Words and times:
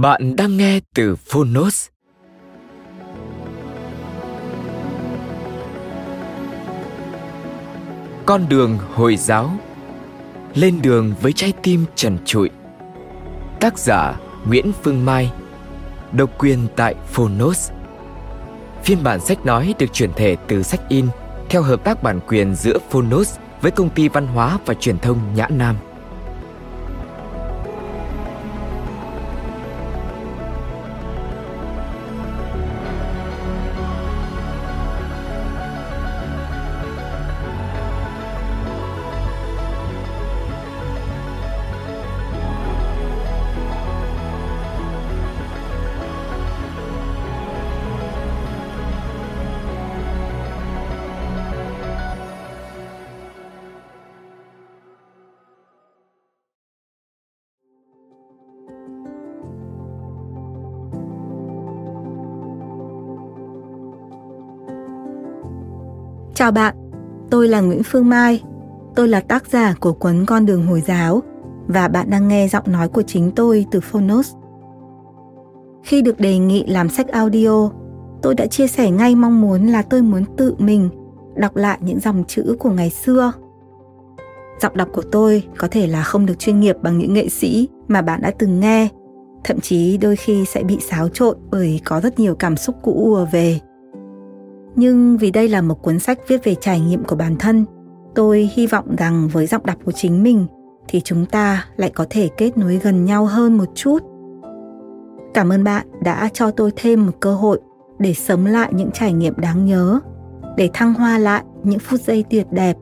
Bạn 0.00 0.36
đang 0.36 0.56
nghe 0.56 0.80
từ 0.94 1.16
Phonos. 1.16 1.86
Con 8.26 8.48
đường 8.48 8.78
Hồi 8.94 9.16
giáo 9.16 9.50
Lên 10.54 10.82
đường 10.82 11.14
với 11.20 11.32
trái 11.32 11.52
tim 11.62 11.84
trần 11.94 12.18
trụi 12.24 12.50
Tác 13.60 13.78
giả 13.78 14.16
Nguyễn 14.46 14.72
Phương 14.82 15.04
Mai, 15.04 15.32
Độc 16.12 16.30
quyền 16.38 16.66
tại 16.76 16.94
Phonos 17.06 17.70
Phiên 18.84 19.02
bản 19.02 19.20
sách 19.20 19.46
nói 19.46 19.74
được 19.78 19.92
chuyển 19.92 20.12
thể 20.16 20.36
từ 20.48 20.62
sách 20.62 20.80
in 20.88 21.06
theo 21.48 21.62
hợp 21.62 21.84
tác 21.84 22.02
bản 22.02 22.20
quyền 22.28 22.54
giữa 22.54 22.78
Phonos 22.90 23.36
với 23.60 23.70
công 23.70 23.90
ty 23.90 24.08
văn 24.08 24.26
hóa 24.26 24.58
và 24.66 24.74
truyền 24.74 24.98
thông 24.98 25.34
Nhã 25.34 25.48
Nam. 25.48 25.76
Chào 66.38 66.52
bạn, 66.52 66.74
tôi 67.30 67.48
là 67.48 67.60
Nguyễn 67.60 67.82
Phương 67.84 68.08
Mai. 68.08 68.42
Tôi 68.94 69.08
là 69.08 69.20
tác 69.20 69.46
giả 69.46 69.74
của 69.80 69.92
cuốn 69.92 70.24
Con 70.26 70.46
đường 70.46 70.66
Hồi 70.66 70.82
giáo 70.86 71.22
và 71.66 71.88
bạn 71.88 72.10
đang 72.10 72.28
nghe 72.28 72.48
giọng 72.48 72.64
nói 72.66 72.88
của 72.88 73.02
chính 73.02 73.30
tôi 73.30 73.66
từ 73.70 73.80
Phonos. 73.80 74.34
Khi 75.82 76.02
được 76.02 76.20
đề 76.20 76.38
nghị 76.38 76.64
làm 76.66 76.88
sách 76.88 77.08
audio, 77.08 77.70
tôi 78.22 78.34
đã 78.34 78.46
chia 78.46 78.66
sẻ 78.66 78.90
ngay 78.90 79.14
mong 79.14 79.40
muốn 79.40 79.66
là 79.66 79.82
tôi 79.82 80.02
muốn 80.02 80.24
tự 80.36 80.54
mình 80.58 80.88
đọc 81.36 81.56
lại 81.56 81.78
những 81.80 82.00
dòng 82.00 82.24
chữ 82.28 82.56
của 82.58 82.70
ngày 82.70 82.90
xưa. 82.90 83.32
Giọng 84.62 84.76
đọc 84.76 84.88
của 84.92 85.04
tôi 85.12 85.42
có 85.58 85.68
thể 85.70 85.86
là 85.86 86.02
không 86.02 86.26
được 86.26 86.38
chuyên 86.38 86.60
nghiệp 86.60 86.76
bằng 86.82 86.98
những 86.98 87.14
nghệ 87.14 87.28
sĩ 87.28 87.68
mà 87.88 88.02
bạn 88.02 88.20
đã 88.22 88.30
từng 88.38 88.60
nghe, 88.60 88.88
thậm 89.44 89.60
chí 89.60 89.98
đôi 89.98 90.16
khi 90.16 90.44
sẽ 90.44 90.62
bị 90.62 90.78
xáo 90.80 91.08
trộn 91.08 91.36
bởi 91.50 91.80
có 91.84 92.00
rất 92.00 92.18
nhiều 92.18 92.34
cảm 92.34 92.56
xúc 92.56 92.76
cũ 92.82 92.92
ùa 92.92 93.26
về 93.32 93.60
nhưng 94.78 95.16
vì 95.16 95.30
đây 95.30 95.48
là 95.48 95.62
một 95.62 95.82
cuốn 95.82 95.98
sách 95.98 96.18
viết 96.28 96.44
về 96.44 96.54
trải 96.54 96.80
nghiệm 96.80 97.04
của 97.04 97.16
bản 97.16 97.36
thân, 97.38 97.64
tôi 98.14 98.50
hy 98.54 98.66
vọng 98.66 98.96
rằng 98.96 99.28
với 99.32 99.46
giọng 99.46 99.66
đọc 99.66 99.76
của 99.84 99.92
chính 99.92 100.22
mình 100.22 100.46
thì 100.88 101.00
chúng 101.00 101.26
ta 101.26 101.64
lại 101.76 101.90
có 101.90 102.06
thể 102.10 102.28
kết 102.36 102.58
nối 102.58 102.76
gần 102.76 103.04
nhau 103.04 103.26
hơn 103.26 103.58
một 103.58 103.68
chút. 103.74 103.98
Cảm 105.34 105.52
ơn 105.52 105.64
bạn 105.64 105.86
đã 106.02 106.28
cho 106.32 106.50
tôi 106.50 106.70
thêm 106.76 107.06
một 107.06 107.12
cơ 107.20 107.34
hội 107.34 107.60
để 107.98 108.14
sống 108.14 108.46
lại 108.46 108.72
những 108.72 108.90
trải 108.90 109.12
nghiệm 109.12 109.34
đáng 109.36 109.64
nhớ, 109.64 110.00
để 110.56 110.70
thăng 110.72 110.94
hoa 110.94 111.18
lại 111.18 111.42
những 111.64 111.78
phút 111.78 112.00
giây 112.00 112.24
tuyệt 112.30 112.46
đẹp, 112.50 112.76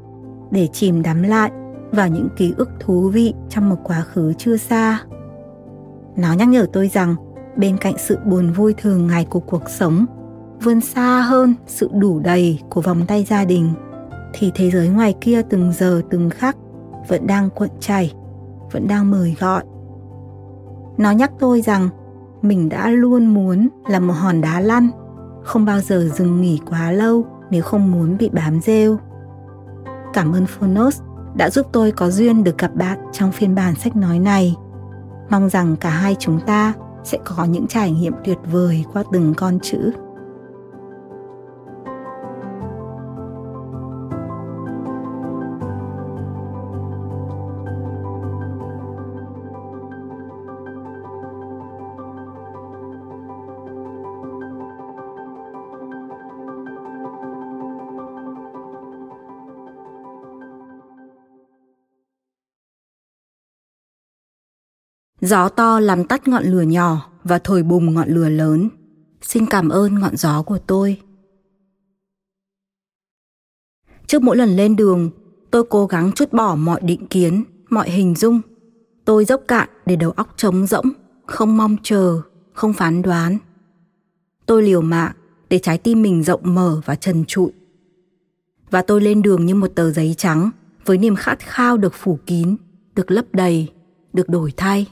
để 0.51 0.69
chìm 0.73 1.03
đắm 1.03 1.23
lại 1.23 1.51
vào 1.91 2.09
những 2.09 2.28
ký 2.37 2.55
ức 2.57 2.71
thú 2.81 3.09
vị 3.09 3.34
trong 3.49 3.69
một 3.69 3.78
quá 3.84 4.01
khứ 4.01 4.33
chưa 4.39 4.57
xa. 4.57 5.01
Nó 6.17 6.33
nhắc 6.33 6.49
nhở 6.49 6.67
tôi 6.73 6.89
rằng 6.89 7.15
bên 7.57 7.77
cạnh 7.77 7.95
sự 7.99 8.19
buồn 8.25 8.53
vui 8.53 8.75
thường 8.77 9.07
ngày 9.07 9.27
của 9.31 9.41
cuộc 9.41 9.69
sống 9.69 10.07
vươn 10.62 10.81
xa 10.81 11.21
hơn 11.21 11.55
sự 11.67 11.91
đủ 11.93 12.19
đầy 12.19 12.61
của 12.71 12.81
vòng 12.81 13.06
tay 13.09 13.25
gia 13.25 13.44
đình, 13.44 13.72
thì 14.33 14.53
thế 14.55 14.71
giới 14.71 14.89
ngoài 14.89 15.15
kia 15.21 15.43
từng 15.43 15.72
giờ 15.72 16.03
từng 16.11 16.31
khắc 16.31 16.56
vẫn 17.09 17.27
đang 17.27 17.50
cuộn 17.50 17.69
chảy, 17.81 18.12
vẫn 18.72 18.89
đang 18.89 19.11
mời 19.11 19.37
gọi. 19.41 19.65
Nó 20.99 21.11
nhắc 21.11 21.31
tôi 21.39 21.61
rằng 21.61 21.89
mình 22.43 22.69
đã 22.69 22.91
luôn 22.91 23.27
muốn 23.27 23.69
là 23.89 24.00
một 24.00 24.12
hòn 24.12 24.41
đá 24.41 24.61
lăn, 24.61 24.89
không 25.45 25.65
bao 25.65 25.81
giờ 25.81 26.09
dừng 26.15 26.41
nghỉ 26.41 26.61
quá 26.71 26.93
lâu 26.93 27.25
nếu 27.50 27.62
không 27.62 27.93
muốn 27.93 28.16
bị 28.19 28.28
bám 28.28 28.61
rêu. 28.61 28.99
Cảm 30.12 30.33
ơn 30.33 30.47
phonos 30.47 31.00
đã 31.34 31.50
giúp 31.50 31.66
tôi 31.72 31.93
có 31.93 32.11
duyên 32.11 32.45
được 32.45 32.59
gặp 32.59 32.75
bạn 32.75 32.99
trong 33.12 33.33
phiên 33.33 33.55
bản 33.55 33.75
sách 33.75 33.97
nói 33.97 34.19
này. 34.19 34.56
Mong 35.31 35.49
rằng 35.49 35.77
cả 35.77 35.91
hai 35.91 36.16
chúng 36.19 36.41
ta 36.41 36.72
sẽ 37.05 37.19
có 37.25 37.45
những 37.45 37.66
trải 37.66 37.93
nghiệm 37.93 38.12
tuyệt 38.25 38.39
vời 38.53 38.84
qua 38.93 39.03
từng 39.12 39.34
con 39.37 39.59
chữ. 39.62 39.93
Gió 65.27 65.49
to 65.49 65.81
làm 65.81 66.05
tắt 66.05 66.28
ngọn 66.28 66.45
lửa 66.45 66.63
nhỏ 66.63 67.11
và 67.25 67.39
thổi 67.39 67.63
bùng 67.63 67.95
ngọn 67.95 68.09
lửa 68.09 68.28
lớn. 68.28 68.69
Xin 69.23 69.47
cảm 69.47 69.69
ơn 69.69 69.95
ngọn 69.95 70.17
gió 70.17 70.43
của 70.43 70.59
tôi. 70.59 71.01
Trước 74.07 74.23
mỗi 74.23 74.37
lần 74.37 74.57
lên 74.57 74.77
đường, 74.77 75.11
tôi 75.51 75.65
cố 75.71 75.87
gắng 75.87 76.13
chút 76.13 76.33
bỏ 76.33 76.55
mọi 76.55 76.81
định 76.81 77.07
kiến, 77.07 77.45
mọi 77.71 77.91
hình 77.91 78.15
dung. 78.15 78.41
Tôi 79.05 79.25
dốc 79.25 79.43
cạn 79.49 79.69
để 79.87 79.97
đầu 79.97 80.11
óc 80.11 80.34
trống 80.37 80.67
rỗng, 80.67 80.87
không 81.27 81.57
mong 81.57 81.77
chờ, 81.83 82.21
không 82.53 82.73
phán 82.73 83.03
đoán. 83.03 83.39
Tôi 84.47 84.63
liều 84.63 84.81
mạng 84.81 85.13
để 85.49 85.59
trái 85.59 85.78
tim 85.78 86.03
mình 86.03 86.23
rộng 86.23 86.55
mở 86.55 86.81
và 86.84 86.95
trần 86.95 87.25
trụi. 87.25 87.51
Và 88.71 88.83
tôi 88.83 89.01
lên 89.01 89.23
đường 89.23 89.47
như 89.47 89.55
một 89.55 89.69
tờ 89.75 89.91
giấy 89.91 90.15
trắng 90.19 90.51
với 90.84 90.99
niềm 90.99 91.17
khát 91.17 91.39
khao 91.41 91.77
được 91.77 91.95
phủ 91.95 92.19
kín, 92.27 92.57
được 92.95 93.11
lấp 93.11 93.25
đầy, 93.33 93.73
được 94.13 94.28
đổi 94.28 94.53
thay. 94.57 94.87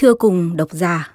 Thưa 0.00 0.14
cùng 0.14 0.56
độc 0.56 0.68
giả 0.72 1.12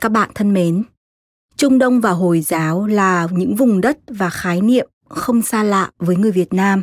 Các 0.00 0.08
bạn 0.08 0.30
thân 0.34 0.52
mến, 0.52 0.82
Trung 1.56 1.78
Đông 1.78 2.00
và 2.00 2.10
Hồi 2.10 2.40
giáo 2.40 2.86
là 2.86 3.28
những 3.32 3.54
vùng 3.54 3.80
đất 3.80 3.98
và 4.06 4.30
khái 4.30 4.60
niệm 4.60 4.88
không 5.08 5.42
xa 5.42 5.62
lạ 5.62 5.90
với 5.98 6.16
người 6.16 6.32
Việt 6.32 6.52
Nam. 6.52 6.82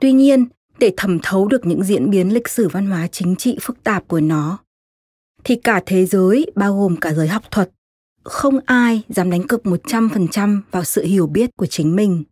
Tuy 0.00 0.12
nhiên, 0.12 0.46
để 0.78 0.92
thẩm 0.96 1.18
thấu 1.22 1.48
được 1.48 1.66
những 1.66 1.84
diễn 1.84 2.10
biến 2.10 2.34
lịch 2.34 2.48
sử 2.48 2.68
văn 2.68 2.86
hóa 2.86 3.06
chính 3.06 3.36
trị 3.36 3.58
phức 3.60 3.84
tạp 3.84 4.08
của 4.08 4.20
nó, 4.20 4.58
thì 5.44 5.56
cả 5.56 5.82
thế 5.86 6.06
giới, 6.06 6.46
bao 6.54 6.78
gồm 6.78 6.96
cả 6.96 7.12
giới 7.12 7.28
học 7.28 7.42
thuật, 7.50 7.70
không 8.22 8.58
ai 8.66 9.02
dám 9.08 9.30
đánh 9.30 9.46
cược 9.46 9.62
100% 9.62 10.60
vào 10.70 10.84
sự 10.84 11.04
hiểu 11.04 11.26
biết 11.26 11.50
của 11.56 11.66
chính 11.66 11.96
mình. 11.96 12.24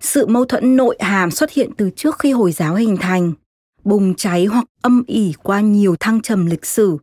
Sự 0.00 0.26
mâu 0.26 0.44
thuẫn 0.44 0.76
nội 0.76 0.96
hàm 1.00 1.30
xuất 1.30 1.50
hiện 1.50 1.70
từ 1.76 1.90
trước 1.96 2.18
khi 2.18 2.32
Hồi 2.32 2.52
giáo 2.52 2.74
hình 2.74 2.96
thành, 2.96 3.32
bùng 3.84 4.14
cháy 4.14 4.44
hoặc 4.44 4.64
âm 4.82 5.02
ỉ 5.06 5.32
qua 5.42 5.60
nhiều 5.60 5.96
thăng 6.00 6.22
trầm 6.22 6.46
lịch 6.46 6.66
sử 6.66 6.96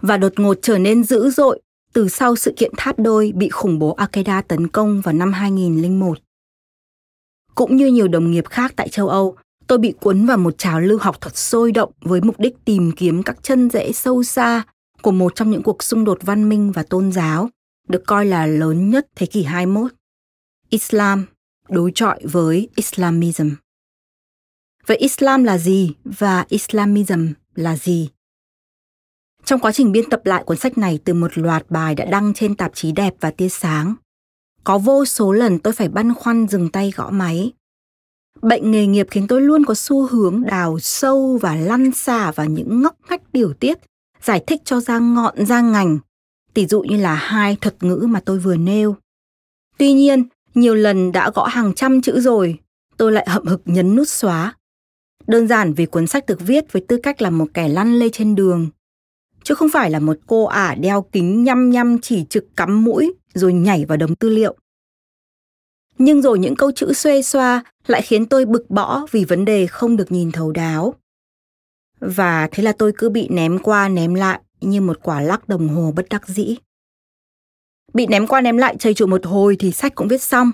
và 0.00 0.16
đột 0.16 0.40
ngột 0.40 0.58
trở 0.62 0.78
nên 0.78 1.04
dữ 1.04 1.30
dội 1.30 1.60
từ 1.92 2.08
sau 2.08 2.36
sự 2.36 2.54
kiện 2.56 2.72
tháp 2.76 2.98
đôi 2.98 3.32
bị 3.34 3.48
khủng 3.48 3.78
bố 3.78 3.96
Al-Qaeda 3.96 4.42
tấn 4.42 4.68
công 4.68 5.00
vào 5.00 5.14
năm 5.14 5.32
2001. 5.32 6.18
Cũng 7.54 7.76
như 7.76 7.86
nhiều 7.86 8.08
đồng 8.08 8.30
nghiệp 8.30 8.48
khác 8.48 8.72
tại 8.76 8.88
châu 8.88 9.08
Âu, 9.08 9.36
tôi 9.70 9.78
bị 9.78 9.94
cuốn 10.00 10.26
vào 10.26 10.38
một 10.38 10.58
trào 10.58 10.80
lưu 10.80 10.98
học 10.98 11.20
thuật 11.20 11.36
sôi 11.36 11.72
động 11.72 11.92
với 12.00 12.20
mục 12.20 12.40
đích 12.40 12.64
tìm 12.64 12.92
kiếm 12.96 13.22
các 13.22 13.36
chân 13.42 13.70
rễ 13.70 13.92
sâu 13.92 14.22
xa 14.22 14.62
của 15.02 15.10
một 15.10 15.34
trong 15.34 15.50
những 15.50 15.62
cuộc 15.62 15.82
xung 15.82 16.04
đột 16.04 16.18
văn 16.22 16.48
minh 16.48 16.72
và 16.72 16.82
tôn 16.82 17.12
giáo, 17.12 17.48
được 17.88 18.02
coi 18.06 18.26
là 18.26 18.46
lớn 18.46 18.90
nhất 18.90 19.06
thế 19.16 19.26
kỷ 19.26 19.42
21. 19.42 19.92
Islam 20.70 21.26
đối 21.68 21.92
chọi 21.94 22.20
với 22.22 22.68
Islamism. 22.74 23.50
Vậy 24.86 24.96
Islam 24.96 25.44
là 25.44 25.58
gì 25.58 25.94
và 26.04 26.46
Islamism 26.48 27.28
là 27.54 27.76
gì? 27.76 28.08
Trong 29.44 29.60
quá 29.60 29.72
trình 29.72 29.92
biên 29.92 30.10
tập 30.10 30.20
lại 30.24 30.44
cuốn 30.44 30.56
sách 30.56 30.78
này 30.78 30.98
từ 31.04 31.14
một 31.14 31.38
loạt 31.38 31.70
bài 31.70 31.94
đã 31.94 32.04
đăng 32.04 32.34
trên 32.34 32.54
tạp 32.54 32.70
chí 32.74 32.92
đẹp 32.92 33.14
và 33.20 33.30
tia 33.30 33.48
sáng, 33.48 33.94
có 34.64 34.78
vô 34.78 35.04
số 35.04 35.32
lần 35.32 35.58
tôi 35.58 35.72
phải 35.72 35.88
băn 35.88 36.14
khoăn 36.14 36.48
dừng 36.48 36.68
tay 36.68 36.92
gõ 36.96 37.10
máy. 37.10 37.52
Bệnh 38.42 38.70
nghề 38.70 38.86
nghiệp 38.86 39.06
khiến 39.10 39.26
tôi 39.26 39.40
luôn 39.40 39.64
có 39.64 39.74
xu 39.74 40.06
hướng 40.06 40.42
đào 40.46 40.78
sâu 40.78 41.38
và 41.42 41.54
lăn 41.56 41.92
xả 41.92 42.30
vào 42.30 42.46
những 42.46 42.82
ngóc 42.82 42.96
ngách 43.10 43.22
điều 43.32 43.52
tiết, 43.52 43.78
giải 44.22 44.44
thích 44.46 44.62
cho 44.64 44.80
ra 44.80 44.98
ngọn 44.98 45.46
ra 45.46 45.60
ngành, 45.60 45.98
tỷ 46.54 46.66
dụ 46.66 46.82
như 46.82 46.96
là 46.96 47.14
hai 47.14 47.56
thuật 47.60 47.82
ngữ 47.82 48.06
mà 48.08 48.20
tôi 48.20 48.38
vừa 48.38 48.56
nêu. 48.56 48.96
Tuy 49.78 49.92
nhiên, 49.92 50.24
nhiều 50.54 50.74
lần 50.74 51.12
đã 51.12 51.30
gõ 51.34 51.46
hàng 51.46 51.74
trăm 51.74 52.02
chữ 52.02 52.20
rồi, 52.20 52.58
tôi 52.96 53.12
lại 53.12 53.26
hậm 53.28 53.46
hực 53.46 53.62
nhấn 53.64 53.96
nút 53.96 54.08
xóa. 54.08 54.54
Đơn 55.26 55.48
giản 55.48 55.72
vì 55.72 55.86
cuốn 55.86 56.06
sách 56.06 56.26
được 56.26 56.40
viết 56.40 56.72
với 56.72 56.84
tư 56.88 56.98
cách 57.02 57.22
là 57.22 57.30
một 57.30 57.46
kẻ 57.54 57.68
lăn 57.68 57.98
lê 57.98 58.08
trên 58.08 58.34
đường, 58.34 58.68
chứ 59.44 59.54
không 59.54 59.68
phải 59.72 59.90
là 59.90 59.98
một 59.98 60.16
cô 60.26 60.44
ả 60.44 60.74
đeo 60.74 61.02
kính 61.02 61.44
nhăm 61.44 61.70
nhăm 61.70 61.98
chỉ 61.98 62.24
trực 62.30 62.56
cắm 62.56 62.84
mũi 62.84 63.12
rồi 63.34 63.52
nhảy 63.52 63.84
vào 63.84 63.96
đống 63.96 64.14
tư 64.14 64.28
liệu. 64.28 64.56
Nhưng 66.02 66.22
rồi 66.22 66.38
những 66.38 66.56
câu 66.56 66.72
chữ 66.72 66.92
xuê 66.92 67.22
xoa 67.22 67.62
lại 67.86 68.02
khiến 68.02 68.26
tôi 68.26 68.44
bực 68.44 68.70
bõ 68.70 69.06
vì 69.10 69.24
vấn 69.24 69.44
đề 69.44 69.66
không 69.66 69.96
được 69.96 70.12
nhìn 70.12 70.32
thấu 70.32 70.52
đáo. 70.52 70.94
Và 72.00 72.48
thế 72.52 72.62
là 72.62 72.72
tôi 72.72 72.92
cứ 72.98 73.08
bị 73.08 73.28
ném 73.30 73.58
qua 73.58 73.88
ném 73.88 74.14
lại 74.14 74.40
như 74.60 74.80
một 74.80 74.98
quả 75.02 75.20
lắc 75.20 75.48
đồng 75.48 75.68
hồ 75.68 75.92
bất 75.96 76.06
đắc 76.10 76.28
dĩ. 76.28 76.56
Bị 77.94 78.06
ném 78.06 78.26
qua 78.26 78.40
ném 78.40 78.56
lại 78.56 78.76
chơi 78.78 78.94
trụ 78.94 79.06
một 79.06 79.26
hồi 79.26 79.56
thì 79.58 79.72
sách 79.72 79.94
cũng 79.94 80.08
viết 80.08 80.22
xong. 80.22 80.50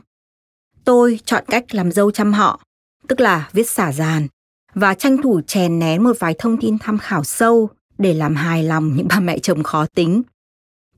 Tôi 0.85 1.21
chọn 1.25 1.45
cách 1.47 1.75
làm 1.75 1.93
dâu 1.93 2.11
chăm 2.11 2.33
họ, 2.33 2.61
tức 3.09 3.21
là 3.21 3.51
viết 3.53 3.71
xả 3.71 3.93
dàn, 3.93 4.27
và 4.75 4.95
tranh 4.95 5.23
thủ 5.23 5.41
chèn 5.47 5.79
nén 5.79 6.05
một 6.05 6.17
vài 6.19 6.35
thông 6.39 6.57
tin 6.61 6.79
tham 6.79 6.99
khảo 6.99 7.25
sâu 7.25 7.71
để 7.99 8.15
làm 8.15 8.35
hài 8.35 8.63
lòng 8.63 8.97
những 8.97 9.09
bà 9.09 9.21
mẹ 9.21 9.39
chồng 9.39 9.63
khó 9.63 9.87
tính. 9.95 10.23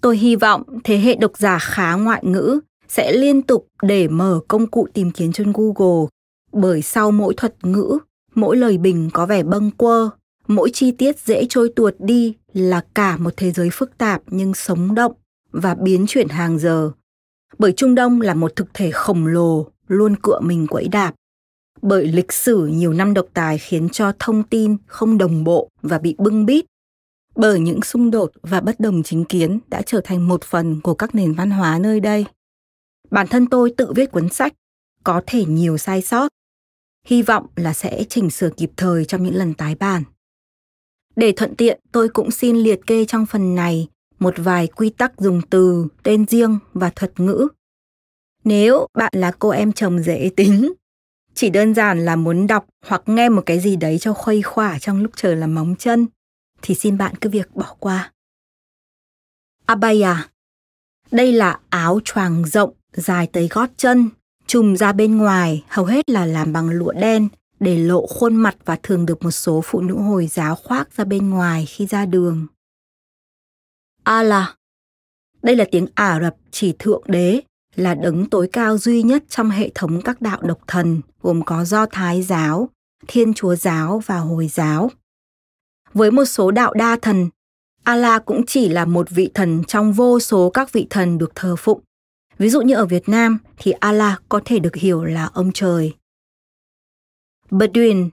Tôi 0.00 0.16
hy 0.16 0.36
vọng 0.36 0.62
thế 0.84 0.98
hệ 0.98 1.14
độc 1.14 1.38
giả 1.38 1.58
khá 1.58 1.94
ngoại 1.94 2.22
ngữ 2.24 2.60
sẽ 2.88 3.12
liên 3.12 3.42
tục 3.42 3.66
để 3.82 4.08
mở 4.08 4.40
công 4.48 4.66
cụ 4.66 4.88
tìm 4.94 5.10
kiếm 5.10 5.32
trên 5.32 5.52
Google, 5.52 6.06
bởi 6.52 6.82
sau 6.82 7.10
mỗi 7.10 7.34
thuật 7.36 7.54
ngữ, 7.62 7.98
mỗi 8.34 8.56
lời 8.56 8.78
bình 8.78 9.10
có 9.12 9.26
vẻ 9.26 9.42
bâng 9.42 9.70
quơ, 9.70 10.10
mỗi 10.46 10.70
chi 10.72 10.90
tiết 10.90 11.18
dễ 11.18 11.46
trôi 11.48 11.72
tuột 11.76 11.94
đi 11.98 12.34
là 12.52 12.84
cả 12.94 13.16
một 13.16 13.34
thế 13.36 13.50
giới 13.50 13.68
phức 13.72 13.98
tạp 13.98 14.22
nhưng 14.26 14.54
sống 14.54 14.94
động 14.94 15.12
và 15.52 15.74
biến 15.74 16.06
chuyển 16.08 16.28
hàng 16.28 16.58
giờ. 16.58 16.90
Bởi 17.58 17.72
Trung 17.72 17.94
Đông 17.94 18.20
là 18.20 18.34
một 18.34 18.56
thực 18.56 18.74
thể 18.74 18.90
khổng 18.90 19.26
lồ, 19.26 19.66
luôn 19.88 20.16
cựa 20.22 20.40
mình 20.40 20.66
quẫy 20.66 20.88
đạp. 20.88 21.14
Bởi 21.82 22.06
lịch 22.06 22.32
sử 22.32 22.66
nhiều 22.66 22.92
năm 22.92 23.14
độc 23.14 23.26
tài 23.34 23.58
khiến 23.58 23.88
cho 23.88 24.12
thông 24.18 24.42
tin 24.42 24.76
không 24.86 25.18
đồng 25.18 25.44
bộ 25.44 25.68
và 25.82 25.98
bị 25.98 26.14
bưng 26.18 26.46
bít. 26.46 26.64
Bởi 27.36 27.60
những 27.60 27.82
xung 27.82 28.10
đột 28.10 28.32
và 28.42 28.60
bất 28.60 28.80
đồng 28.80 29.02
chính 29.02 29.24
kiến 29.24 29.58
đã 29.68 29.82
trở 29.82 30.00
thành 30.04 30.28
một 30.28 30.44
phần 30.44 30.80
của 30.80 30.94
các 30.94 31.14
nền 31.14 31.34
văn 31.34 31.50
hóa 31.50 31.78
nơi 31.78 32.00
đây. 32.00 32.24
Bản 33.10 33.26
thân 33.26 33.46
tôi 33.46 33.74
tự 33.76 33.92
viết 33.92 34.10
cuốn 34.12 34.28
sách, 34.28 34.52
có 35.04 35.22
thể 35.26 35.44
nhiều 35.44 35.78
sai 35.78 36.02
sót. 36.02 36.28
Hy 37.06 37.22
vọng 37.22 37.46
là 37.56 37.72
sẽ 37.72 38.04
chỉnh 38.08 38.30
sửa 38.30 38.50
kịp 38.56 38.70
thời 38.76 39.04
trong 39.04 39.22
những 39.22 39.34
lần 39.34 39.54
tái 39.54 39.74
bản. 39.74 40.02
Để 41.16 41.32
thuận 41.32 41.56
tiện, 41.56 41.80
tôi 41.92 42.08
cũng 42.08 42.30
xin 42.30 42.56
liệt 42.56 42.80
kê 42.86 43.04
trong 43.04 43.26
phần 43.26 43.54
này 43.54 43.88
một 44.18 44.34
vài 44.36 44.66
quy 44.66 44.90
tắc 44.90 45.20
dùng 45.20 45.40
từ, 45.50 45.86
tên 46.02 46.26
riêng 46.26 46.58
và 46.72 46.90
thuật 46.90 47.20
ngữ. 47.20 47.48
Nếu 48.44 48.86
bạn 48.94 49.12
là 49.16 49.32
cô 49.38 49.48
em 49.48 49.72
chồng 49.72 50.02
dễ 50.02 50.30
tính, 50.36 50.72
chỉ 51.34 51.50
đơn 51.50 51.74
giản 51.74 52.04
là 52.04 52.16
muốn 52.16 52.46
đọc 52.46 52.66
hoặc 52.86 53.02
nghe 53.06 53.28
một 53.28 53.42
cái 53.46 53.60
gì 53.60 53.76
đấy 53.76 53.98
cho 53.98 54.12
khuây 54.12 54.42
khỏa 54.42 54.78
trong 54.78 55.02
lúc 55.02 55.12
chờ 55.16 55.34
làm 55.34 55.54
móng 55.54 55.74
chân, 55.78 56.06
thì 56.62 56.74
xin 56.74 56.98
bạn 56.98 57.14
cứ 57.20 57.30
việc 57.30 57.54
bỏ 57.54 57.76
qua. 57.78 58.12
Abaya 59.66 60.28
Đây 61.10 61.32
là 61.32 61.60
áo 61.68 62.00
choàng 62.04 62.44
rộng, 62.44 62.74
dài 62.92 63.26
tới 63.32 63.48
gót 63.48 63.70
chân, 63.76 64.10
trùm 64.46 64.76
ra 64.76 64.92
bên 64.92 65.16
ngoài, 65.16 65.64
hầu 65.68 65.84
hết 65.84 66.10
là 66.10 66.26
làm 66.26 66.52
bằng 66.52 66.70
lụa 66.70 66.92
đen, 66.92 67.28
để 67.60 67.78
lộ 67.78 68.06
khuôn 68.06 68.36
mặt 68.36 68.56
và 68.64 68.78
thường 68.82 69.06
được 69.06 69.22
một 69.22 69.30
số 69.30 69.60
phụ 69.64 69.80
nữ 69.80 69.94
Hồi 69.94 70.26
giáo 70.26 70.54
khoác 70.54 70.88
ra 70.96 71.04
bên 71.04 71.30
ngoài 71.30 71.66
khi 71.66 71.86
ra 71.86 72.06
đường. 72.06 72.46
Allah. 74.04 74.56
Đây 75.42 75.56
là 75.56 75.64
tiếng 75.70 75.86
Ả 75.94 76.20
Rập 76.20 76.36
chỉ 76.50 76.74
thượng 76.78 77.02
đế, 77.06 77.40
là 77.74 77.94
đấng 77.94 78.30
tối 78.30 78.48
cao 78.52 78.78
duy 78.78 79.02
nhất 79.02 79.24
trong 79.28 79.50
hệ 79.50 79.70
thống 79.74 80.00
các 80.02 80.20
đạo 80.20 80.42
độc 80.42 80.58
thần 80.66 81.00
gồm 81.22 81.42
có 81.44 81.64
Do 81.64 81.86
Thái 81.86 82.22
giáo, 82.22 82.68
Thiên 83.06 83.34
Chúa 83.34 83.54
giáo 83.54 84.02
và 84.06 84.18
Hồi 84.18 84.48
giáo. 84.48 84.90
Với 85.94 86.10
một 86.10 86.24
số 86.24 86.50
đạo 86.50 86.74
đa 86.74 86.96
thần, 87.02 87.28
Allah 87.84 88.22
cũng 88.24 88.46
chỉ 88.46 88.68
là 88.68 88.84
một 88.84 89.10
vị 89.10 89.30
thần 89.34 89.64
trong 89.64 89.92
vô 89.92 90.20
số 90.20 90.50
các 90.50 90.72
vị 90.72 90.86
thần 90.90 91.18
được 91.18 91.32
thờ 91.34 91.56
phụng. 91.58 91.80
Ví 92.38 92.48
dụ 92.48 92.60
như 92.60 92.74
ở 92.74 92.86
Việt 92.86 93.08
Nam 93.08 93.38
thì 93.56 93.72
Allah 93.72 94.22
có 94.28 94.40
thể 94.44 94.58
được 94.58 94.76
hiểu 94.76 95.04
là 95.04 95.26
ông 95.26 95.50
trời. 95.54 95.94
Bedouin, 97.50 98.10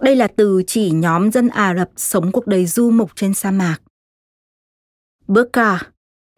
đây 0.00 0.16
là 0.16 0.28
từ 0.28 0.62
chỉ 0.66 0.90
nhóm 0.90 1.32
dân 1.32 1.48
Ả 1.48 1.74
Rập 1.74 1.90
sống 1.96 2.32
cuộc 2.32 2.46
đời 2.46 2.66
du 2.66 2.90
mục 2.90 3.10
trên 3.16 3.34
sa 3.34 3.50
mạc. 3.50 3.78
Burqa. 5.26 5.78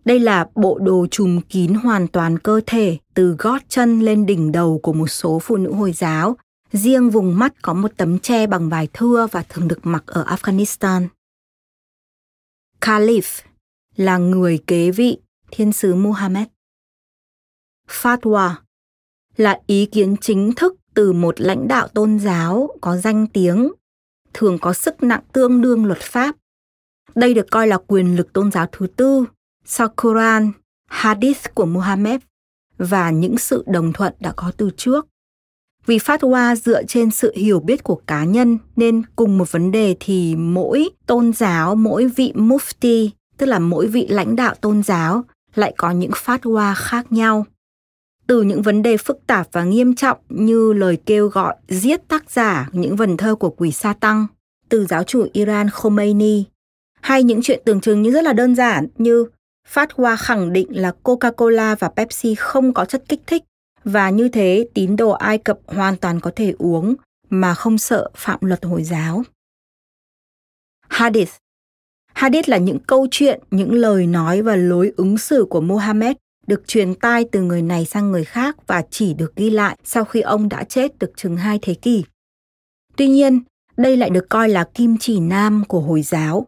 Đây 0.05 0.21
là 0.21 0.49
bộ 0.55 0.79
đồ 0.79 1.07
trùm 1.11 1.41
kín 1.41 1.75
hoàn 1.75 2.09
toàn 2.09 2.39
cơ 2.39 2.61
thể 2.67 2.99
từ 3.15 3.37
gót 3.39 3.63
chân 3.69 4.01
lên 4.01 4.27
đỉnh 4.27 4.53
đầu 4.53 4.81
của 4.83 4.93
một 4.93 5.07
số 5.07 5.39
phụ 5.43 5.57
nữ 5.57 5.73
Hồi 5.73 5.93
giáo. 5.93 6.37
Riêng 6.73 7.11
vùng 7.11 7.39
mắt 7.39 7.63
có 7.63 7.75
một 7.75 7.93
tấm 7.97 8.19
che 8.19 8.47
bằng 8.47 8.69
vải 8.69 8.89
thưa 8.93 9.27
và 9.33 9.45
thường 9.49 9.69
được 9.69 9.87
mặc 9.87 10.03
ở 10.07 10.25
Afghanistan. 10.25 11.07
Caliph 12.81 13.27
là 13.97 14.19
người 14.19 14.59
kế 14.67 14.91
vị 14.91 15.19
thiên 15.51 15.73
sứ 15.73 15.95
Muhammad. 15.95 16.47
Fatwa 17.89 18.51
là 19.37 19.61
ý 19.67 19.87
kiến 19.87 20.17
chính 20.21 20.53
thức 20.53 20.75
từ 20.95 21.13
một 21.13 21.41
lãnh 21.41 21.69
đạo 21.69 21.89
tôn 21.89 22.19
giáo 22.19 22.69
có 22.81 22.97
danh 22.97 23.27
tiếng, 23.27 23.73
thường 24.33 24.59
có 24.59 24.73
sức 24.73 25.03
nặng 25.03 25.23
tương 25.33 25.61
đương 25.61 25.85
luật 25.85 26.01
pháp 26.01 26.37
đây 27.17 27.35
được 27.35 27.51
coi 27.51 27.67
là 27.67 27.79
quyền 27.87 28.17
lực 28.17 28.33
tôn 28.33 28.53
giáo 28.53 28.67
thứ 28.73 28.87
tư 28.87 29.25
sau 29.65 29.89
Quran, 29.97 30.53
Hadith 30.89 31.55
của 31.55 31.67
Muhammad 31.67 32.21
và 32.79 33.11
những 33.11 33.39
sự 33.39 33.65
đồng 33.67 33.93
thuận 33.93 34.13
đã 34.21 34.33
có 34.37 34.53
từ 34.57 34.71
trước. 34.77 35.07
Vì 35.87 35.99
fatwa 35.99 36.55
dựa 36.55 36.83
trên 36.85 37.11
sự 37.11 37.33
hiểu 37.37 37.61
biết 37.61 37.85
của 37.85 38.01
cá 38.07 38.25
nhân 38.25 38.59
nên 38.77 39.03
cùng 39.17 39.39
một 39.39 39.53
vấn 39.53 39.71
đề 39.71 39.97
thì 40.01 40.37
mỗi 40.37 40.89
tôn 41.07 41.33
giáo, 41.33 41.75
mỗi 41.75 42.07
vị 42.07 42.33
mufti, 42.35 43.09
tức 43.37 43.47
là 43.47 43.59
mỗi 43.59 43.87
vị 43.87 44.07
lãnh 44.11 44.37
đạo 44.37 44.55
tôn 44.55 44.83
giáo 44.83 45.25
lại 45.55 45.75
có 45.77 45.91
những 45.91 46.11
fatwa 46.11 46.75
khác 46.77 47.13
nhau. 47.13 47.47
Từ 48.27 48.43
những 48.43 48.63
vấn 48.63 48.83
đề 48.83 48.97
phức 48.97 49.27
tạp 49.27 49.49
và 49.53 49.65
nghiêm 49.65 49.95
trọng 49.95 50.19
như 50.29 50.73
lời 50.73 50.99
kêu 51.07 51.29
gọi 51.29 51.57
giết 51.69 52.09
tác 52.09 52.31
giả 52.31 52.69
những 52.73 52.97
vần 52.97 53.17
thơ 53.17 53.35
của 53.35 53.51
quỷ 53.51 53.73
sa 53.73 53.93
tăng, 53.93 54.27
từ 54.69 54.87
giáo 54.87 55.03
chủ 55.03 55.27
Iran 55.33 55.71
Khomeini 55.71 56.45
hay 57.01 57.23
những 57.23 57.41
chuyện 57.43 57.63
tưởng 57.65 57.81
chừng 57.81 58.03
như 58.03 58.11
rất 58.11 58.25
là 58.25 58.33
đơn 58.33 58.55
giản 58.55 58.87
như 58.99 59.27
phát 59.69 59.93
hoa 59.93 60.17
khẳng 60.17 60.53
định 60.53 60.67
là 60.71 60.93
Coca-Cola 61.03 61.77
và 61.79 61.89
Pepsi 61.89 62.35
không 62.35 62.75
có 62.75 62.85
chất 62.85 63.05
kích 63.09 63.21
thích 63.27 63.43
và 63.85 64.11
như 64.11 64.29
thế 64.29 64.69
tín 64.75 64.97
đồ 64.97 65.11
Ai 65.11 65.39
Cập 65.39 65.59
hoàn 65.67 65.97
toàn 65.97 66.21
có 66.21 66.31
thể 66.37 66.55
uống 66.59 66.95
mà 67.31 67.55
không 67.55 67.79
sợ 67.79 68.11
phạm 68.15 68.39
luật 68.43 68.65
Hồi 68.65 68.85
giáo. 68.85 69.23
Hadith 70.89 71.31
Hadith 72.15 72.49
là 72.49 72.57
những 72.57 72.79
câu 72.79 73.07
chuyện, 73.11 73.41
những 73.51 73.73
lời 73.73 74.07
nói 74.07 74.43
và 74.43 74.57
lối 74.57 74.93
ứng 74.97 75.19
xử 75.19 75.47
của 75.51 75.61
Muhammad 75.61 76.17
được 76.47 76.63
truyền 76.67 76.95
tai 76.95 77.25
từ 77.33 77.43
người 77.43 77.63
này 77.63 77.85
sang 77.85 78.11
người 78.11 78.25
khác 78.25 78.57
và 78.67 78.83
chỉ 78.91 79.15
được 79.15 79.37
ghi 79.37 79.51
lại 79.51 79.79
sau 79.85 80.05
khi 80.05 80.21
ông 80.21 80.49
đã 80.49 80.65
chết 80.65 80.99
được 80.99 81.13
chừng 81.17 81.37
hai 81.37 81.59
thế 81.63 81.75
kỷ. 81.75 82.05
Tuy 82.97 83.09
nhiên, 83.09 83.41
đây 83.77 83.97
lại 83.97 84.11
được 84.11 84.29
coi 84.29 84.49
là 84.49 84.65
kim 84.75 84.97
chỉ 85.01 85.21
nam 85.21 85.65
của 85.69 85.81
Hồi 85.81 86.03
giáo, 86.03 86.47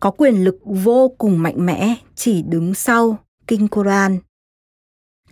có 0.00 0.10
quyền 0.10 0.44
lực 0.44 0.58
vô 0.64 1.12
cùng 1.18 1.42
mạnh 1.42 1.66
mẽ 1.66 1.94
chỉ 2.14 2.42
đứng 2.42 2.74
sau 2.74 3.18
Kinh 3.46 3.68
Koran. 3.68 4.18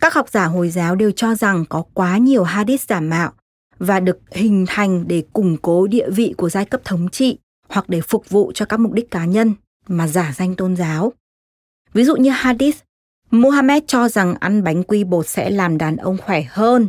Các 0.01 0.13
học 0.13 0.29
giả 0.29 0.45
Hồi 0.45 0.69
giáo 0.69 0.95
đều 0.95 1.11
cho 1.11 1.35
rằng 1.35 1.65
có 1.69 1.83
quá 1.93 2.17
nhiều 2.17 2.43
hadith 2.43 2.81
giả 2.81 2.99
mạo 2.99 3.31
và 3.77 3.99
được 3.99 4.19
hình 4.31 4.65
thành 4.67 5.07
để 5.07 5.23
củng 5.33 5.57
cố 5.57 5.87
địa 5.87 6.09
vị 6.09 6.33
của 6.37 6.49
giai 6.49 6.65
cấp 6.65 6.81
thống 6.85 7.09
trị 7.09 7.37
hoặc 7.69 7.89
để 7.89 8.01
phục 8.01 8.29
vụ 8.29 8.51
cho 8.55 8.65
các 8.65 8.79
mục 8.79 8.93
đích 8.93 9.11
cá 9.11 9.25
nhân 9.25 9.53
mà 9.87 10.07
giả 10.07 10.33
danh 10.37 10.55
tôn 10.55 10.75
giáo. 10.75 11.13
Ví 11.93 12.03
dụ 12.03 12.15
như 12.15 12.29
hadith, 12.29 12.77
Muhammad 13.31 13.83
cho 13.87 14.09
rằng 14.09 14.35
ăn 14.39 14.63
bánh 14.63 14.83
quy 14.83 15.03
bột 15.03 15.27
sẽ 15.27 15.49
làm 15.49 15.77
đàn 15.77 15.97
ông 15.97 16.17
khỏe 16.17 16.41
hơn. 16.49 16.87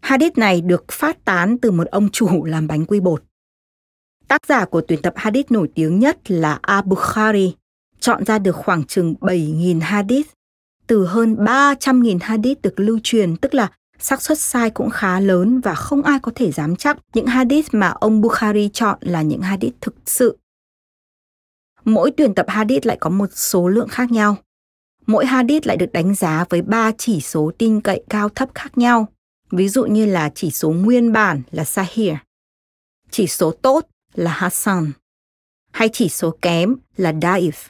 Hadith 0.00 0.38
này 0.38 0.60
được 0.60 0.84
phát 0.92 1.24
tán 1.24 1.58
từ 1.58 1.70
một 1.70 1.86
ông 1.86 2.08
chủ 2.08 2.44
làm 2.44 2.66
bánh 2.66 2.86
quy 2.86 3.00
bột. 3.00 3.22
Tác 4.28 4.46
giả 4.46 4.64
của 4.64 4.80
tuyển 4.88 5.02
tập 5.02 5.14
hadith 5.16 5.52
nổi 5.52 5.68
tiếng 5.74 5.98
nhất 5.98 6.30
là 6.30 6.58
Abukhari, 6.62 7.54
chọn 8.00 8.24
ra 8.24 8.38
được 8.38 8.56
khoảng 8.56 8.84
chừng 8.84 9.14
7.000 9.20 9.80
hadith. 9.80 10.28
Từ 10.86 11.06
hơn 11.06 11.36
300.000 11.36 12.18
hadith 12.22 12.62
được 12.62 12.80
lưu 12.80 12.98
truyền, 13.02 13.36
tức 13.36 13.54
là 13.54 13.70
xác 13.98 14.22
suất 14.22 14.38
sai 14.38 14.70
cũng 14.70 14.90
khá 14.90 15.20
lớn 15.20 15.60
và 15.60 15.74
không 15.74 16.02
ai 16.02 16.18
có 16.22 16.32
thể 16.34 16.52
dám 16.52 16.76
chắc 16.76 16.98
những 17.14 17.26
hadith 17.26 17.68
mà 17.72 17.88
ông 17.88 18.20
Bukhari 18.20 18.70
chọn 18.72 18.98
là 19.00 19.22
những 19.22 19.40
hadith 19.40 19.74
thực 19.80 19.94
sự. 20.06 20.38
Mỗi 21.84 22.12
tuyển 22.16 22.34
tập 22.34 22.46
hadith 22.48 22.86
lại 22.86 22.96
có 23.00 23.10
một 23.10 23.28
số 23.32 23.68
lượng 23.68 23.88
khác 23.88 24.10
nhau. 24.10 24.36
Mỗi 25.10 25.26
hadith 25.26 25.66
lại 25.66 25.76
được 25.76 25.92
đánh 25.92 26.14
giá 26.14 26.44
với 26.50 26.62
ba 26.62 26.92
chỉ 26.98 27.20
số 27.20 27.52
tin 27.58 27.80
cậy 27.80 28.04
cao 28.08 28.28
thấp 28.28 28.48
khác 28.54 28.78
nhau. 28.78 29.06
Ví 29.50 29.68
dụ 29.68 29.84
như 29.84 30.06
là 30.06 30.30
chỉ 30.34 30.50
số 30.50 30.70
nguyên 30.70 31.12
bản 31.12 31.42
là 31.50 31.64
Sahih, 31.64 32.14
chỉ 33.10 33.26
số 33.26 33.50
tốt 33.50 33.86
là 34.14 34.32
Hassan, 34.32 34.92
hay 35.72 35.88
chỉ 35.92 36.08
số 36.08 36.36
kém 36.42 36.76
là 36.96 37.12
Daif. 37.12 37.68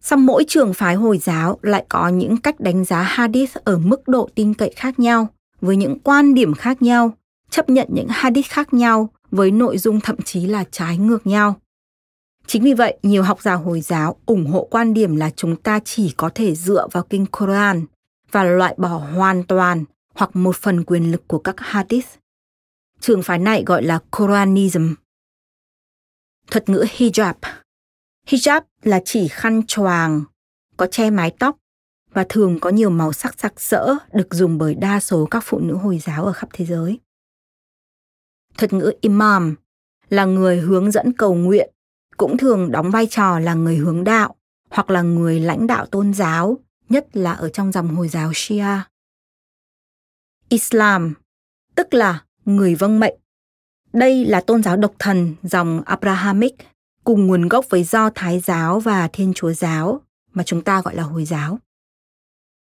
Xong 0.00 0.26
mỗi 0.26 0.44
trường 0.48 0.74
phái 0.74 0.94
Hồi 0.94 1.18
giáo 1.18 1.58
lại 1.62 1.84
có 1.88 2.08
những 2.08 2.36
cách 2.36 2.60
đánh 2.60 2.84
giá 2.84 3.02
hadith 3.02 3.56
ở 3.64 3.78
mức 3.78 4.08
độ 4.08 4.28
tin 4.34 4.54
cậy 4.54 4.72
khác 4.76 4.98
nhau, 4.98 5.28
với 5.60 5.76
những 5.76 5.98
quan 5.98 6.34
điểm 6.34 6.54
khác 6.54 6.82
nhau, 6.82 7.12
chấp 7.50 7.70
nhận 7.70 7.88
những 7.90 8.08
hadith 8.08 8.46
khác 8.46 8.74
nhau 8.74 9.10
với 9.30 9.50
nội 9.50 9.78
dung 9.78 10.00
thậm 10.00 10.16
chí 10.24 10.46
là 10.46 10.64
trái 10.70 10.98
ngược 10.98 11.26
nhau. 11.26 11.60
Chính 12.46 12.62
vì 12.62 12.74
vậy, 12.74 12.98
nhiều 13.02 13.22
học 13.22 13.42
giả 13.42 13.54
Hồi 13.54 13.80
giáo 13.80 14.16
ủng 14.26 14.46
hộ 14.46 14.68
quan 14.70 14.94
điểm 14.94 15.16
là 15.16 15.30
chúng 15.30 15.56
ta 15.56 15.80
chỉ 15.84 16.14
có 16.16 16.30
thể 16.34 16.54
dựa 16.54 16.88
vào 16.92 17.02
kinh 17.10 17.26
Quran 17.26 17.86
và 18.30 18.44
loại 18.44 18.74
bỏ 18.78 18.88
hoàn 18.88 19.44
toàn 19.44 19.84
hoặc 20.14 20.36
một 20.36 20.56
phần 20.56 20.84
quyền 20.84 21.10
lực 21.12 21.28
của 21.28 21.38
các 21.38 21.54
hadith. 21.58 22.06
Trường 23.00 23.22
phái 23.22 23.38
này 23.38 23.62
gọi 23.66 23.82
là 23.82 23.98
Quranism. 24.10 24.94
Thuật 26.50 26.68
ngữ 26.68 26.84
hijab 26.96 27.34
Hijab 28.26 28.62
là 28.82 29.00
chỉ 29.04 29.28
khăn 29.28 29.62
choàng, 29.66 30.22
có 30.76 30.86
che 30.86 31.10
mái 31.10 31.30
tóc 31.38 31.56
và 32.12 32.26
thường 32.28 32.60
có 32.60 32.70
nhiều 32.70 32.90
màu 32.90 33.12
sắc 33.12 33.40
sặc 33.40 33.60
sỡ 33.60 33.96
được 34.12 34.34
dùng 34.34 34.58
bởi 34.58 34.74
đa 34.74 35.00
số 35.00 35.26
các 35.30 35.42
phụ 35.46 35.58
nữ 35.58 35.76
Hồi 35.76 35.98
giáo 35.98 36.24
ở 36.24 36.32
khắp 36.32 36.48
thế 36.52 36.66
giới. 36.66 36.98
Thuật 38.58 38.72
ngữ 38.72 38.92
imam 39.00 39.54
là 40.08 40.24
người 40.24 40.60
hướng 40.60 40.90
dẫn 40.90 41.12
cầu 41.12 41.34
nguyện, 41.34 41.70
cũng 42.20 42.36
thường 42.36 42.72
đóng 42.72 42.90
vai 42.90 43.06
trò 43.06 43.38
là 43.38 43.54
người 43.54 43.76
hướng 43.76 44.04
đạo 44.04 44.34
hoặc 44.70 44.90
là 44.90 45.02
người 45.02 45.40
lãnh 45.40 45.66
đạo 45.66 45.86
tôn 45.86 46.14
giáo, 46.14 46.58
nhất 46.88 47.06
là 47.12 47.32
ở 47.32 47.48
trong 47.48 47.72
dòng 47.72 47.88
Hồi 47.88 48.08
giáo 48.08 48.32
Shia. 48.34 48.80
Islam, 50.48 51.14
tức 51.74 51.94
là 51.94 52.24
người 52.44 52.74
vâng 52.74 53.00
mệnh. 53.00 53.14
Đây 53.92 54.24
là 54.24 54.40
tôn 54.40 54.62
giáo 54.62 54.76
độc 54.76 54.92
thần 54.98 55.34
dòng 55.42 55.82
Abrahamic 55.84 56.54
cùng 57.04 57.26
nguồn 57.26 57.48
gốc 57.48 57.66
với 57.70 57.84
Do 57.84 58.10
Thái 58.14 58.40
giáo 58.40 58.80
và 58.80 59.08
Thiên 59.12 59.32
Chúa 59.34 59.52
giáo 59.52 60.00
mà 60.32 60.42
chúng 60.42 60.62
ta 60.62 60.82
gọi 60.82 60.94
là 60.94 61.02
Hồi 61.02 61.24
giáo. 61.24 61.58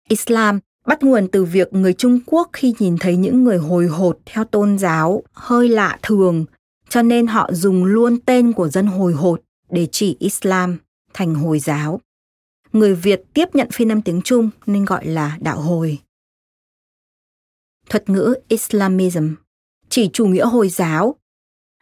Islam 0.09 0.59
bắt 0.85 1.03
nguồn 1.03 1.27
từ 1.31 1.45
việc 1.45 1.73
người 1.73 1.93
Trung 1.93 2.19
Quốc 2.25 2.49
khi 2.53 2.73
nhìn 2.79 2.97
thấy 2.99 3.15
những 3.17 3.43
người 3.43 3.57
hồi 3.57 3.87
hột 3.87 4.19
theo 4.25 4.45
tôn 4.45 4.77
giáo 4.77 5.23
hơi 5.33 5.69
lạ 5.69 5.99
thường, 6.01 6.45
cho 6.91 7.01
nên 7.01 7.27
họ 7.27 7.49
dùng 7.53 7.85
luôn 7.85 8.17
tên 8.25 8.53
của 8.53 8.69
dân 8.69 8.87
hồi 8.87 9.13
hột 9.13 9.41
để 9.69 9.87
chỉ 9.91 10.15
Islam 10.19 10.77
thành 11.13 11.35
Hồi 11.35 11.59
giáo. 11.59 12.01
Người 12.73 12.95
Việt 12.95 13.21
tiếp 13.33 13.45
nhận 13.53 13.71
phiên 13.71 13.91
âm 13.91 14.01
tiếng 14.01 14.21
Trung 14.21 14.49
nên 14.65 14.85
gọi 14.85 15.05
là 15.05 15.37
đạo 15.41 15.61
hồi. 15.61 15.99
Thuật 17.89 18.09
ngữ 18.09 18.35
Islamism 18.47 19.33
chỉ 19.89 20.09
chủ 20.13 20.25
nghĩa 20.25 20.45
Hồi 20.45 20.69
giáo 20.69 21.15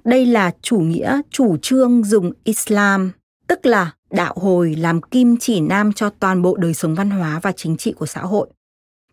đây 0.03 0.25
là 0.25 0.51
chủ 0.61 0.79
nghĩa 0.79 1.21
chủ 1.29 1.57
trương 1.57 2.03
dùng 2.03 2.31
Islam, 2.43 3.11
tức 3.47 3.65
là 3.65 3.93
đạo 4.09 4.33
hồi 4.37 4.75
làm 4.75 5.01
kim 5.01 5.37
chỉ 5.37 5.61
nam 5.61 5.93
cho 5.93 6.09
toàn 6.09 6.41
bộ 6.41 6.55
đời 6.55 6.73
sống 6.73 6.95
văn 6.95 7.09
hóa 7.09 7.39
và 7.39 7.51
chính 7.51 7.77
trị 7.77 7.91
của 7.91 8.05
xã 8.05 8.21
hội. 8.21 8.49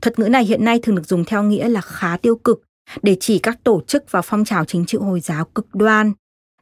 Thuật 0.02 0.18
ngữ 0.18 0.28
này 0.28 0.44
hiện 0.44 0.64
nay 0.64 0.80
thường 0.82 0.94
được 0.94 1.06
dùng 1.06 1.24
theo 1.24 1.42
nghĩa 1.42 1.68
là 1.68 1.80
khá 1.80 2.16
tiêu 2.16 2.36
cực 2.36 2.62
để 3.02 3.16
chỉ 3.20 3.38
các 3.38 3.64
tổ 3.64 3.82
chức 3.86 4.10
và 4.10 4.22
phong 4.22 4.44
trào 4.44 4.64
chính 4.64 4.86
trị 4.86 4.98
Hồi 4.98 5.20
giáo 5.20 5.44
cực 5.44 5.74
đoan 5.74 6.12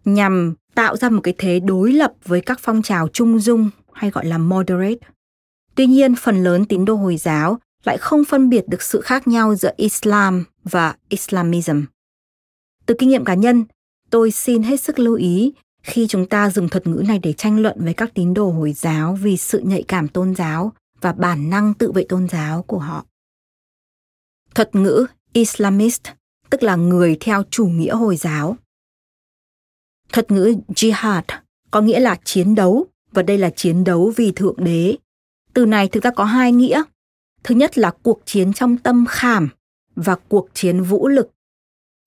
nhằm 0.04 0.54
tạo 0.74 0.96
ra 0.96 1.08
một 1.10 1.20
cái 1.20 1.34
thế 1.38 1.60
đối 1.60 1.92
lập 1.92 2.12
với 2.24 2.40
các 2.40 2.58
phong 2.62 2.82
trào 2.82 3.08
trung 3.08 3.38
dung 3.38 3.70
hay 3.92 4.10
gọi 4.10 4.26
là 4.26 4.38
moderate. 4.38 5.08
Tuy 5.74 5.86
nhiên, 5.86 6.14
phần 6.16 6.44
lớn 6.44 6.64
tín 6.64 6.84
đồ 6.84 6.94
Hồi 6.94 7.16
giáo 7.16 7.58
lại 7.84 7.98
không 7.98 8.24
phân 8.24 8.48
biệt 8.48 8.68
được 8.68 8.82
sự 8.82 9.00
khác 9.00 9.28
nhau 9.28 9.54
giữa 9.54 9.72
Islam 9.76 10.44
và 10.64 10.96
Islamism. 11.08 11.82
Từ 12.86 12.94
kinh 12.98 13.08
nghiệm 13.08 13.24
cá 13.24 13.34
nhân, 13.34 13.64
tôi 14.10 14.30
xin 14.30 14.62
hết 14.62 14.80
sức 14.80 14.98
lưu 14.98 15.14
ý 15.14 15.52
khi 15.82 16.06
chúng 16.06 16.26
ta 16.26 16.50
dùng 16.50 16.68
thuật 16.68 16.86
ngữ 16.86 17.02
này 17.08 17.18
để 17.18 17.32
tranh 17.32 17.60
luận 17.60 17.76
với 17.80 17.94
các 17.94 18.14
tín 18.14 18.34
đồ 18.34 18.50
Hồi 18.50 18.72
giáo 18.72 19.18
vì 19.22 19.36
sự 19.36 19.58
nhạy 19.58 19.82
cảm 19.88 20.08
tôn 20.08 20.34
giáo 20.34 20.72
và 21.00 21.12
bản 21.12 21.50
năng 21.50 21.74
tự 21.74 21.92
vệ 21.92 22.04
tôn 22.08 22.28
giáo 22.28 22.62
của 22.62 22.78
họ. 22.78 23.04
Thuật 24.54 24.74
ngữ 24.74 25.06
Islamist, 25.34 26.02
tức 26.50 26.62
là 26.62 26.76
người 26.76 27.16
theo 27.20 27.42
chủ 27.50 27.66
nghĩa 27.66 27.94
Hồi 27.94 28.16
giáo. 28.16 28.56
Thuật 30.12 30.30
ngữ 30.30 30.54
Jihad 30.68 31.22
có 31.70 31.80
nghĩa 31.80 32.00
là 32.00 32.18
chiến 32.24 32.54
đấu 32.54 32.86
và 33.12 33.22
đây 33.22 33.38
là 33.38 33.50
chiến 33.50 33.84
đấu 33.84 34.12
vì 34.16 34.32
Thượng 34.32 34.64
Đế. 34.64 34.96
Từ 35.54 35.66
này 35.66 35.88
thực 35.88 36.02
ra 36.02 36.10
có 36.10 36.24
hai 36.24 36.52
nghĩa. 36.52 36.82
Thứ 37.42 37.54
nhất 37.54 37.78
là 37.78 37.90
cuộc 38.02 38.22
chiến 38.24 38.52
trong 38.52 38.78
tâm 38.78 39.04
khảm 39.08 39.48
và 39.96 40.16
cuộc 40.28 40.48
chiến 40.54 40.82
vũ 40.82 41.08
lực 41.08 41.30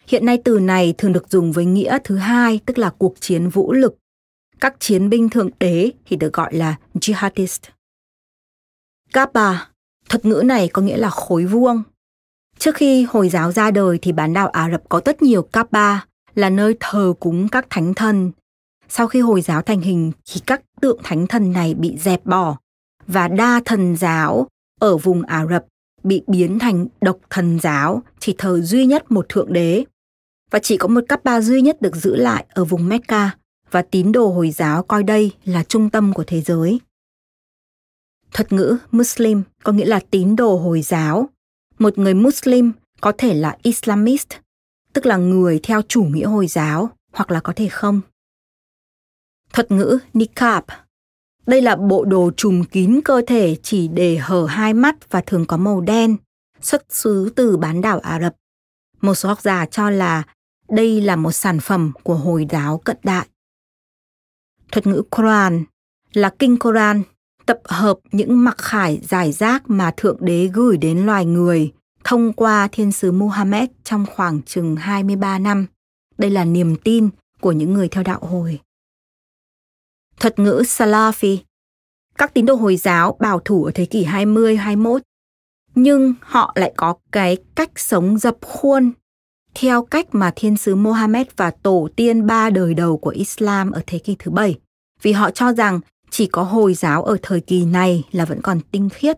Hiện 0.07 0.25
nay 0.25 0.41
từ 0.43 0.59
này 0.59 0.93
thường 0.97 1.13
được 1.13 1.29
dùng 1.29 1.51
với 1.51 1.65
nghĩa 1.65 1.97
thứ 2.03 2.17
hai, 2.17 2.59
tức 2.65 2.77
là 2.77 2.89
cuộc 2.89 3.15
chiến 3.19 3.49
vũ 3.49 3.73
lực. 3.73 3.97
Các 4.59 4.75
chiến 4.79 5.09
binh 5.09 5.29
thượng 5.29 5.49
đế 5.59 5.91
thì 6.05 6.15
được 6.15 6.33
gọi 6.33 6.53
là 6.53 6.75
jihadist. 6.93 7.59
Kappa, 9.13 9.53
thuật 10.09 10.25
ngữ 10.25 10.41
này 10.45 10.69
có 10.73 10.81
nghĩa 10.81 10.97
là 10.97 11.09
khối 11.09 11.45
vuông. 11.45 11.83
Trước 12.59 12.75
khi 12.75 13.03
Hồi 13.03 13.29
giáo 13.29 13.51
ra 13.51 13.71
đời 13.71 13.99
thì 14.01 14.11
bán 14.11 14.33
đảo 14.33 14.47
Ả 14.47 14.69
Rập 14.71 14.89
có 14.89 15.01
rất 15.05 15.21
nhiều 15.21 15.41
Kaaba 15.41 16.05
là 16.35 16.49
nơi 16.49 16.75
thờ 16.79 17.13
cúng 17.19 17.47
các 17.49 17.67
thánh 17.69 17.93
thần. 17.93 18.31
Sau 18.89 19.07
khi 19.07 19.21
Hồi 19.21 19.41
giáo 19.41 19.61
thành 19.61 19.81
hình 19.81 20.11
thì 20.25 20.41
các 20.45 20.61
tượng 20.81 20.99
thánh 21.03 21.27
thần 21.27 21.51
này 21.51 21.73
bị 21.73 21.97
dẹp 21.97 22.25
bỏ 22.25 22.57
và 23.07 23.27
đa 23.27 23.61
thần 23.65 23.95
giáo 23.95 24.47
ở 24.79 24.97
vùng 24.97 25.21
Ả 25.21 25.45
Rập 25.49 25.65
bị 26.03 26.23
biến 26.27 26.59
thành 26.59 26.87
độc 27.01 27.17
thần 27.29 27.59
giáo, 27.59 28.03
chỉ 28.19 28.35
thờ 28.37 28.61
duy 28.61 28.85
nhất 28.85 29.11
một 29.11 29.29
thượng 29.29 29.53
đế 29.53 29.85
và 30.51 30.59
chỉ 30.59 30.77
có 30.77 30.87
một 30.87 31.01
cấp 31.09 31.23
ba 31.23 31.41
duy 31.41 31.61
nhất 31.61 31.81
được 31.81 31.95
giữ 31.95 32.15
lại 32.15 32.45
ở 32.49 32.65
vùng 32.65 32.89
Mecca 32.89 33.37
và 33.71 33.81
tín 33.81 34.11
đồ 34.11 34.27
Hồi 34.27 34.51
giáo 34.51 34.83
coi 34.83 35.03
đây 35.03 35.31
là 35.45 35.63
trung 35.63 35.89
tâm 35.89 36.13
của 36.13 36.23
thế 36.27 36.41
giới. 36.41 36.79
Thuật 38.33 38.51
ngữ 38.51 38.77
Muslim 38.91 39.43
có 39.63 39.71
nghĩa 39.71 39.85
là 39.85 39.99
tín 40.11 40.35
đồ 40.35 40.57
Hồi 40.57 40.81
giáo. 40.81 41.29
Một 41.79 41.97
người 41.97 42.13
Muslim 42.13 42.71
có 43.01 43.11
thể 43.17 43.33
là 43.33 43.57
Islamist, 43.61 44.27
tức 44.93 45.05
là 45.05 45.17
người 45.17 45.59
theo 45.63 45.81
chủ 45.81 46.03
nghĩa 46.03 46.25
Hồi 46.25 46.47
giáo, 46.47 46.89
hoặc 47.13 47.31
là 47.31 47.39
có 47.39 47.53
thể 47.55 47.69
không. 47.69 48.01
Thuật 49.53 49.71
ngữ 49.71 49.99
Niqab 50.13 50.63
đây 51.47 51.61
là 51.61 51.75
bộ 51.75 52.05
đồ 52.05 52.31
trùm 52.37 52.63
kín 52.63 52.99
cơ 53.05 53.21
thể 53.27 53.55
chỉ 53.63 53.87
để 53.87 54.17
hở 54.17 54.45
hai 54.45 54.73
mắt 54.73 55.09
và 55.09 55.21
thường 55.21 55.45
có 55.45 55.57
màu 55.57 55.81
đen, 55.81 56.17
xuất 56.61 56.85
xứ 56.89 57.33
từ 57.35 57.57
bán 57.57 57.81
đảo 57.81 57.99
Ả 57.99 58.19
Rập. 58.21 58.35
Một 59.01 59.15
số 59.15 59.29
học 59.29 59.41
giả 59.41 59.65
cho 59.65 59.89
là 59.89 60.23
đây 60.69 61.01
là 61.01 61.15
một 61.15 61.31
sản 61.31 61.59
phẩm 61.59 61.91
của 62.03 62.15
Hồi 62.15 62.47
giáo 62.49 62.77
cận 62.77 62.97
đại. 63.03 63.27
Thuật 64.71 64.87
ngữ 64.87 65.03
Quran 65.09 65.63
là 66.13 66.35
kinh 66.39 66.59
Quran, 66.59 67.03
tập 67.47 67.59
hợp 67.65 67.99
những 68.11 68.43
mặc 68.43 68.57
khải 68.57 68.99
giải 69.03 69.31
rác 69.31 69.69
mà 69.69 69.91
Thượng 69.97 70.17
Đế 70.21 70.49
gửi 70.53 70.77
đến 70.77 71.05
loài 71.05 71.25
người 71.25 71.73
thông 72.03 72.33
qua 72.33 72.67
thiên 72.71 72.91
sứ 72.91 73.11
Muhammad 73.11 73.69
trong 73.83 74.05
khoảng 74.05 74.41
chừng 74.41 74.75
23 74.75 75.39
năm. 75.39 75.65
Đây 76.17 76.31
là 76.31 76.45
niềm 76.45 76.75
tin 76.75 77.09
của 77.41 77.51
những 77.51 77.73
người 77.73 77.87
theo 77.89 78.03
đạo 78.03 78.19
hồi. 78.19 78.59
Thuật 80.19 80.39
ngữ 80.39 80.61
Salafi 80.65 81.37
các 82.17 82.33
tín 82.33 82.45
đồ 82.45 82.55
Hồi 82.55 82.77
giáo 82.77 83.17
bảo 83.19 83.39
thủ 83.39 83.63
ở 83.63 83.71
thế 83.75 83.85
kỷ 83.85 84.03
20, 84.03 84.57
21 84.57 85.01
nhưng 85.75 86.13
họ 86.21 86.53
lại 86.55 86.73
có 86.77 86.95
cái 87.11 87.37
cách 87.55 87.71
sống 87.75 88.17
dập 88.17 88.37
khuôn 88.41 88.91
theo 89.55 89.83
cách 89.85 90.07
mà 90.11 90.31
thiên 90.35 90.57
sứ 90.57 90.75
Mohammed 90.75 91.27
và 91.35 91.51
tổ 91.51 91.89
tiên 91.95 92.27
ba 92.27 92.49
đời 92.49 92.73
đầu 92.73 92.97
của 92.97 93.09
Islam 93.09 93.71
ở 93.71 93.81
thế 93.87 93.99
kỷ 93.99 94.15
thứ 94.19 94.31
bảy. 94.31 94.59
Vì 95.01 95.11
họ 95.11 95.31
cho 95.31 95.53
rằng 95.53 95.79
chỉ 96.17 96.27
có 96.27 96.43
Hồi 96.43 96.73
giáo 96.73 97.03
ở 97.03 97.17
thời 97.21 97.41
kỳ 97.41 97.65
này 97.65 98.03
là 98.11 98.25
vẫn 98.25 98.41
còn 98.41 98.59
tinh 98.71 98.89
khiết. 98.89 99.17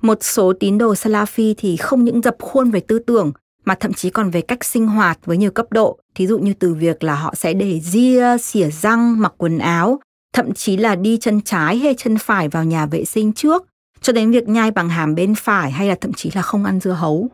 Một 0.00 0.18
số 0.20 0.52
tín 0.60 0.78
đồ 0.78 0.92
Salafi 0.92 1.54
thì 1.58 1.76
không 1.76 2.04
những 2.04 2.22
dập 2.22 2.36
khuôn 2.38 2.70
về 2.70 2.80
tư 2.80 2.98
tưởng 2.98 3.32
mà 3.64 3.74
thậm 3.74 3.92
chí 3.92 4.10
còn 4.10 4.30
về 4.30 4.40
cách 4.40 4.64
sinh 4.64 4.86
hoạt 4.86 5.18
với 5.24 5.36
nhiều 5.36 5.50
cấp 5.50 5.66
độ, 5.70 5.98
thí 6.14 6.26
dụ 6.26 6.38
như 6.38 6.54
từ 6.54 6.74
việc 6.74 7.02
là 7.02 7.14
họ 7.14 7.34
sẽ 7.34 7.54
để 7.54 7.80
ria, 7.80 8.38
xỉa 8.38 8.70
răng, 8.70 9.20
mặc 9.20 9.32
quần 9.36 9.58
áo, 9.58 10.00
thậm 10.32 10.54
chí 10.54 10.76
là 10.76 10.96
đi 10.96 11.18
chân 11.20 11.40
trái 11.40 11.78
hay 11.78 11.94
chân 11.98 12.18
phải 12.18 12.48
vào 12.48 12.64
nhà 12.64 12.86
vệ 12.86 13.04
sinh 13.04 13.32
trước, 13.32 13.66
cho 14.00 14.12
đến 14.12 14.30
việc 14.30 14.48
nhai 14.48 14.70
bằng 14.70 14.88
hàm 14.88 15.14
bên 15.14 15.34
phải 15.34 15.70
hay 15.70 15.88
là 15.88 15.94
thậm 16.00 16.12
chí 16.12 16.30
là 16.34 16.42
không 16.42 16.64
ăn 16.64 16.80
dưa 16.80 16.92
hấu. 16.92 17.28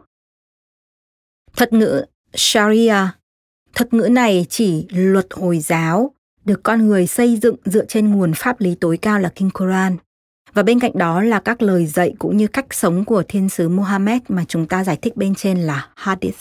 Thuật 1.57 1.73
ngữ 1.73 2.05
Sharia, 2.35 2.97
thuật 3.75 3.95
ngữ 3.95 4.09
này 4.11 4.47
chỉ 4.49 4.87
luật 4.91 5.27
Hồi 5.31 5.59
giáo 5.59 6.14
được 6.45 6.63
con 6.63 6.87
người 6.87 7.07
xây 7.07 7.37
dựng 7.37 7.57
dựa 7.65 7.85
trên 7.85 8.11
nguồn 8.11 8.33
pháp 8.37 8.61
lý 8.61 8.75
tối 8.75 8.97
cao 8.97 9.19
là 9.19 9.33
Kinh 9.35 9.51
Quran. 9.51 9.97
Và 10.55 10.63
bên 10.63 10.81
cạnh 10.81 10.93
đó 10.95 11.23
là 11.23 11.41
các 11.41 11.63
lời 11.63 11.87
dạy 11.87 12.15
cũng 12.19 12.37
như 12.37 12.47
cách 12.47 12.67
sống 12.71 13.05
của 13.05 13.23
thiên 13.29 13.49
sứ 13.49 13.69
Muhammad 13.69 14.19
mà 14.29 14.45
chúng 14.49 14.67
ta 14.67 14.85
giải 14.85 14.99
thích 15.03 15.17
bên 15.17 15.35
trên 15.35 15.59
là 15.59 15.89
Hadith. 15.95 16.39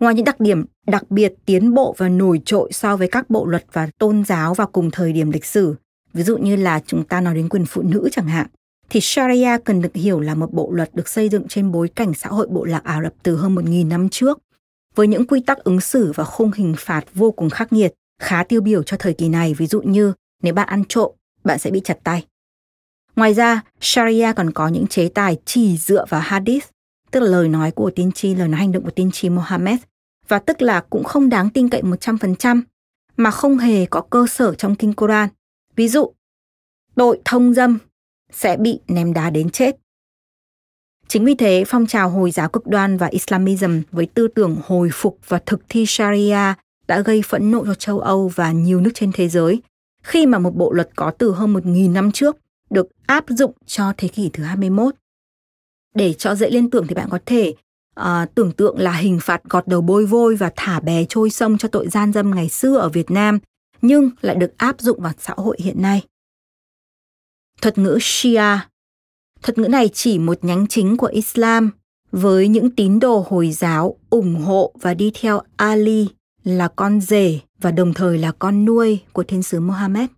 Ngoài 0.00 0.14
những 0.14 0.24
đặc 0.24 0.40
điểm 0.40 0.64
đặc 0.86 1.10
biệt 1.10 1.34
tiến 1.44 1.74
bộ 1.74 1.94
và 1.98 2.08
nổi 2.08 2.40
trội 2.44 2.72
so 2.72 2.96
với 2.96 3.08
các 3.08 3.30
bộ 3.30 3.46
luật 3.46 3.64
và 3.72 3.88
tôn 3.98 4.24
giáo 4.24 4.54
vào 4.54 4.66
cùng 4.66 4.90
thời 4.90 5.12
điểm 5.12 5.30
lịch 5.30 5.44
sử, 5.44 5.74
ví 6.12 6.22
dụ 6.22 6.36
như 6.38 6.56
là 6.56 6.80
chúng 6.86 7.04
ta 7.04 7.20
nói 7.20 7.34
đến 7.34 7.48
quyền 7.48 7.66
phụ 7.66 7.82
nữ 7.82 8.08
chẳng 8.12 8.26
hạn, 8.26 8.46
thì 8.90 9.00
Sharia 9.00 9.58
cần 9.64 9.82
được 9.82 9.94
hiểu 9.94 10.20
là 10.20 10.34
một 10.34 10.52
bộ 10.52 10.70
luật 10.72 10.94
được 10.94 11.08
xây 11.08 11.28
dựng 11.28 11.48
trên 11.48 11.72
bối 11.72 11.88
cảnh 11.88 12.14
xã 12.14 12.28
hội 12.28 12.46
bộ 12.50 12.64
lạc 12.64 12.84
Ả 12.84 13.02
Rập 13.02 13.12
từ 13.22 13.36
hơn 13.36 13.54
1.000 13.54 13.88
năm 13.88 14.08
trước, 14.08 14.38
với 14.94 15.08
những 15.08 15.26
quy 15.26 15.40
tắc 15.40 15.64
ứng 15.64 15.80
xử 15.80 16.12
và 16.14 16.24
khung 16.24 16.52
hình 16.52 16.74
phạt 16.78 17.04
vô 17.14 17.30
cùng 17.30 17.50
khắc 17.50 17.72
nghiệt, 17.72 17.94
khá 18.20 18.44
tiêu 18.44 18.60
biểu 18.60 18.82
cho 18.82 18.96
thời 18.96 19.12
kỳ 19.12 19.28
này, 19.28 19.54
ví 19.54 19.66
dụ 19.66 19.82
như 19.82 20.12
nếu 20.42 20.54
bạn 20.54 20.68
ăn 20.68 20.84
trộm, 20.88 21.12
bạn 21.44 21.58
sẽ 21.58 21.70
bị 21.70 21.80
chặt 21.84 21.98
tay. 22.04 22.26
Ngoài 23.16 23.34
ra, 23.34 23.60
Sharia 23.80 24.32
còn 24.36 24.52
có 24.52 24.68
những 24.68 24.86
chế 24.86 25.08
tài 25.08 25.36
chỉ 25.44 25.76
dựa 25.76 26.04
vào 26.08 26.20
hadith, 26.20 26.68
tức 27.10 27.20
là 27.20 27.26
lời 27.26 27.48
nói 27.48 27.70
của 27.70 27.90
tiên 27.90 28.12
tri, 28.12 28.34
lời 28.34 28.48
nói 28.48 28.60
hành 28.60 28.72
động 28.72 28.84
của 28.84 28.90
tiên 28.90 29.10
tri 29.12 29.28
Mohammed, 29.28 29.78
và 30.28 30.38
tức 30.38 30.62
là 30.62 30.80
cũng 30.80 31.04
không 31.04 31.28
đáng 31.28 31.50
tin 31.50 31.68
cậy 31.68 31.82
100%, 31.82 32.62
mà 33.16 33.30
không 33.30 33.58
hề 33.58 33.86
có 33.86 34.00
cơ 34.00 34.26
sở 34.26 34.54
trong 34.54 34.74
kinh 34.74 34.92
Quran. 34.92 35.28
Ví 35.76 35.88
dụ, 35.88 36.12
tội 36.94 37.20
thông 37.24 37.54
dâm 37.54 37.78
sẽ 38.32 38.56
bị 38.56 38.80
ném 38.88 39.12
đá 39.12 39.30
đến 39.30 39.50
chết. 39.50 39.76
Chính 41.08 41.24
vì 41.24 41.34
thế, 41.34 41.64
phong 41.66 41.86
trào 41.86 42.10
Hồi 42.10 42.30
giáo 42.30 42.48
cực 42.48 42.66
đoan 42.66 42.96
và 42.96 43.08
Islamism 43.08 43.80
với 43.90 44.06
tư 44.06 44.28
tưởng 44.28 44.56
hồi 44.64 44.90
phục 44.92 45.18
và 45.28 45.38
thực 45.46 45.60
thi 45.68 45.84
Sharia 45.86 46.54
đã 46.90 47.00
gây 47.00 47.22
phẫn 47.22 47.50
nộ 47.50 47.66
cho 47.66 47.74
châu 47.74 48.00
Âu 48.00 48.28
và 48.28 48.52
nhiều 48.52 48.80
nước 48.80 48.90
trên 48.94 49.12
thế 49.12 49.28
giới, 49.28 49.62
khi 50.02 50.26
mà 50.26 50.38
một 50.38 50.56
bộ 50.56 50.72
luật 50.72 50.90
có 50.96 51.10
từ 51.18 51.32
hơn 51.32 51.54
1.000 51.54 51.92
năm 51.92 52.12
trước 52.12 52.36
được 52.70 52.86
áp 53.06 53.24
dụng 53.28 53.52
cho 53.66 53.92
thế 53.96 54.08
kỷ 54.08 54.30
thứ 54.32 54.42
21. 54.44 54.94
Để 55.94 56.12
cho 56.12 56.34
dễ 56.34 56.50
liên 56.50 56.70
tưởng 56.70 56.86
thì 56.86 56.94
bạn 56.94 57.08
có 57.10 57.18
thể 57.26 57.54
uh, 58.00 58.04
tưởng 58.34 58.52
tượng 58.52 58.78
là 58.78 58.92
hình 58.92 59.18
phạt 59.22 59.44
gọt 59.44 59.68
đầu 59.68 59.80
bôi 59.80 60.06
vôi 60.06 60.36
và 60.36 60.52
thả 60.56 60.80
bé 60.80 61.04
trôi 61.08 61.30
sông 61.30 61.58
cho 61.58 61.68
tội 61.68 61.88
gian 61.88 62.12
dâm 62.12 62.30
ngày 62.34 62.48
xưa 62.48 62.76
ở 62.76 62.88
Việt 62.88 63.10
Nam, 63.10 63.38
nhưng 63.82 64.10
lại 64.20 64.36
được 64.36 64.58
áp 64.58 64.80
dụng 64.80 65.00
vào 65.00 65.12
xã 65.18 65.34
hội 65.36 65.56
hiện 65.60 65.82
nay. 65.82 66.02
Thuật 67.62 67.78
ngữ 67.78 67.98
Shia 68.00 68.58
Thuật 69.42 69.58
ngữ 69.58 69.68
này 69.68 69.88
chỉ 69.92 70.18
một 70.18 70.44
nhánh 70.44 70.66
chính 70.66 70.96
của 70.96 71.06
Islam 71.12 71.70
với 72.12 72.48
những 72.48 72.70
tín 72.70 73.00
đồ 73.00 73.26
Hồi 73.28 73.50
giáo 73.52 73.96
ủng 74.10 74.34
hộ 74.34 74.72
và 74.80 74.94
đi 74.94 75.12
theo 75.14 75.40
Ali 75.56 76.08
là 76.44 76.68
con 76.68 77.00
rể 77.00 77.38
và 77.58 77.70
đồng 77.70 77.94
thời 77.94 78.18
là 78.18 78.32
con 78.32 78.64
nuôi 78.64 79.00
của 79.12 79.24
thiên 79.24 79.42
sứ 79.42 79.60
Mohammed. 79.60 80.10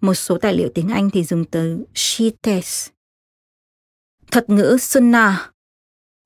Một 0.00 0.14
số 0.14 0.38
tài 0.38 0.54
liệu 0.54 0.68
tiếng 0.74 0.88
Anh 0.88 1.10
thì 1.10 1.24
dùng 1.24 1.44
từ 1.44 1.84
Shiites. 1.94 2.88
Thuật 4.30 4.50
ngữ 4.50 4.76
Sunnah 4.80 5.52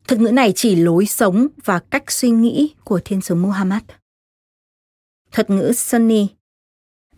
Thuật 0.08 0.20
ngữ 0.20 0.30
này 0.32 0.52
chỉ 0.56 0.76
lối 0.76 1.06
sống 1.06 1.46
và 1.64 1.78
cách 1.78 2.10
suy 2.10 2.30
nghĩ 2.30 2.74
của 2.84 3.00
thiên 3.04 3.20
sứ 3.20 3.34
Muhammad. 3.34 3.82
Thuật 5.32 5.50
ngữ 5.50 5.72
Sunni 5.72 6.28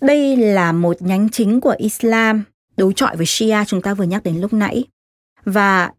Đây 0.01 0.37
là 0.37 0.73
một 0.73 1.03
nhánh 1.03 1.29
chính 1.31 1.61
của 1.61 1.75
Islam, 1.79 2.45
đối 2.77 2.93
chọi 2.95 3.17
với 3.17 3.27
Shia 3.27 3.65
chúng 3.67 3.83
ta 3.83 3.95
vừa 3.95 4.05
nhắc 4.05 4.23
đến 4.23 4.41
lúc 4.41 4.53
nãy. 4.53 4.85
Và 5.45 5.93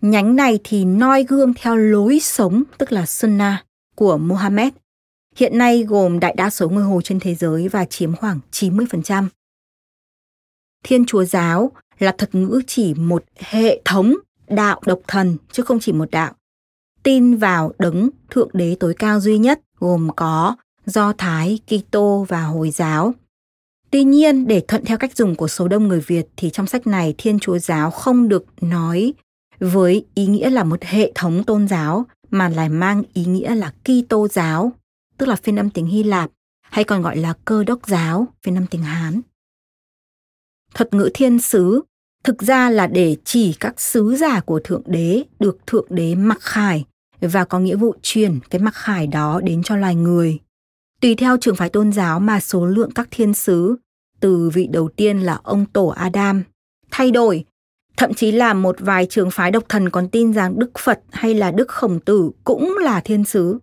nhánh 0.00 0.36
này 0.36 0.58
thì 0.64 0.84
noi 0.84 1.24
gương 1.24 1.54
theo 1.54 1.76
lối 1.76 2.18
sống, 2.20 2.62
tức 2.78 2.92
là 2.92 3.06
Sunnah, 3.06 3.66
của 3.94 4.18
Muhammad. 4.18 4.68
Hiện 5.38 5.58
nay 5.58 5.84
gồm 5.88 6.20
đại 6.20 6.34
đa 6.36 6.50
số 6.50 6.68
ngôi 6.68 6.82
hồ 6.82 7.00
trên 7.04 7.20
thế 7.20 7.34
giới 7.34 7.68
và 7.68 7.84
chiếm 7.84 8.16
khoảng 8.16 8.40
90%. 8.52 9.28
Thiên 10.84 11.06
Chúa 11.06 11.24
giáo 11.24 11.72
là 11.98 12.14
thuật 12.18 12.34
ngữ 12.34 12.62
chỉ 12.66 12.94
một 12.94 13.24
hệ 13.36 13.80
thống 13.84 14.14
đạo 14.48 14.80
độc 14.86 15.00
thần 15.06 15.36
chứ 15.52 15.62
không 15.62 15.80
chỉ 15.80 15.92
một 15.92 16.10
đạo. 16.10 16.32
Tin 17.02 17.36
vào 17.36 17.72
đấng 17.78 18.10
thượng 18.30 18.48
đế 18.52 18.76
tối 18.80 18.94
cao 18.98 19.20
duy 19.20 19.38
nhất 19.38 19.60
gồm 19.78 20.08
có 20.16 20.56
Do 20.86 21.12
Thái, 21.18 21.58
Kitô 21.66 22.26
và 22.28 22.42
Hồi 22.42 22.70
giáo. 22.70 23.14
Tuy 23.90 24.04
nhiên, 24.04 24.46
để 24.46 24.62
thuận 24.68 24.84
theo 24.84 24.98
cách 24.98 25.16
dùng 25.16 25.34
của 25.34 25.48
số 25.48 25.68
đông 25.68 25.88
người 25.88 26.00
Việt 26.00 26.26
thì 26.36 26.50
trong 26.50 26.66
sách 26.66 26.86
này 26.86 27.14
Thiên 27.18 27.38
Chúa 27.38 27.58
giáo 27.58 27.90
không 27.90 28.28
được 28.28 28.44
nói 28.60 29.14
với 29.60 30.06
ý 30.14 30.26
nghĩa 30.26 30.50
là 30.50 30.64
một 30.64 30.82
hệ 30.82 31.12
thống 31.14 31.44
tôn 31.44 31.68
giáo 31.68 32.06
mà 32.30 32.48
lại 32.48 32.68
mang 32.68 33.02
ý 33.12 33.24
nghĩa 33.24 33.54
là 33.54 33.72
Kitô 33.84 34.28
giáo, 34.28 34.72
tức 35.18 35.26
là 35.26 35.36
phiên 35.36 35.58
âm 35.58 35.70
tiếng 35.70 35.86
Hy 35.86 36.02
Lạp 36.02 36.30
hay 36.62 36.84
còn 36.84 37.02
gọi 37.02 37.16
là 37.16 37.34
cơ 37.44 37.64
đốc 37.64 37.86
giáo, 37.86 38.26
phiên 38.42 38.58
âm 38.58 38.66
tiếng 38.66 38.82
Hán. 38.82 39.20
Thuật 40.74 40.94
ngữ 40.94 41.10
thiên 41.14 41.38
sứ 41.38 41.82
thực 42.24 42.42
ra 42.42 42.70
là 42.70 42.86
để 42.86 43.16
chỉ 43.24 43.52
các 43.60 43.80
sứ 43.80 44.16
giả 44.16 44.40
của 44.40 44.60
Thượng 44.64 44.82
Đế 44.86 45.24
được 45.38 45.66
Thượng 45.66 45.86
Đế 45.90 46.14
mặc 46.14 46.38
khải 46.40 46.84
và 47.20 47.44
có 47.44 47.58
nghĩa 47.58 47.76
vụ 47.76 47.94
truyền 48.02 48.38
cái 48.50 48.60
mặc 48.60 48.74
khải 48.74 49.06
đó 49.06 49.40
đến 49.44 49.62
cho 49.62 49.76
loài 49.76 49.94
người. 49.94 50.38
Tùy 51.00 51.14
theo 51.14 51.36
trường 51.36 51.56
phái 51.56 51.68
tôn 51.68 51.92
giáo 51.92 52.20
mà 52.20 52.40
số 52.40 52.66
lượng 52.66 52.90
các 52.94 53.08
thiên 53.10 53.34
sứ 53.34 53.76
từ 54.20 54.50
vị 54.54 54.68
đầu 54.72 54.88
tiên 54.96 55.18
là 55.18 55.40
ông 55.42 55.66
tổ 55.66 55.86
Adam 55.86 56.42
thay 56.90 57.10
đổi. 57.10 57.44
Thậm 57.96 58.14
chí 58.14 58.32
là 58.32 58.54
một 58.54 58.76
vài 58.78 59.06
trường 59.06 59.30
phái 59.30 59.50
độc 59.50 59.64
thần 59.68 59.90
còn 59.90 60.08
tin 60.08 60.32
rằng 60.32 60.58
Đức 60.58 60.70
Phật 60.78 61.00
hay 61.10 61.34
là 61.34 61.50
Đức 61.50 61.68
Khổng 61.68 62.00
Tử 62.00 62.30
cũng 62.44 62.76
là 62.80 63.00
thiên 63.00 63.24
sứ. 63.24 63.58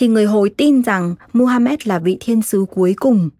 Thì 0.00 0.08
người 0.08 0.24
Hồi 0.24 0.50
tin 0.56 0.82
rằng 0.82 1.14
Muhammad 1.32 1.78
là 1.84 1.98
vị 1.98 2.16
thiên 2.20 2.42
sứ 2.42 2.64
cuối 2.70 2.94
cùng. 2.96 3.30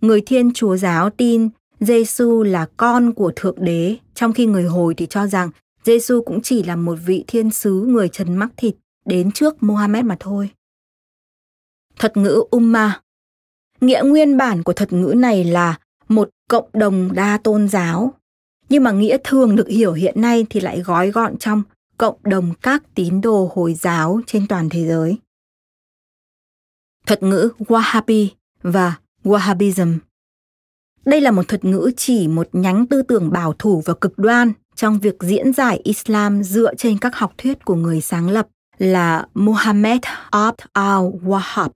Người 0.00 0.20
Thiên 0.20 0.52
Chúa 0.52 0.76
giáo 0.76 1.10
tin 1.10 1.48
Giêsu 1.80 2.42
là 2.42 2.66
con 2.76 3.12
của 3.12 3.32
Thượng 3.36 3.64
Đế, 3.64 3.96
trong 4.14 4.32
khi 4.32 4.46
người 4.46 4.64
Hồi 4.64 4.94
thì 4.94 5.06
cho 5.06 5.26
rằng 5.26 5.50
Giêsu 5.84 6.22
cũng 6.22 6.40
chỉ 6.42 6.62
là 6.62 6.76
một 6.76 6.98
vị 7.06 7.24
thiên 7.26 7.50
sứ 7.50 7.84
người 7.88 8.08
trần 8.08 8.36
mắc 8.36 8.48
thịt 8.56 8.74
đến 9.04 9.32
trước 9.32 9.62
Muhammad 9.62 10.04
mà 10.04 10.16
thôi. 10.20 10.50
Thuật 11.98 12.16
ngữ 12.16 12.44
Umma 12.50 13.00
Nghĩa 13.80 14.02
nguyên 14.04 14.36
bản 14.36 14.62
của 14.62 14.72
thuật 14.72 14.92
ngữ 14.92 15.14
này 15.16 15.44
là 15.44 15.78
một 16.08 16.28
cộng 16.48 16.68
đồng 16.72 17.10
đa 17.12 17.38
tôn 17.44 17.68
giáo, 17.68 18.14
nhưng 18.68 18.84
mà 18.84 18.92
nghĩa 18.92 19.16
thường 19.24 19.56
được 19.56 19.68
hiểu 19.68 19.92
hiện 19.92 20.20
nay 20.20 20.46
thì 20.50 20.60
lại 20.60 20.80
gói 20.80 21.10
gọn 21.10 21.38
trong 21.38 21.62
cộng 21.98 22.16
đồng 22.22 22.52
các 22.62 22.82
tín 22.94 23.20
đồ 23.20 23.52
Hồi 23.54 23.74
giáo 23.74 24.20
trên 24.26 24.46
toàn 24.46 24.68
thế 24.68 24.86
giới. 24.86 25.18
Thuật 27.06 27.22
ngữ 27.22 27.52
Wahhabi 27.58 28.28
và 28.62 28.96
Wahhabism 29.24 29.98
đây 31.04 31.20
là 31.20 31.30
một 31.30 31.48
thuật 31.48 31.64
ngữ 31.64 31.90
chỉ 31.96 32.28
một 32.28 32.48
nhánh 32.52 32.86
tư 32.86 33.02
tưởng 33.02 33.32
bảo 33.32 33.52
thủ 33.58 33.82
và 33.86 33.94
cực 33.94 34.18
đoan 34.18 34.52
trong 34.74 34.98
việc 34.98 35.16
diễn 35.20 35.52
giải 35.52 35.80
Islam 35.84 36.42
dựa 36.42 36.74
trên 36.74 36.98
các 36.98 37.16
học 37.16 37.32
thuyết 37.38 37.64
của 37.64 37.74
người 37.74 38.00
sáng 38.00 38.30
lập 38.30 38.48
là 38.78 39.26
Muhammad 39.34 39.98
Abd 40.30 40.60
al-Wahhab, 40.74 41.68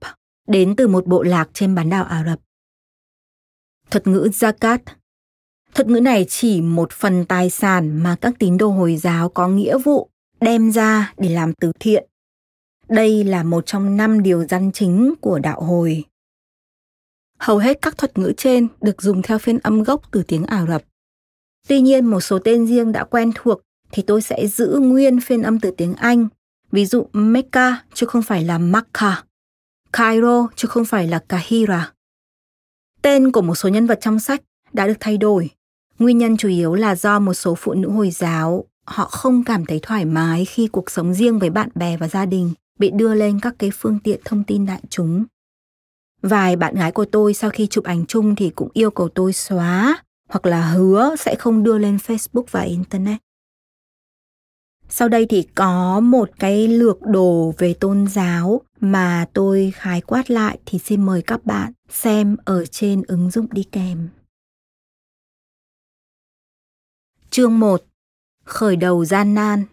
đến 0.47 0.75
từ 0.75 0.87
một 0.87 1.07
bộ 1.07 1.23
lạc 1.23 1.49
trên 1.53 1.75
bán 1.75 1.89
đảo 1.89 2.03
Ả 2.03 2.23
Rập. 2.25 2.39
Thuật 3.91 4.07
ngữ 4.07 4.29
Zakat 4.31 4.79
Thuật 5.73 5.87
ngữ 5.87 5.99
này 5.99 6.25
chỉ 6.29 6.61
một 6.61 6.91
phần 6.91 7.25
tài 7.25 7.49
sản 7.49 8.03
mà 8.03 8.15
các 8.21 8.33
tín 8.39 8.57
đồ 8.57 8.69
Hồi 8.69 8.97
giáo 8.97 9.29
có 9.29 9.47
nghĩa 9.47 9.77
vụ 9.77 10.09
đem 10.41 10.71
ra 10.71 11.13
để 11.17 11.29
làm 11.29 11.53
từ 11.53 11.71
thiện. 11.79 12.07
Đây 12.89 13.23
là 13.23 13.43
một 13.43 13.65
trong 13.65 13.97
năm 13.97 14.23
điều 14.23 14.45
răn 14.49 14.71
chính 14.71 15.13
của 15.21 15.39
đạo 15.39 15.61
Hồi. 15.61 16.03
Hầu 17.39 17.57
hết 17.57 17.81
các 17.81 17.97
thuật 17.97 18.17
ngữ 18.17 18.33
trên 18.37 18.67
được 18.81 19.01
dùng 19.01 19.21
theo 19.21 19.39
phiên 19.39 19.59
âm 19.59 19.83
gốc 19.83 20.01
từ 20.11 20.23
tiếng 20.27 20.43
Ả 20.43 20.65
Rập. 20.67 20.83
Tuy 21.67 21.81
nhiên 21.81 22.05
một 22.05 22.21
số 22.21 22.39
tên 22.39 22.67
riêng 22.67 22.91
đã 22.91 23.03
quen 23.03 23.31
thuộc 23.35 23.61
thì 23.91 24.03
tôi 24.07 24.21
sẽ 24.21 24.47
giữ 24.47 24.79
nguyên 24.81 25.21
phiên 25.21 25.41
âm 25.41 25.59
từ 25.59 25.71
tiếng 25.71 25.93
Anh. 25.93 26.27
Ví 26.71 26.85
dụ 26.85 27.07
Mecca 27.13 27.83
chứ 27.93 28.05
không 28.05 28.21
phải 28.21 28.43
là 28.43 28.57
Makkah, 28.57 29.25
Cairo 29.93 30.47
chứ 30.55 30.67
không 30.67 30.85
phải 30.85 31.07
là 31.07 31.19
Kahira. 31.27 31.93
Tên 33.01 33.31
của 33.31 33.41
một 33.41 33.55
số 33.55 33.69
nhân 33.69 33.87
vật 33.87 33.99
trong 34.01 34.19
sách 34.19 34.41
đã 34.73 34.87
được 34.87 34.97
thay 34.99 35.17
đổi. 35.17 35.49
Nguyên 35.99 36.17
nhân 36.17 36.37
chủ 36.37 36.49
yếu 36.49 36.75
là 36.75 36.95
do 36.95 37.19
một 37.19 37.33
số 37.33 37.55
phụ 37.55 37.73
nữ 37.73 37.89
Hồi 37.89 38.11
giáo 38.11 38.65
họ 38.85 39.05
không 39.05 39.43
cảm 39.43 39.65
thấy 39.65 39.79
thoải 39.81 40.05
mái 40.05 40.45
khi 40.45 40.67
cuộc 40.67 40.91
sống 40.91 41.13
riêng 41.13 41.39
với 41.39 41.49
bạn 41.49 41.69
bè 41.75 41.97
và 41.97 42.07
gia 42.07 42.25
đình 42.25 42.53
bị 42.79 42.91
đưa 42.91 43.13
lên 43.13 43.39
các 43.39 43.55
cái 43.59 43.71
phương 43.73 43.99
tiện 44.03 44.21
thông 44.25 44.43
tin 44.43 44.65
đại 44.65 44.81
chúng. 44.89 45.25
Vài 46.21 46.55
bạn 46.55 46.75
gái 46.75 46.91
của 46.91 47.05
tôi 47.05 47.33
sau 47.33 47.49
khi 47.49 47.67
chụp 47.67 47.83
ảnh 47.83 48.05
chung 48.05 48.35
thì 48.35 48.49
cũng 48.49 48.69
yêu 48.73 48.91
cầu 48.91 49.09
tôi 49.09 49.33
xóa 49.33 50.03
hoặc 50.29 50.45
là 50.45 50.61
hứa 50.61 51.15
sẽ 51.19 51.35
không 51.35 51.63
đưa 51.63 51.77
lên 51.77 51.97
Facebook 51.97 52.45
và 52.51 52.61
Internet. 52.61 53.21
Sau 54.89 55.09
đây 55.09 55.25
thì 55.25 55.43
có 55.55 55.99
một 55.99 56.29
cái 56.39 56.67
lược 56.67 57.01
đồ 57.01 57.53
về 57.57 57.73
tôn 57.73 58.07
giáo 58.07 58.61
mà 58.79 59.25
tôi 59.33 59.73
khái 59.75 60.01
quát 60.01 60.31
lại 60.31 60.59
thì 60.65 60.79
xin 60.79 61.05
mời 61.05 61.21
các 61.21 61.45
bạn 61.45 61.73
xem 61.89 62.37
ở 62.45 62.65
trên 62.65 63.03
ứng 63.07 63.31
dụng 63.31 63.47
đi 63.51 63.63
kèm. 63.63 64.09
Chương 67.29 67.59
1 67.59 67.83
Khởi 68.43 68.75
đầu 68.75 69.05
gian 69.05 69.33
nan 69.33 69.63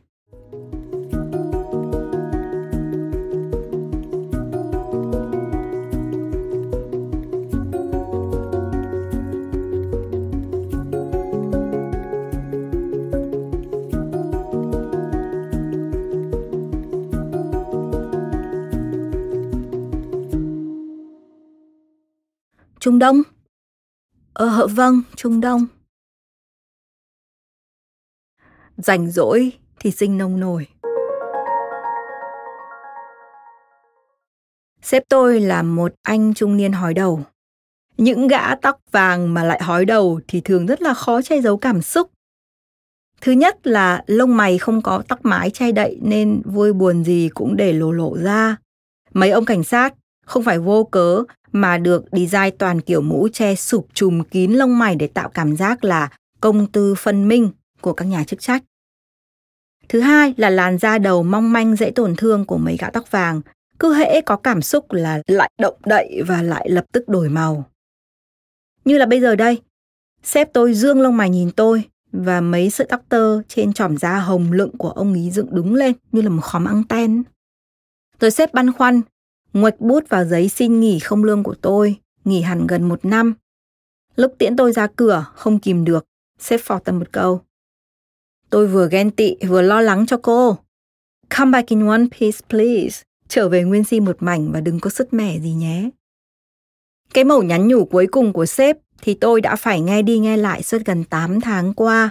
Trung 22.83 22.99
Đông? 22.99 23.23
Ờ 24.33 24.66
vâng, 24.66 25.03
Trung 25.16 25.40
Đông. 25.40 25.66
Rảnh 28.77 29.11
rỗi 29.11 29.53
thì 29.79 29.90
sinh 29.90 30.18
nông 30.18 30.40
nổi. 30.40 30.66
Sếp 34.83 35.03
tôi 35.09 35.40
là 35.40 35.62
một 35.62 35.95
anh 36.03 36.35
trung 36.35 36.57
niên 36.57 36.73
hói 36.73 36.95
đầu. 36.95 37.25
Những 37.97 38.29
gã 38.29 38.55
tóc 38.55 38.79
vàng 38.90 39.35
mà 39.35 39.45
lại 39.45 39.62
hói 39.62 39.85
đầu 39.85 40.21
thì 40.29 40.40
thường 40.40 40.66
rất 40.66 40.83
là 40.83 40.95
khó 40.95 41.23
che 41.23 41.40
giấu 41.40 41.57
cảm 41.57 41.83
xúc. 41.83 42.11
Thứ 43.21 43.33
nhất 43.33 43.66
là 43.66 44.05
lông 44.07 44.37
mày 44.37 44.59
không 44.59 44.83
có 44.83 45.03
tóc 45.09 45.18
mái 45.23 45.51
che 45.51 45.73
đậy 45.73 45.99
nên 46.03 46.42
vui 46.45 46.73
buồn 46.73 47.05
gì 47.05 47.29
cũng 47.35 47.57
để 47.57 47.73
lộ 47.73 47.92
lộ 47.92 48.16
ra. 48.18 48.57
Mấy 49.12 49.31
ông 49.31 49.45
cảnh 49.45 49.64
sát 49.64 49.95
không 50.27 50.42
phải 50.42 50.59
vô 50.59 50.85
cớ 50.85 51.23
mà 51.53 51.79
được 51.79 52.05
design 52.12 52.57
toàn 52.59 52.81
kiểu 52.81 53.01
mũ 53.01 53.29
che 53.33 53.55
sụp 53.55 53.87
trùm 53.95 54.23
kín 54.23 54.53
lông 54.53 54.79
mày 54.79 54.97
để 54.97 55.07
tạo 55.07 55.29
cảm 55.29 55.57
giác 55.57 55.85
là 55.85 56.11
công 56.41 56.67
tư 56.67 56.95
phân 56.95 57.29
minh 57.29 57.51
của 57.81 57.93
các 57.93 58.05
nhà 58.05 58.25
chức 58.25 58.41
trách. 58.41 58.62
Thứ 59.88 60.01
hai 60.01 60.35
là 60.37 60.51
làn 60.51 60.79
da 60.79 60.99
đầu 60.99 61.23
mong 61.23 61.53
manh 61.53 61.77
dễ 61.77 61.91
tổn 61.91 62.17
thương 62.17 62.45
của 62.45 62.59
mấy 62.59 62.77
gã 62.77 62.91
tóc 62.91 63.11
vàng, 63.11 63.41
cứ 63.79 63.95
hễ 63.95 64.21
có 64.21 64.37
cảm 64.37 64.62
xúc 64.62 64.93
là 64.93 65.23
lại 65.27 65.51
động 65.61 65.77
đậy 65.87 66.23
và 66.27 66.43
lại 66.43 66.71
lập 66.71 66.85
tức 66.93 67.09
đổi 67.09 67.29
màu. 67.29 67.65
Như 68.85 68.99
là 68.99 69.07
bây 69.07 69.21
giờ 69.21 69.37
đây, 69.37 69.62
sếp 70.23 70.53
tôi 70.53 70.75
dương 70.75 71.01
lông 71.01 71.17
mày 71.17 71.31
nhìn 71.31 71.51
tôi 71.51 71.85
và 72.12 72.41
mấy 72.41 72.71
sợi 72.71 72.87
tóc 72.91 73.03
tơ 73.09 73.43
trên 73.49 73.73
trỏm 73.73 73.97
da 73.97 74.19
hồng 74.19 74.53
lựng 74.53 74.77
của 74.79 74.91
ông 74.91 75.15
ý 75.15 75.31
dựng 75.31 75.55
đứng 75.55 75.75
lên 75.75 75.93
như 76.12 76.23
là 76.23 76.29
một 76.29 76.43
khóm 76.43 76.65
anten. 76.65 77.23
Tôi 78.19 78.31
sếp 78.31 78.55
băn 78.55 78.73
khoăn 78.73 79.01
nguệch 79.53 79.81
bút 79.81 80.09
vào 80.09 80.25
giấy 80.25 80.49
xin 80.49 80.81
nghỉ 80.81 80.99
không 80.99 81.25
lương 81.25 81.43
của 81.43 81.55
tôi, 81.55 81.97
nghỉ 82.25 82.41
hẳn 82.41 82.67
gần 82.67 82.88
một 82.88 83.05
năm. 83.05 83.35
Lúc 84.17 84.35
tiễn 84.38 84.57
tôi 84.57 84.73
ra 84.73 84.87
cửa, 84.97 85.27
không 85.35 85.59
kìm 85.59 85.85
được, 85.85 86.05
sếp 86.38 86.61
phọt 86.61 86.85
tầm 86.85 86.99
một 86.99 87.12
câu. 87.12 87.41
Tôi 88.51 88.67
vừa 88.67 88.88
ghen 88.88 89.11
tị, 89.11 89.37
vừa 89.49 89.62
lo 89.62 89.81
lắng 89.81 90.07
cho 90.07 90.17
cô. 90.17 90.57
Come 91.38 91.51
back 91.51 91.69
in 91.69 91.87
one 91.87 92.05
piece, 92.21 92.38
please. 92.49 93.03
Trở 93.29 93.49
về 93.49 93.62
nguyên 93.62 93.85
si 93.85 94.01
một 94.01 94.17
mảnh 94.21 94.53
và 94.53 94.61
đừng 94.61 94.81
có 94.81 94.91
sứt 94.91 95.12
mẻ 95.12 95.38
gì 95.38 95.53
nhé. 95.53 95.91
Cái 97.15 97.25
mẩu 97.25 97.43
nhắn 97.43 97.69
nhủ 97.69 97.85
cuối 97.85 98.07
cùng 98.07 98.33
của 98.33 98.47
sếp 98.47 98.77
thì 99.03 99.15
tôi 99.15 99.41
đã 99.41 99.57
phải 99.57 99.81
nghe 99.81 100.03
đi 100.03 100.19
nghe 100.19 100.37
lại 100.37 100.62
suốt 100.62 100.79
gần 100.85 101.05
8 101.05 101.41
tháng 101.41 101.75
qua, 101.75 102.11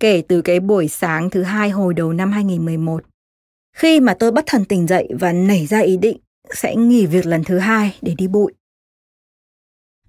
kể 0.00 0.22
từ 0.28 0.42
cái 0.42 0.60
buổi 0.60 0.88
sáng 0.88 1.30
thứ 1.30 1.42
hai 1.42 1.70
hồi 1.70 1.94
đầu 1.94 2.12
năm 2.12 2.32
2011. 2.32 3.04
Khi 3.76 4.00
mà 4.00 4.14
tôi 4.14 4.30
bất 4.30 4.44
thần 4.46 4.64
tỉnh 4.64 4.86
dậy 4.86 5.08
và 5.20 5.32
nảy 5.32 5.66
ra 5.66 5.78
ý 5.78 5.96
định 5.96 6.16
sẽ 6.52 6.76
nghỉ 6.76 7.06
việc 7.06 7.26
lần 7.26 7.44
thứ 7.44 7.58
hai 7.58 7.98
để 8.02 8.14
đi 8.18 8.28
bụi. 8.28 8.52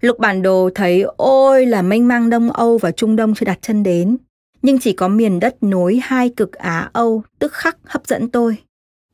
Lục 0.02 0.20
bản 0.20 0.42
đồ 0.42 0.70
thấy 0.76 1.06
ôi 1.18 1.66
là 1.66 1.82
mênh 1.82 2.08
mang 2.08 2.30
Đông 2.30 2.52
Âu 2.52 2.78
và 2.78 2.92
Trung 2.92 3.16
Đông 3.16 3.36
chưa 3.36 3.46
đặt 3.46 3.60
chân 3.62 3.84
đến, 3.84 4.18
nhưng 4.62 4.80
chỉ 4.80 4.94
có 4.94 5.08
miền 5.08 5.40
đất 5.40 5.64
nối 5.64 6.00
hai 6.04 6.30
cực 6.30 6.54
Á 6.54 6.90
Âu 6.94 7.24
tức 7.40 7.54
khắc 7.54 7.78
hấp 7.86 8.08
dẫn 8.08 8.30
tôi, 8.30 8.58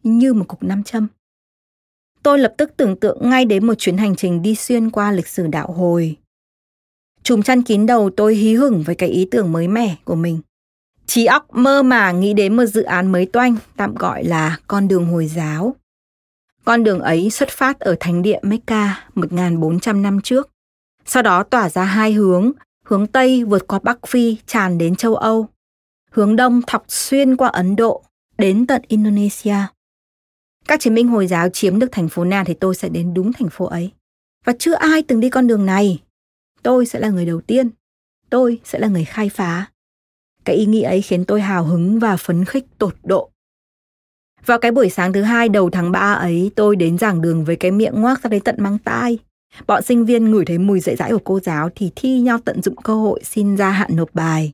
như 0.03 0.33
một 0.33 0.47
cục 0.47 0.63
nam 0.63 0.83
châm. 0.83 1.07
Tôi 2.23 2.39
lập 2.39 2.53
tức 2.57 2.71
tưởng 2.77 2.99
tượng 2.99 3.29
ngay 3.29 3.45
đến 3.45 3.67
một 3.67 3.73
chuyến 3.77 3.97
hành 3.97 4.15
trình 4.15 4.41
đi 4.41 4.55
xuyên 4.55 4.89
qua 4.89 5.11
lịch 5.11 5.27
sử 5.27 5.47
đạo 5.47 5.71
hồi. 5.71 6.17
Chùm 7.23 7.41
chăn 7.41 7.63
kín 7.63 7.85
đầu 7.85 8.09
tôi 8.17 8.35
hí 8.35 8.53
hửng 8.53 8.83
với 8.83 8.95
cái 8.95 9.09
ý 9.09 9.27
tưởng 9.31 9.51
mới 9.51 9.67
mẻ 9.67 9.95
của 10.05 10.15
mình. 10.15 10.39
Trí 11.05 11.25
óc 11.25 11.55
mơ 11.55 11.83
mà 11.83 12.11
nghĩ 12.11 12.33
đến 12.33 12.55
một 12.55 12.65
dự 12.65 12.83
án 12.83 13.11
mới 13.11 13.25
toanh, 13.25 13.55
tạm 13.77 13.95
gọi 13.95 14.23
là 14.23 14.57
con 14.67 14.87
đường 14.87 15.05
Hồi 15.05 15.27
giáo. 15.27 15.75
Con 16.63 16.83
đường 16.83 16.99
ấy 16.99 17.29
xuất 17.29 17.49
phát 17.49 17.79
ở 17.79 17.95
thánh 17.99 18.21
địa 18.21 18.39
Mecca 18.41 19.07
1400 19.15 20.01
năm 20.01 20.21
trước. 20.21 20.49
Sau 21.05 21.23
đó 21.23 21.43
tỏa 21.43 21.69
ra 21.69 21.83
hai 21.83 22.13
hướng, 22.13 22.51
hướng 22.85 23.07
Tây 23.07 23.43
vượt 23.43 23.67
qua 23.67 23.79
Bắc 23.83 24.07
Phi 24.07 24.37
tràn 24.45 24.77
đến 24.77 24.95
châu 24.95 25.15
Âu. 25.15 25.47
Hướng 26.11 26.35
Đông 26.35 26.61
thọc 26.67 26.83
xuyên 26.87 27.37
qua 27.37 27.49
Ấn 27.49 27.75
Độ, 27.75 28.03
đến 28.37 28.67
tận 28.67 28.81
Indonesia. 28.87 29.55
Các 30.67 30.79
chiến 30.79 30.95
binh 30.95 31.07
Hồi 31.07 31.27
giáo 31.27 31.49
chiếm 31.49 31.79
được 31.79 31.91
thành 31.91 32.09
phố 32.09 32.23
nào 32.23 32.43
thì 32.45 32.53
tôi 32.53 32.75
sẽ 32.75 32.89
đến 32.89 33.13
đúng 33.13 33.33
thành 33.33 33.49
phố 33.49 33.65
ấy. 33.65 33.91
Và 34.45 34.53
chưa 34.59 34.73
ai 34.73 35.03
từng 35.03 35.19
đi 35.19 35.29
con 35.29 35.47
đường 35.47 35.65
này. 35.65 36.03
Tôi 36.63 36.85
sẽ 36.85 36.99
là 36.99 37.09
người 37.09 37.25
đầu 37.25 37.41
tiên. 37.41 37.69
Tôi 38.29 38.59
sẽ 38.63 38.79
là 38.79 38.87
người 38.87 39.05
khai 39.05 39.29
phá. 39.29 39.71
Cái 40.45 40.55
ý 40.55 40.65
nghĩ 40.65 40.81
ấy 40.81 41.01
khiến 41.01 41.25
tôi 41.25 41.41
hào 41.41 41.63
hứng 41.63 41.99
và 41.99 42.17
phấn 42.17 42.45
khích 42.45 42.65
tột 42.77 42.95
độ. 43.03 43.31
Vào 44.45 44.59
cái 44.59 44.71
buổi 44.71 44.89
sáng 44.89 45.13
thứ 45.13 45.21
hai 45.21 45.49
đầu 45.49 45.69
tháng 45.69 45.91
3 45.91 46.13
ấy, 46.13 46.51
tôi 46.55 46.75
đến 46.75 46.97
giảng 46.97 47.21
đường 47.21 47.45
với 47.45 47.55
cái 47.55 47.71
miệng 47.71 48.01
ngoác 48.01 48.23
ra 48.23 48.29
đến 48.29 48.43
tận 48.43 48.55
mang 48.59 48.77
tai. 48.77 49.19
Bọn 49.67 49.83
sinh 49.83 50.05
viên 50.05 50.31
ngửi 50.31 50.45
thấy 50.45 50.57
mùi 50.57 50.79
dạy 50.79 50.95
dãi 50.95 51.11
của 51.11 51.21
cô 51.23 51.39
giáo 51.39 51.69
thì 51.75 51.91
thi 51.95 52.19
nhau 52.19 52.37
tận 52.45 52.61
dụng 52.61 52.75
cơ 52.75 52.95
hội 52.95 53.19
xin 53.23 53.57
ra 53.57 53.69
hạn 53.69 53.95
nộp 53.95 54.09
bài. 54.13 54.51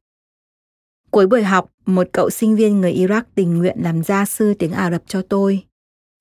Cuối 1.11 1.27
buổi 1.27 1.43
học, 1.43 1.71
một 1.85 2.07
cậu 2.11 2.29
sinh 2.29 2.55
viên 2.55 2.81
người 2.81 2.93
Iraq 2.93 3.21
tình 3.35 3.57
nguyện 3.57 3.77
làm 3.81 4.03
gia 4.03 4.25
sư 4.25 4.53
tiếng 4.59 4.71
Ả 4.71 4.91
Rập 4.91 5.01
cho 5.07 5.21
tôi. 5.21 5.63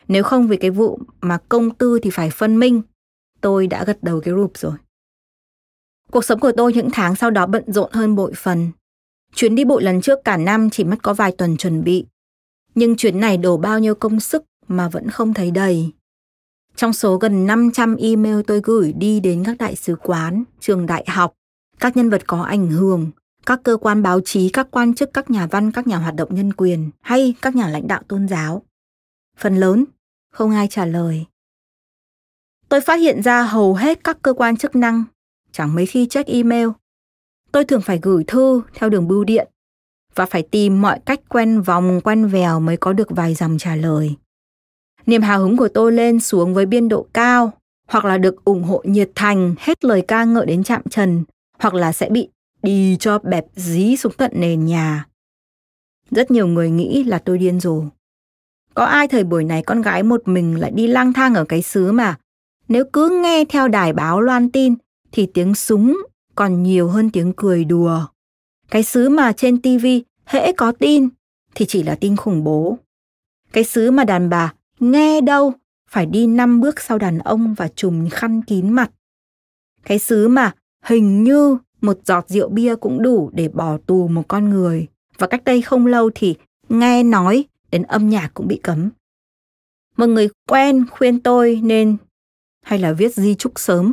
Nếu 0.09 0.23
không 0.23 0.49
vì 0.49 0.57
cái 0.57 0.71
vụ 0.71 0.99
mà 1.21 1.39
công 1.49 1.71
tư 1.71 1.99
thì 2.03 2.11
phải 2.11 2.31
phân 2.31 2.59
minh, 2.59 2.83
tôi 3.41 3.67
đã 3.67 3.85
gật 3.85 4.03
đầu 4.03 4.21
cái 4.21 4.35
rụp 4.35 4.59
rồi. 4.59 4.73
Cuộc 6.11 6.25
sống 6.25 6.41
của 6.41 6.53
tôi 6.57 6.73
những 6.73 6.89
tháng 6.93 7.17
sau 7.17 7.31
đó 7.31 7.47
bận 7.47 7.73
rộn 7.73 7.91
hơn 7.93 8.17
bội 8.17 8.33
phần. 8.37 8.69
Chuyến 9.35 9.55
đi 9.55 9.65
bụi 9.65 9.83
lần 9.83 10.01
trước 10.01 10.19
cả 10.25 10.37
năm 10.37 10.71
chỉ 10.71 10.85
mất 10.85 10.97
có 11.03 11.15
vài 11.15 11.33
tuần 11.33 11.57
chuẩn 11.57 11.85
bị 11.85 12.07
nhưng 12.77 12.97
chuyến 12.97 13.21
này 13.21 13.37
đổ 13.37 13.57
bao 13.57 13.79
nhiêu 13.79 13.95
công 13.95 14.21
sức 14.21 14.45
mà 14.69 14.89
vẫn 14.89 15.11
không 15.11 15.35
thấy 15.35 15.51
đầy. 15.51 15.93
Trong 16.77 16.93
số 16.93 17.17
gần 17.17 17.47
500 17.47 17.97
email 17.97 18.41
tôi 18.47 18.61
gửi 18.65 18.93
đi 18.93 19.21
đến 19.21 19.43
các 19.47 19.57
đại 19.59 19.77
sứ 19.77 19.97
quán, 20.03 20.45
trường 20.61 20.87
đại 20.87 21.05
học, 21.09 21.33
các 21.81 21.97
nhân 21.97 22.11
vật 22.11 22.23
có 22.27 22.43
ảnh 22.43 22.71
hưởng, 22.71 23.11
các 23.47 23.61
cơ 23.63 23.77
quan 23.77 24.03
báo 24.03 24.21
chí, 24.21 24.49
các 24.53 24.69
quan 24.71 24.95
chức, 24.95 25.11
các 25.15 25.31
nhà 25.31 25.47
văn, 25.47 25.73
các 25.73 25.87
nhà 25.87 25.97
hoạt 25.97 26.15
động 26.15 26.35
nhân 26.35 26.53
quyền 26.53 26.91
hay 27.01 27.35
các 27.43 27.57
nhà 27.57 27.69
lãnh 27.69 27.89
đạo 27.89 28.03
tôn 28.09 28.29
giáo. 28.29 28.63
Phần 29.39 29.57
lớn, 29.57 29.85
không 30.33 30.51
ai 30.51 30.69
trả 30.71 30.85
lời. 30.85 31.27
Tôi 32.69 32.81
phát 32.81 32.97
hiện 32.97 33.23
ra 33.23 33.43
hầu 33.43 33.75
hết 33.75 34.05
các 34.05 34.19
cơ 34.23 34.33
quan 34.33 34.57
chức 34.57 34.77
năng 34.77 35.05
chẳng 35.53 35.75
mấy 35.75 35.87
khi 35.87 36.07
check 36.07 36.29
email. 36.29 36.69
Tôi 37.53 37.65
thường 37.65 37.83
phải 37.83 37.99
gửi 38.03 38.25
thư 38.27 38.63
theo 38.75 38.91
đường 38.91 39.09
bưu 39.09 39.25
điện 39.25 39.49
và 40.17 40.27
phải 40.27 40.43
tìm 40.43 40.83
mọi 40.83 41.01
cách 41.07 41.21
quen 41.29 41.61
vòng 41.61 42.01
quen 42.05 42.27
vèo 42.27 42.61
mới 42.61 42.77
có 42.77 42.93
được 42.93 43.11
vài 43.11 43.35
dòng 43.35 43.59
trả 43.59 43.77
lời. 43.77 44.15
Niềm 45.07 45.23
hào 45.23 45.41
hứng 45.41 45.57
của 45.57 45.69
tôi 45.69 45.93
lên 45.93 46.21
xuống 46.21 46.55
với 46.55 46.67
biên 46.67 46.89
độ 46.89 47.07
cao, 47.13 47.53
hoặc 47.89 48.05
là 48.05 48.19
được 48.19 48.45
ủng 48.45 48.63
hộ 48.63 48.83
nhiệt 48.85 49.11
thành 49.15 49.55
hết 49.59 49.85
lời 49.85 50.03
ca 50.09 50.25
ngợi 50.25 50.47
đến 50.47 50.65
chạm 50.65 50.83
trần, 50.91 51.25
hoặc 51.59 51.75
là 51.75 51.93
sẽ 51.93 52.09
bị 52.11 52.29
đi 52.63 52.97
cho 53.01 53.19
bẹp 53.19 53.45
dí 53.55 53.97
xuống 53.97 54.13
tận 54.17 54.31
nền 54.35 54.67
nhà. 54.67 55.07
Rất 56.11 56.31
nhiều 56.31 56.47
người 56.47 56.71
nghĩ 56.71 57.05
là 57.05 57.19
tôi 57.19 57.39
điên 57.39 57.61
rồ. 57.61 57.83
Có 58.75 58.85
ai 58.85 59.09
thời 59.09 59.25
buổi 59.25 59.45
này 59.45 59.63
con 59.63 59.83
gái 59.83 60.03
một 60.03 60.29
mình 60.29 60.61
lại 60.61 60.71
đi 60.71 60.87
lang 60.87 61.13
thang 61.13 61.35
ở 61.35 61.45
cái 61.45 61.63
xứ 61.63 61.93
mà 61.93 62.19
nếu 62.69 62.85
cứ 62.93 63.21
nghe 63.23 63.45
theo 63.45 63.69
đài 63.69 63.93
báo 63.93 64.21
loan 64.21 64.51
tin 64.51 64.75
thì 65.13 65.27
tiếng 65.35 65.55
súng 65.55 65.97
còn 66.35 66.63
nhiều 66.63 66.89
hơn 66.89 67.11
tiếng 67.11 67.33
cười 67.37 67.65
đùa. 67.65 68.07
Cái 68.71 68.83
xứ 68.83 69.09
mà 69.09 69.33
trên 69.33 69.63
TV 69.63 69.87
hễ 70.25 70.53
có 70.53 70.73
tin 70.73 71.09
thì 71.55 71.67
chỉ 71.69 71.83
là 71.83 71.95
tin 71.95 72.17
khủng 72.17 72.45
bố. 72.45 72.79
Cái 73.53 73.65
xứ 73.65 73.91
mà 73.91 74.05
đàn 74.05 74.29
bà 74.29 74.55
nghe 74.81 75.21
đâu 75.21 75.53
phải 75.91 76.07
đi 76.07 76.27
năm 76.27 76.61
bước 76.61 76.81
sau 76.81 76.99
đàn 76.99 77.19
ông 77.19 77.55
và 77.55 77.69
trùm 77.69 78.09
khăn 78.09 78.43
kín 78.43 78.71
mặt. 78.73 78.91
Cái 79.85 79.99
xứ 79.99 80.29
mà 80.29 80.55
hình 80.83 81.25
như 81.25 81.59
một 81.81 81.99
giọt 82.05 82.29
rượu 82.29 82.49
bia 82.49 82.77
cũng 82.77 83.03
đủ 83.03 83.31
để 83.35 83.49
bỏ 83.49 83.79
tù 83.87 84.09
một 84.09 84.23
con 84.29 84.51
người. 84.51 84.87
Và 85.19 85.27
cách 85.27 85.45
đây 85.45 85.63
không 85.63 85.87
lâu 85.87 86.11
thì 86.15 86.35
nghe 86.69 87.03
nói 87.03 87.45
đến 87.71 87.83
âm 87.83 88.11
nhạc 88.11 88.31
cũng 88.35 88.49
bị 88.49 88.61
cấm. 88.63 88.91
Một 89.97 90.07
người 90.07 90.29
quen 90.49 90.85
khuyên 90.91 91.21
tôi 91.21 91.61
nên 91.63 91.97
hay 92.63 92.79
là 92.79 92.93
viết 92.93 93.15
di 93.15 93.35
chúc 93.35 93.53
sớm. 93.57 93.93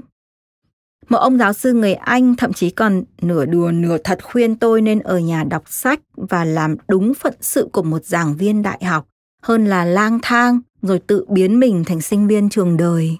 Một 1.09 1.17
ông 1.17 1.37
giáo 1.37 1.53
sư 1.53 1.73
người 1.73 1.93
Anh 1.93 2.35
thậm 2.35 2.53
chí 2.53 2.69
còn 2.69 3.03
nửa 3.21 3.45
đùa 3.45 3.71
nửa 3.71 3.97
thật 3.97 4.19
khuyên 4.23 4.55
tôi 4.55 4.81
nên 4.81 4.99
ở 4.99 5.19
nhà 5.19 5.43
đọc 5.43 5.63
sách 5.65 5.99
và 6.15 6.45
làm 6.45 6.75
đúng 6.87 7.13
phận 7.13 7.33
sự 7.41 7.69
của 7.73 7.83
một 7.83 8.05
giảng 8.05 8.35
viên 8.35 8.61
đại 8.61 8.83
học 8.85 9.07
hơn 9.41 9.65
là 9.65 9.85
lang 9.85 10.19
thang 10.21 10.59
rồi 10.81 10.99
tự 10.99 11.25
biến 11.29 11.59
mình 11.59 11.83
thành 11.85 12.01
sinh 12.01 12.27
viên 12.27 12.49
trường 12.49 12.77
đời. 12.77 13.17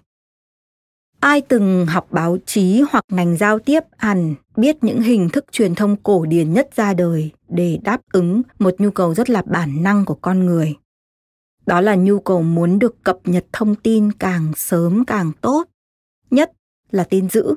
Ai 1.20 1.42
từng 1.42 1.86
học 1.86 2.08
báo 2.12 2.38
chí 2.46 2.84
hoặc 2.92 3.06
ngành 3.10 3.38
giao 3.38 3.60
tiếp 3.60 3.80
hẳn 3.98 4.36
biết 4.56 4.84
những 4.84 5.02
hình 5.02 5.30
thức 5.30 5.46
truyền 5.52 5.76
thông 5.76 5.96
cổ 5.96 6.26
điển 6.26 6.54
nhất 6.54 6.70
ra 6.76 6.94
đời 6.94 7.32
để 7.50 7.80
đáp 7.84 8.02
ứng 8.12 8.42
một 8.60 8.76
nhu 8.78 8.92
cầu 8.92 9.14
rất 9.14 9.30
là 9.30 9.42
bản 9.46 9.84
năng 9.84 10.06
của 10.06 10.16
con 10.16 10.46
người. 10.46 10.76
Đó 11.66 11.82
là 11.82 11.96
nhu 11.96 12.20
cầu 12.20 12.42
muốn 12.42 12.80
được 12.80 13.04
cập 13.04 13.18
nhật 13.26 13.46
thông 13.52 13.76
tin 13.76 14.12
càng 14.12 14.52
sớm 14.56 15.06
càng 15.06 15.32
tốt, 15.42 15.64
nhất 16.32 16.52
là 16.92 17.04
tin 17.04 17.30
dữ, 17.30 17.56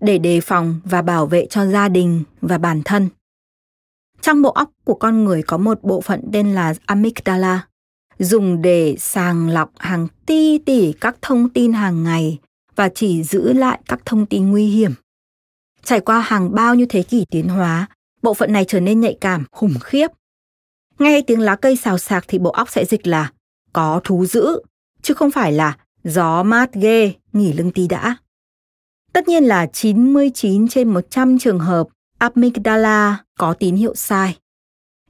để 0.00 0.18
đề 0.18 0.40
phòng 0.40 0.80
và 0.84 1.02
bảo 1.02 1.26
vệ 1.26 1.46
cho 1.50 1.66
gia 1.66 1.88
đình 1.88 2.22
và 2.40 2.58
bản 2.58 2.82
thân. 2.84 3.08
Trong 4.20 4.42
bộ 4.42 4.50
óc 4.50 4.70
của 4.84 4.94
con 4.94 5.24
người 5.24 5.42
có 5.42 5.58
một 5.58 5.82
bộ 5.82 6.00
phận 6.00 6.20
tên 6.32 6.54
là 6.54 6.74
amygdala, 6.86 7.66
dùng 8.18 8.62
để 8.62 8.96
sàng 8.98 9.48
lọc 9.48 9.70
hàng 9.78 10.08
ti 10.26 10.58
tỷ 10.58 10.92
các 10.92 11.16
thông 11.22 11.48
tin 11.48 11.72
hàng 11.72 12.02
ngày 12.02 12.38
và 12.76 12.88
chỉ 12.88 13.22
giữ 13.22 13.52
lại 13.52 13.80
các 13.88 14.00
thông 14.04 14.26
tin 14.26 14.50
nguy 14.50 14.66
hiểm. 14.66 14.92
Trải 15.84 16.00
qua 16.00 16.20
hàng 16.20 16.54
bao 16.54 16.74
nhiêu 16.74 16.86
thế 16.88 17.02
kỷ 17.02 17.24
tiến 17.30 17.48
hóa, 17.48 17.86
bộ 18.22 18.34
phận 18.34 18.52
này 18.52 18.64
trở 18.68 18.80
nên 18.80 19.00
nhạy 19.00 19.16
cảm, 19.20 19.44
khủng 19.52 19.74
khiếp. 19.80 20.08
Nghe 20.98 21.20
tiếng 21.26 21.40
lá 21.40 21.56
cây 21.56 21.76
xào 21.76 21.98
xạc 21.98 22.24
thì 22.28 22.38
bộ 22.38 22.50
óc 22.50 22.70
sẽ 22.70 22.84
dịch 22.84 23.06
là 23.06 23.32
có 23.72 24.00
thú 24.04 24.26
dữ, 24.26 24.60
chứ 25.02 25.14
không 25.14 25.30
phải 25.30 25.52
là 25.52 25.76
gió 26.04 26.42
mát 26.42 26.74
ghê, 26.74 27.12
nghỉ 27.32 27.52
lưng 27.52 27.72
tí 27.72 27.88
đã. 27.88 28.16
Tất 29.16 29.28
nhiên 29.28 29.44
là 29.44 29.66
99 29.66 30.68
trên 30.68 30.88
100 30.88 31.38
trường 31.38 31.58
hợp 31.58 31.86
amygdala 32.18 33.24
có 33.38 33.54
tín 33.54 33.76
hiệu 33.76 33.94
sai. 33.94 34.38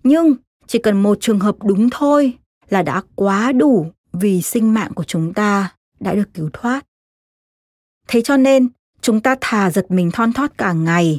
Nhưng 0.02 0.34
chỉ 0.66 0.78
cần 0.78 1.02
một 1.02 1.18
trường 1.20 1.38
hợp 1.38 1.56
đúng 1.64 1.90
thôi 1.90 2.38
là 2.68 2.82
đã 2.82 3.02
quá 3.14 3.52
đủ 3.52 3.86
vì 4.12 4.42
sinh 4.42 4.74
mạng 4.74 4.92
của 4.94 5.04
chúng 5.04 5.34
ta 5.34 5.74
đã 6.00 6.14
được 6.14 6.28
cứu 6.34 6.50
thoát. 6.52 6.86
Thế 8.08 8.22
cho 8.22 8.36
nên, 8.36 8.68
chúng 9.00 9.20
ta 9.20 9.36
thà 9.40 9.70
giật 9.70 9.86
mình 9.88 10.10
thon 10.10 10.32
thót 10.32 10.58
cả 10.58 10.72
ngày, 10.72 11.18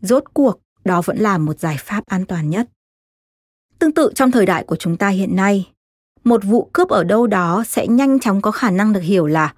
rốt 0.00 0.24
cuộc 0.34 0.60
đó 0.84 1.02
vẫn 1.04 1.18
là 1.18 1.38
một 1.38 1.58
giải 1.58 1.76
pháp 1.78 2.06
an 2.06 2.24
toàn 2.24 2.50
nhất. 2.50 2.68
Tương 3.78 3.92
tự 3.92 4.12
trong 4.14 4.30
thời 4.30 4.46
đại 4.46 4.64
của 4.64 4.76
chúng 4.76 4.96
ta 4.96 5.08
hiện 5.08 5.36
nay, 5.36 5.72
một 6.24 6.44
vụ 6.44 6.70
cướp 6.72 6.88
ở 6.88 7.04
đâu 7.04 7.26
đó 7.26 7.64
sẽ 7.66 7.86
nhanh 7.86 8.20
chóng 8.20 8.42
có 8.42 8.50
khả 8.50 8.70
năng 8.70 8.92
được 8.92 9.02
hiểu 9.02 9.26
là 9.26 9.54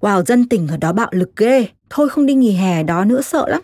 Wow, 0.00 0.24
dân 0.24 0.48
tỉnh 0.48 0.68
ở 0.68 0.76
đó 0.76 0.92
bạo 0.92 1.08
lực 1.12 1.36
ghê, 1.36 1.66
thôi 1.90 2.08
không 2.08 2.26
đi 2.26 2.34
nghỉ 2.34 2.52
hè 2.52 2.82
đó 2.82 3.04
nữa 3.04 3.22
sợ 3.22 3.48
lắm. 3.48 3.62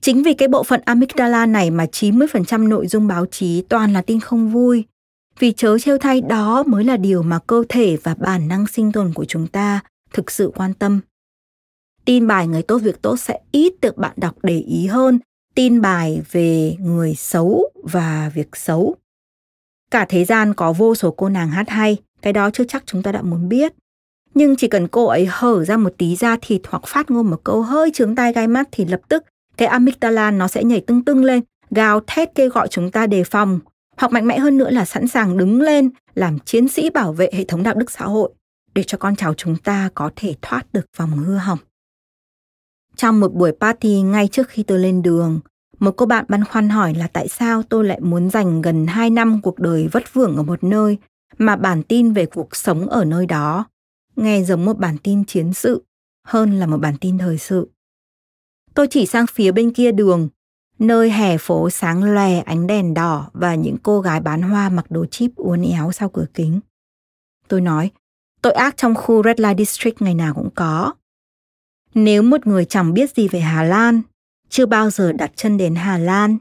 Chính 0.00 0.22
vì 0.22 0.34
cái 0.34 0.48
bộ 0.48 0.62
phận 0.62 0.80
amygdala 0.84 1.46
này 1.46 1.70
mà 1.70 1.84
90% 1.84 2.68
nội 2.68 2.86
dung 2.86 3.06
báo 3.06 3.26
chí 3.26 3.62
toàn 3.68 3.92
là 3.92 4.02
tin 4.02 4.20
không 4.20 4.50
vui. 4.50 4.84
Vì 5.38 5.52
chớ 5.52 5.78
trêu 5.78 5.98
thay 5.98 6.20
đó 6.20 6.62
mới 6.66 6.84
là 6.84 6.96
điều 6.96 7.22
mà 7.22 7.38
cơ 7.46 7.64
thể 7.68 7.96
và 8.02 8.14
bản 8.14 8.48
năng 8.48 8.66
sinh 8.66 8.92
tồn 8.92 9.12
của 9.14 9.24
chúng 9.24 9.46
ta 9.46 9.80
thực 10.12 10.30
sự 10.30 10.52
quan 10.54 10.74
tâm 10.74 11.00
tin 12.04 12.26
bài 12.26 12.46
người 12.46 12.62
tốt 12.62 12.78
việc 12.78 13.02
tốt 13.02 13.16
sẽ 13.16 13.40
ít 13.52 13.72
được 13.80 13.98
bạn 13.98 14.12
đọc 14.16 14.34
để 14.42 14.58
ý 14.58 14.86
hơn 14.86 15.18
tin 15.54 15.80
bài 15.80 16.22
về 16.32 16.76
người 16.80 17.14
xấu 17.14 17.70
và 17.82 18.30
việc 18.34 18.56
xấu. 18.56 18.96
Cả 19.90 20.06
thế 20.08 20.24
gian 20.24 20.54
có 20.54 20.72
vô 20.72 20.94
số 20.94 21.10
cô 21.10 21.28
nàng 21.28 21.50
hát 21.50 21.68
hay, 21.68 21.96
cái 22.22 22.32
đó 22.32 22.50
chưa 22.50 22.64
chắc 22.64 22.82
chúng 22.86 23.02
ta 23.02 23.12
đã 23.12 23.22
muốn 23.22 23.48
biết. 23.48 23.72
Nhưng 24.34 24.56
chỉ 24.56 24.68
cần 24.68 24.88
cô 24.88 25.06
ấy 25.06 25.26
hở 25.30 25.64
ra 25.64 25.76
một 25.76 25.94
tí 25.98 26.16
da 26.16 26.36
thịt 26.42 26.60
hoặc 26.68 26.82
phát 26.86 27.10
ngôn 27.10 27.30
một 27.30 27.40
câu 27.44 27.62
hơi 27.62 27.90
trướng 27.94 28.14
tai 28.14 28.32
gai 28.32 28.48
mắt 28.48 28.68
thì 28.72 28.84
lập 28.84 29.00
tức 29.08 29.24
cái 29.56 29.68
amygdala 29.68 30.30
nó 30.30 30.48
sẽ 30.48 30.64
nhảy 30.64 30.80
tưng 30.80 31.04
tưng 31.04 31.24
lên, 31.24 31.40
gào 31.70 32.00
thét 32.06 32.34
kêu 32.34 32.50
gọi 32.50 32.68
chúng 32.68 32.90
ta 32.90 33.06
đề 33.06 33.24
phòng. 33.24 33.60
Hoặc 33.96 34.12
mạnh 34.12 34.26
mẽ 34.26 34.38
hơn 34.38 34.58
nữa 34.58 34.70
là 34.70 34.84
sẵn 34.84 35.08
sàng 35.08 35.36
đứng 35.36 35.60
lên 35.60 35.90
làm 36.14 36.38
chiến 36.38 36.68
sĩ 36.68 36.90
bảo 36.90 37.12
vệ 37.12 37.30
hệ 37.32 37.44
thống 37.44 37.62
đạo 37.62 37.74
đức 37.74 37.90
xã 37.90 38.04
hội 38.04 38.32
để 38.74 38.82
cho 38.82 38.98
con 38.98 39.16
cháu 39.16 39.34
chúng 39.34 39.56
ta 39.56 39.88
có 39.94 40.10
thể 40.16 40.34
thoát 40.42 40.72
được 40.72 40.86
vòng 40.96 41.10
hư 41.10 41.36
hỏng. 41.36 41.58
Trong 42.96 43.20
một 43.20 43.34
buổi 43.34 43.52
party 43.60 44.02
ngay 44.02 44.28
trước 44.28 44.48
khi 44.48 44.62
tôi 44.62 44.78
lên 44.78 45.02
đường, 45.02 45.40
một 45.78 45.94
cô 45.96 46.06
bạn 46.06 46.24
băn 46.28 46.44
khoăn 46.44 46.68
hỏi 46.68 46.94
là 46.94 47.06
tại 47.06 47.28
sao 47.28 47.62
tôi 47.62 47.84
lại 47.84 48.00
muốn 48.00 48.30
dành 48.30 48.62
gần 48.62 48.86
2 48.86 49.10
năm 49.10 49.40
cuộc 49.42 49.58
đời 49.58 49.88
vất 49.92 50.14
vưởng 50.14 50.36
ở 50.36 50.42
một 50.42 50.64
nơi 50.64 50.98
mà 51.38 51.56
bản 51.56 51.82
tin 51.82 52.12
về 52.12 52.26
cuộc 52.26 52.56
sống 52.56 52.88
ở 52.88 53.04
nơi 53.04 53.26
đó 53.26 53.64
nghe 54.16 54.42
giống 54.42 54.64
một 54.64 54.78
bản 54.78 54.96
tin 54.98 55.24
chiến 55.24 55.52
sự 55.52 55.84
hơn 56.26 56.52
là 56.52 56.66
một 56.66 56.78
bản 56.78 56.94
tin 57.00 57.18
thời 57.18 57.38
sự. 57.38 57.70
Tôi 58.74 58.86
chỉ 58.90 59.06
sang 59.06 59.26
phía 59.26 59.52
bên 59.52 59.72
kia 59.72 59.92
đường, 59.92 60.28
nơi 60.78 61.10
hè 61.10 61.38
phố 61.38 61.70
sáng 61.70 62.04
lòe 62.04 62.38
ánh 62.38 62.66
đèn 62.66 62.94
đỏ 62.94 63.30
và 63.32 63.54
những 63.54 63.76
cô 63.82 64.00
gái 64.00 64.20
bán 64.20 64.42
hoa 64.42 64.68
mặc 64.68 64.90
đồ 64.90 65.06
chip 65.06 65.36
uốn 65.36 65.62
éo 65.62 65.92
sau 65.92 66.08
cửa 66.08 66.26
kính. 66.34 66.60
Tôi 67.48 67.60
nói, 67.60 67.90
tội 68.42 68.52
ác 68.52 68.76
trong 68.76 68.94
khu 68.94 69.22
Red 69.22 69.40
Light 69.40 69.58
District 69.58 70.02
ngày 70.02 70.14
nào 70.14 70.34
cũng 70.34 70.50
có. 70.54 70.94
Nếu 71.94 72.22
một 72.22 72.46
người 72.46 72.64
chẳng 72.64 72.94
biết 72.94 73.14
gì 73.16 73.28
về 73.28 73.40
Hà 73.40 73.62
Lan, 73.62 74.02
chưa 74.48 74.66
bao 74.66 74.90
giờ 74.90 75.12
đặt 75.12 75.32
chân 75.36 75.56
đến 75.56 75.74
Hà 75.74 75.98
Lan, 75.98 76.38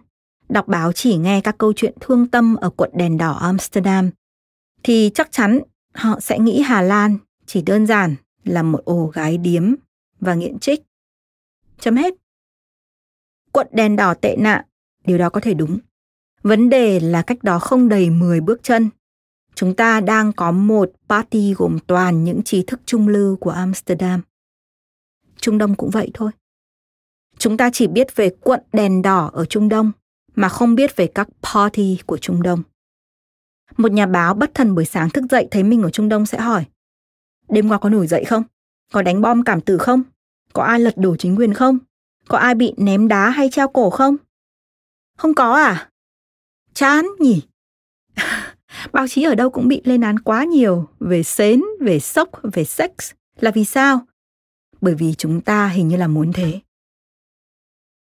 đọc 0.49 0.67
báo 0.67 0.91
chỉ 0.91 1.17
nghe 1.17 1.41
các 1.41 1.57
câu 1.57 1.73
chuyện 1.75 1.93
thương 1.99 2.27
tâm 2.27 2.55
ở 2.55 2.69
quận 2.69 2.91
đèn 2.93 3.17
đỏ 3.17 3.33
Amsterdam, 3.33 4.09
thì 4.83 5.11
chắc 5.13 5.31
chắn 5.31 5.59
họ 5.93 6.19
sẽ 6.19 6.39
nghĩ 6.39 6.61
Hà 6.61 6.81
Lan 6.81 7.17
chỉ 7.53 7.61
đơn 7.61 7.87
giản 7.87 8.15
là 8.43 8.63
một 8.63 8.81
ổ 8.85 9.07
gái 9.07 9.37
điếm 9.37 9.73
và 10.19 10.33
nghiện 10.33 10.59
trích. 10.59 10.81
Chấm 11.79 11.95
hết. 11.95 12.13
Quận 13.51 13.67
đèn 13.71 13.95
đỏ 13.95 14.13
tệ 14.13 14.35
nạn, 14.35 14.65
điều 15.05 15.17
đó 15.17 15.29
có 15.29 15.41
thể 15.41 15.53
đúng. 15.53 15.79
Vấn 16.43 16.69
đề 16.69 16.99
là 16.99 17.21
cách 17.21 17.43
đó 17.43 17.59
không 17.59 17.89
đầy 17.89 18.09
10 18.09 18.41
bước 18.41 18.63
chân. 18.63 18.89
Chúng 19.55 19.75
ta 19.75 20.01
đang 20.01 20.33
có 20.33 20.51
một 20.51 20.91
party 21.09 21.53
gồm 21.53 21.79
toàn 21.87 22.23
những 22.23 22.43
trí 22.43 22.63
thức 22.63 22.81
trung 22.85 23.07
lưu 23.07 23.35
của 23.35 23.49
Amsterdam. 23.49 24.21
Trung 25.35 25.57
Đông 25.57 25.75
cũng 25.75 25.89
vậy 25.89 26.11
thôi. 26.13 26.31
Chúng 27.37 27.57
ta 27.57 27.69
chỉ 27.73 27.87
biết 27.87 28.15
về 28.15 28.29
quận 28.41 28.61
đèn 28.73 29.01
đỏ 29.01 29.29
ở 29.33 29.45
Trung 29.45 29.69
Đông 29.69 29.91
mà 30.35 30.49
không 30.49 30.75
biết 30.75 30.95
về 30.95 31.07
các 31.07 31.27
party 31.53 31.99
của 32.05 32.17
Trung 32.17 32.43
Đông. 32.43 32.63
Một 33.77 33.91
nhà 33.91 34.05
báo 34.05 34.33
bất 34.33 34.51
thần 34.53 34.75
buổi 34.75 34.85
sáng 34.85 35.09
thức 35.09 35.23
dậy 35.29 35.47
thấy 35.51 35.63
mình 35.63 35.81
ở 35.83 35.89
Trung 35.89 36.09
Đông 36.09 36.25
sẽ 36.25 36.39
hỏi 36.39 36.65
Đêm 37.49 37.69
qua 37.69 37.77
có 37.77 37.89
nổi 37.89 38.07
dậy 38.07 38.25
không? 38.25 38.43
Có 38.93 39.01
đánh 39.01 39.21
bom 39.21 39.43
cảm 39.43 39.61
tử 39.61 39.77
không? 39.77 40.03
Có 40.53 40.63
ai 40.63 40.79
lật 40.79 40.97
đổ 40.97 41.15
chính 41.15 41.35
quyền 41.35 41.53
không? 41.53 41.77
Có 42.27 42.37
ai 42.37 42.55
bị 42.55 42.73
ném 42.77 43.07
đá 43.07 43.29
hay 43.29 43.49
treo 43.49 43.67
cổ 43.67 43.89
không? 43.89 44.15
Không 45.17 45.33
có 45.33 45.53
à? 45.53 45.89
Chán 46.73 47.05
nhỉ? 47.19 47.41
Báo 48.91 49.07
chí 49.07 49.23
ở 49.23 49.35
đâu 49.35 49.49
cũng 49.49 49.67
bị 49.67 49.81
lên 49.83 50.01
án 50.01 50.19
quá 50.19 50.43
nhiều 50.43 50.89
về 50.99 51.23
sến, 51.23 51.61
về 51.79 51.99
sốc, 51.99 52.29
về 52.43 52.63
sex. 52.63 52.91
Là 53.39 53.51
vì 53.51 53.65
sao? 53.65 54.05
bởi 54.83 54.95
vì 54.95 55.13
chúng 55.13 55.41
ta 55.41 55.67
hình 55.67 55.87
như 55.87 55.97
là 55.97 56.07
muốn 56.07 56.33
thế. 56.33 56.59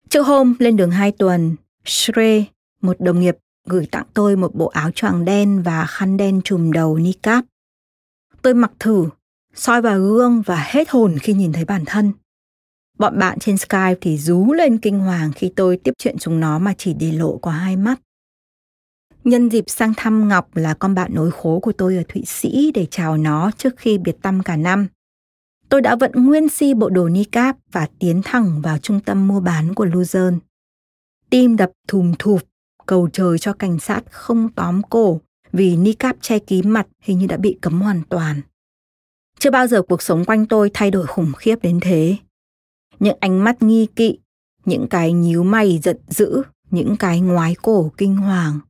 Trước 0.08 0.22
hôm 0.22 0.54
lên 0.58 0.76
đường 0.76 0.90
hai 0.90 1.12
tuần, 1.12 1.56
Shre, 1.84 2.44
một 2.80 2.96
đồng 3.00 3.20
nghiệp, 3.20 3.36
gửi 3.66 3.86
tặng 3.90 4.06
tôi 4.14 4.36
một 4.36 4.54
bộ 4.54 4.66
áo 4.66 4.90
choàng 4.90 5.24
đen 5.24 5.62
và 5.62 5.86
khăn 5.86 6.16
đen 6.16 6.40
trùm 6.44 6.72
đầu 6.72 6.96
niqab. 6.96 7.42
Tôi 8.42 8.54
mặc 8.54 8.72
thử, 8.78 9.06
soi 9.54 9.82
vào 9.82 10.00
gương 10.00 10.42
và 10.42 10.64
hết 10.70 10.90
hồn 10.90 11.18
khi 11.18 11.32
nhìn 11.32 11.52
thấy 11.52 11.64
bản 11.64 11.84
thân. 11.86 12.12
Bọn 12.98 13.18
bạn 13.18 13.38
trên 13.38 13.56
Skype 13.56 13.94
thì 14.00 14.18
rú 14.18 14.52
lên 14.52 14.78
kinh 14.78 15.00
hoàng 15.00 15.32
khi 15.32 15.52
tôi 15.56 15.76
tiếp 15.76 15.92
chuyện 15.98 16.18
chúng 16.18 16.40
nó 16.40 16.58
mà 16.58 16.74
chỉ 16.78 16.94
để 16.94 17.12
lộ 17.12 17.36
qua 17.36 17.52
hai 17.52 17.76
mắt. 17.76 18.00
Nhân 19.24 19.48
dịp 19.50 19.64
sang 19.66 19.92
thăm 19.96 20.28
Ngọc 20.28 20.56
là 20.56 20.74
con 20.74 20.94
bạn 20.94 21.14
nối 21.14 21.30
khố 21.30 21.60
của 21.60 21.72
tôi 21.72 21.96
ở 21.96 22.02
Thụy 22.08 22.22
Sĩ 22.26 22.70
để 22.74 22.86
chào 22.90 23.16
nó 23.16 23.50
trước 23.58 23.74
khi 23.76 23.98
biệt 23.98 24.16
tâm 24.22 24.42
cả 24.42 24.56
năm 24.56 24.86
tôi 25.74 25.80
đã 25.80 25.96
vận 25.96 26.12
nguyên 26.14 26.48
si 26.48 26.74
bộ 26.74 26.88
đồ 26.88 27.08
niqab 27.08 27.56
và 27.72 27.88
tiến 27.98 28.20
thẳng 28.24 28.60
vào 28.62 28.78
trung 28.78 29.00
tâm 29.00 29.28
mua 29.28 29.40
bán 29.40 29.74
của 29.74 29.86
Luzern. 29.86 30.38
Tim 31.30 31.56
đập 31.56 31.70
thùm 31.88 32.14
thụp, 32.18 32.40
cầu 32.86 33.08
trời 33.12 33.38
cho 33.38 33.52
cảnh 33.52 33.78
sát 33.78 34.02
không 34.10 34.48
tóm 34.48 34.82
cổ 34.82 35.20
vì 35.52 35.76
niqab 35.76 36.12
che 36.20 36.38
kín 36.38 36.70
mặt 36.70 36.86
hình 37.00 37.18
như 37.18 37.26
đã 37.26 37.36
bị 37.36 37.58
cấm 37.60 37.80
hoàn 37.80 38.02
toàn. 38.08 38.40
Chưa 39.38 39.50
bao 39.50 39.66
giờ 39.66 39.82
cuộc 39.82 40.02
sống 40.02 40.24
quanh 40.24 40.46
tôi 40.46 40.70
thay 40.74 40.90
đổi 40.90 41.06
khủng 41.06 41.32
khiếp 41.32 41.56
đến 41.62 41.80
thế. 41.82 42.16
Những 42.98 43.16
ánh 43.20 43.44
mắt 43.44 43.62
nghi 43.62 43.86
kỵ, 43.96 44.18
những 44.64 44.86
cái 44.90 45.12
nhíu 45.12 45.42
mày 45.42 45.78
giận 45.82 45.96
dữ, 46.08 46.42
những 46.70 46.96
cái 46.96 47.20
ngoái 47.20 47.54
cổ 47.62 47.92
kinh 47.96 48.16
hoàng. 48.16 48.60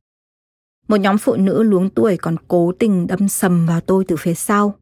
Một 0.87 0.95
nhóm 0.95 1.17
phụ 1.17 1.35
nữ 1.35 1.63
luống 1.63 1.89
tuổi 1.89 2.17
còn 2.17 2.35
cố 2.47 2.71
tình 2.79 3.07
đâm 3.07 3.27
sầm 3.27 3.65
vào 3.65 3.81
tôi 3.81 4.05
từ 4.07 4.15
phía 4.15 4.33
sau. 4.33 4.75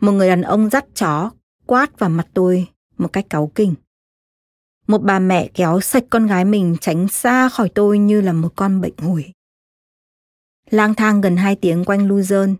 Một 0.00 0.12
người 0.12 0.28
đàn 0.28 0.42
ông 0.42 0.70
dắt 0.70 0.84
chó 0.94 1.30
quát 1.66 1.98
vào 1.98 2.10
mặt 2.10 2.26
tôi 2.34 2.66
một 2.98 3.12
cách 3.12 3.26
cáu 3.30 3.46
kỉnh. 3.54 3.74
một 4.86 5.02
bà 5.02 5.18
mẹ 5.18 5.50
kéo 5.54 5.80
sạch 5.80 6.04
con 6.10 6.26
gái 6.26 6.44
mình 6.44 6.76
tránh 6.80 7.08
xa 7.08 7.48
khỏi 7.48 7.68
tôi 7.68 7.98
như 7.98 8.20
là 8.20 8.32
một 8.32 8.52
con 8.56 8.80
bệnh 8.80 8.96
hủi. 8.98 9.24
Lang 10.70 10.94
thang 10.94 11.20
gần 11.20 11.36
hai 11.36 11.56
tiếng 11.56 11.84
quanh 11.84 12.08
Luzern, 12.08 12.54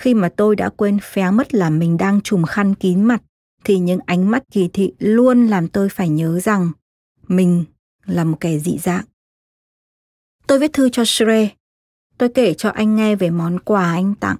khi 0.00 0.14
mà 0.14 0.28
tôi 0.36 0.56
đã 0.56 0.68
quên 0.68 0.98
phé 1.02 1.30
mất 1.30 1.54
là 1.54 1.70
mình 1.70 1.96
đang 1.96 2.20
trùm 2.20 2.44
khăn 2.44 2.74
kín 2.74 3.02
mặt, 3.02 3.22
thì 3.64 3.78
những 3.78 4.00
ánh 4.06 4.30
mắt 4.30 4.42
kỳ 4.52 4.68
thị 4.72 4.92
luôn 4.98 5.46
làm 5.46 5.68
tôi 5.68 5.88
phải 5.88 6.08
nhớ 6.08 6.40
rằng 6.40 6.70
mình 7.28 7.64
là 8.04 8.24
một 8.24 8.36
kẻ 8.40 8.58
dị 8.58 8.78
dạng. 8.78 9.04
Tôi 10.46 10.58
viết 10.58 10.72
thư 10.72 10.88
cho 10.88 11.04
shre 11.04 11.48
Tôi 12.18 12.28
kể 12.28 12.54
cho 12.54 12.70
anh 12.70 12.96
nghe 12.96 13.16
về 13.16 13.30
món 13.30 13.60
quà 13.60 13.92
anh 13.92 14.14
tặng. 14.14 14.36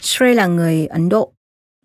shre 0.00 0.34
là 0.34 0.46
người 0.46 0.86
Ấn 0.86 1.08
Độ, 1.08 1.32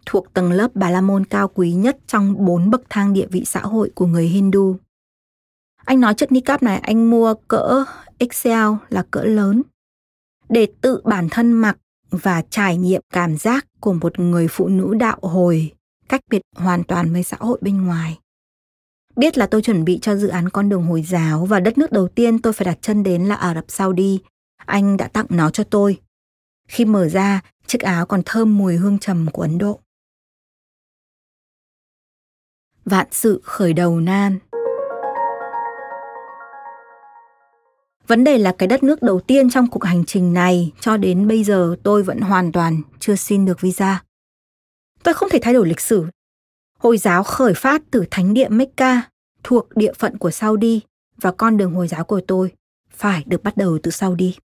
thuộc 0.06 0.34
tầng 0.34 0.51
lớp 0.51 0.71
Bà 0.73 0.89
La 0.89 1.01
Môn 1.01 1.25
cao 1.25 1.47
quý 1.47 1.73
nhất 1.73 1.97
trong 2.08 2.45
bốn 2.45 2.69
bậc 2.69 2.82
thang 2.89 3.13
địa 3.13 3.28
vị 3.32 3.43
xã 3.45 3.62
hội 3.62 3.91
của 3.95 4.06
người 4.06 4.28
Hindu. 4.28 4.78
Anh 5.75 5.99
nói 5.99 6.13
chiếc 6.13 6.32
niqab 6.32 6.58
này 6.62 6.78
anh 6.78 7.10
mua 7.10 7.34
cỡ 7.47 7.84
XL 8.32 8.49
là 8.89 9.06
cỡ 9.12 9.21
lớn 9.23 9.62
để 10.49 10.67
tự 10.82 11.01
bản 11.04 11.28
thân 11.32 11.54
mặc 11.54 11.78
và 12.21 12.43
trải 12.49 12.78
nghiệm 12.78 13.01
cảm 13.13 13.38
giác 13.38 13.65
của 13.80 13.93
một 13.93 14.19
người 14.19 14.47
phụ 14.47 14.67
nữ 14.67 14.93
đạo 14.99 15.19
hồi 15.21 15.71
cách 16.10 16.21
biệt 16.30 16.41
hoàn 16.56 16.84
toàn 16.84 17.13
với 17.13 17.23
xã 17.23 17.38
hội 17.39 17.58
bên 17.62 17.86
ngoài. 17.86 18.19
Biết 19.15 19.38
là 19.38 19.47
tôi 19.47 19.62
chuẩn 19.62 19.86
bị 19.86 19.99
cho 20.01 20.15
dự 20.15 20.28
án 20.28 20.49
con 20.49 20.69
đường 20.69 20.84
Hồi 20.84 21.01
giáo 21.01 21.45
và 21.45 21.60
đất 21.60 21.78
nước 21.78 21.91
đầu 21.91 22.08
tiên 22.08 22.39
tôi 22.39 22.54
phải 22.54 22.65
đặt 22.65 22.78
chân 22.82 23.04
đến 23.04 23.25
là 23.25 23.36
Ả 23.36 23.54
Rập 23.54 23.65
Saudi. 23.67 24.19
Anh 24.65 24.97
đã 24.97 25.08
tặng 25.08 25.25
nó 25.30 25.49
cho 25.49 25.63
tôi. 25.63 25.99
Khi 26.67 26.86
mở 26.86 27.10
ra, 27.10 27.41
chiếc 27.67 27.82
áo 27.82 28.06
còn 28.06 28.21
thơm 28.25 28.58
mùi 28.58 28.75
hương 28.75 28.99
trầm 28.99 29.28
của 29.34 29.41
Ấn 29.41 29.58
Độ. 29.58 29.80
Vạn 32.86 33.08
sự 33.12 33.41
khởi 33.43 33.73
đầu 33.73 33.99
nan. 33.99 34.39
Vấn 38.07 38.23
đề 38.23 38.37
là 38.37 38.55
cái 38.57 38.67
đất 38.67 38.83
nước 38.83 39.01
đầu 39.01 39.19
tiên 39.19 39.49
trong 39.49 39.67
cuộc 39.69 39.83
hành 39.83 40.05
trình 40.05 40.33
này 40.33 40.71
cho 40.79 40.97
đến 40.97 41.27
bây 41.27 41.43
giờ 41.43 41.75
tôi 41.83 42.03
vẫn 42.03 42.19
hoàn 42.19 42.51
toàn 42.51 42.81
chưa 42.99 43.15
xin 43.15 43.45
được 43.45 43.61
visa. 43.61 44.03
Tôi 45.03 45.13
không 45.13 45.29
thể 45.29 45.39
thay 45.41 45.53
đổi 45.53 45.67
lịch 45.67 45.79
sử. 45.79 46.05
Hồi 46.79 46.97
giáo 46.97 47.23
khởi 47.23 47.53
phát 47.53 47.81
từ 47.91 48.05
thánh 48.11 48.33
địa 48.33 48.49
Mecca 48.49 49.01
thuộc 49.43 49.75
địa 49.75 49.93
phận 49.93 50.17
của 50.17 50.31
Saudi 50.31 50.81
và 51.17 51.31
con 51.31 51.57
đường 51.57 51.73
Hồi 51.73 51.87
giáo 51.87 52.03
của 52.03 52.21
tôi 52.27 52.53
phải 52.89 53.23
được 53.27 53.43
bắt 53.43 53.57
đầu 53.57 53.79
từ 53.83 53.91
Saudi. 53.91 54.35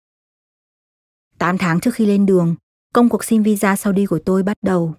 8 1.37 1.57
tháng 1.57 1.79
trước 1.79 1.95
khi 1.95 2.05
lên 2.05 2.25
đường, 2.25 2.55
công 2.93 3.09
cuộc 3.09 3.23
xin 3.23 3.43
visa 3.43 3.75
Saudi 3.75 4.05
của 4.05 4.19
tôi 4.25 4.43
bắt 4.43 4.57
đầu. 4.61 4.95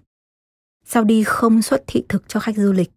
Saudi 0.85 1.23
không 1.23 1.61
xuất 1.61 1.83
thị 1.87 2.05
thực 2.09 2.23
cho 2.27 2.39
khách 2.39 2.55
du 2.57 2.71
lịch. 2.71 2.91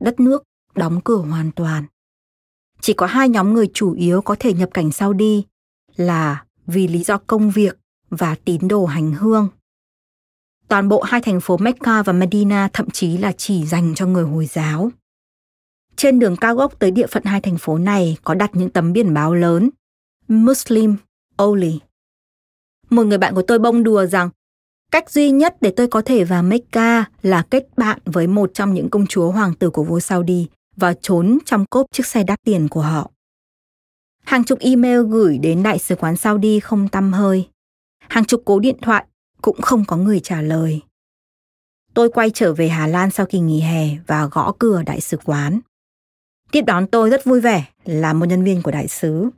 Đất 0.00 0.20
nước 0.20 0.42
đóng 0.74 1.00
cửa 1.04 1.16
hoàn 1.16 1.50
toàn. 1.52 1.84
Chỉ 2.84 2.92
có 2.92 3.06
hai 3.06 3.28
nhóm 3.28 3.54
người 3.54 3.70
chủ 3.74 3.92
yếu 3.92 4.22
có 4.22 4.36
thể 4.38 4.52
nhập 4.52 4.70
cảnh 4.74 4.92
Saudi 4.92 5.44
là 5.96 6.44
vì 6.66 6.88
lý 6.88 7.04
do 7.04 7.18
công 7.18 7.50
việc 7.50 7.78
và 8.10 8.36
tín 8.44 8.68
đồ 8.68 8.86
hành 8.86 9.12
hương. 9.12 9.48
Toàn 10.68 10.88
bộ 10.88 11.02
hai 11.02 11.20
thành 11.20 11.40
phố 11.40 11.56
Mecca 11.56 12.02
và 12.02 12.12
Medina 12.12 12.68
thậm 12.72 12.90
chí 12.90 13.18
là 13.18 13.32
chỉ 13.32 13.66
dành 13.66 13.94
cho 13.94 14.06
người 14.06 14.24
Hồi 14.24 14.46
giáo. 14.46 14.90
Trên 15.96 16.18
đường 16.18 16.36
cao 16.36 16.54
gốc 16.54 16.78
tới 16.78 16.90
địa 16.90 17.06
phận 17.06 17.24
hai 17.24 17.40
thành 17.40 17.58
phố 17.58 17.78
này 17.78 18.16
có 18.24 18.34
đặt 18.34 18.50
những 18.54 18.70
tấm 18.70 18.92
biển 18.92 19.14
báo 19.14 19.34
lớn, 19.34 19.70
Muslim 20.28 20.96
only. 21.36 21.80
Một 22.90 23.06
người 23.06 23.18
bạn 23.18 23.34
của 23.34 23.42
tôi 23.42 23.58
bông 23.58 23.82
đùa 23.82 24.06
rằng, 24.06 24.28
cách 24.92 25.10
duy 25.10 25.30
nhất 25.30 25.56
để 25.60 25.72
tôi 25.76 25.86
có 25.88 26.02
thể 26.02 26.24
vào 26.24 26.42
Mecca 26.42 27.04
là 27.22 27.42
kết 27.50 27.68
bạn 27.76 27.98
với 28.04 28.26
một 28.26 28.50
trong 28.54 28.74
những 28.74 28.90
công 28.90 29.06
chúa 29.06 29.30
hoàng 29.30 29.54
tử 29.54 29.70
của 29.70 29.84
vua 29.84 30.00
Saudi 30.00 30.48
và 30.76 30.94
trốn 30.94 31.38
trong 31.44 31.66
cốp 31.66 31.86
chiếc 31.92 32.06
xe 32.06 32.24
đắt 32.24 32.42
tiền 32.44 32.68
của 32.68 32.82
họ. 32.82 33.10
Hàng 34.24 34.44
chục 34.44 34.58
email 34.58 35.00
gửi 35.08 35.38
đến 35.38 35.62
đại 35.62 35.78
sứ 35.78 35.96
quán 35.96 36.16
Saudi 36.16 36.60
không 36.60 36.88
tăm 36.88 37.12
hơi. 37.12 37.48
Hàng 37.98 38.24
chục 38.24 38.42
cố 38.44 38.58
điện 38.58 38.76
thoại 38.82 39.04
cũng 39.42 39.60
không 39.60 39.84
có 39.84 39.96
người 39.96 40.20
trả 40.20 40.42
lời. 40.42 40.80
Tôi 41.94 42.10
quay 42.10 42.30
trở 42.30 42.52
về 42.54 42.68
Hà 42.68 42.86
Lan 42.86 43.10
sau 43.10 43.26
kỳ 43.26 43.38
nghỉ 43.38 43.60
hè 43.60 43.88
và 44.06 44.26
gõ 44.26 44.52
cửa 44.58 44.82
đại 44.82 45.00
sứ 45.00 45.16
quán. 45.24 45.60
Tiếp 46.50 46.62
đón 46.62 46.86
tôi 46.86 47.10
rất 47.10 47.24
vui 47.24 47.40
vẻ 47.40 47.64
là 47.84 48.12
một 48.12 48.26
nhân 48.26 48.44
viên 48.44 48.62
của 48.62 48.70
đại 48.70 48.88
sứ. 48.88 49.30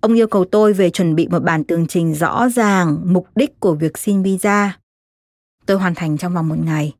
Ông 0.00 0.14
yêu 0.14 0.26
cầu 0.26 0.44
tôi 0.44 0.72
về 0.72 0.90
chuẩn 0.90 1.14
bị 1.14 1.28
một 1.28 1.42
bản 1.42 1.64
tường 1.64 1.86
trình 1.86 2.14
rõ 2.14 2.48
ràng 2.48 2.98
mục 3.04 3.28
đích 3.34 3.60
của 3.60 3.74
việc 3.74 3.98
xin 3.98 4.22
visa. 4.22 4.78
Tôi 5.66 5.78
hoàn 5.78 5.94
thành 5.94 6.18
trong 6.18 6.34
vòng 6.34 6.48
một 6.48 6.58
ngày, 6.64 6.92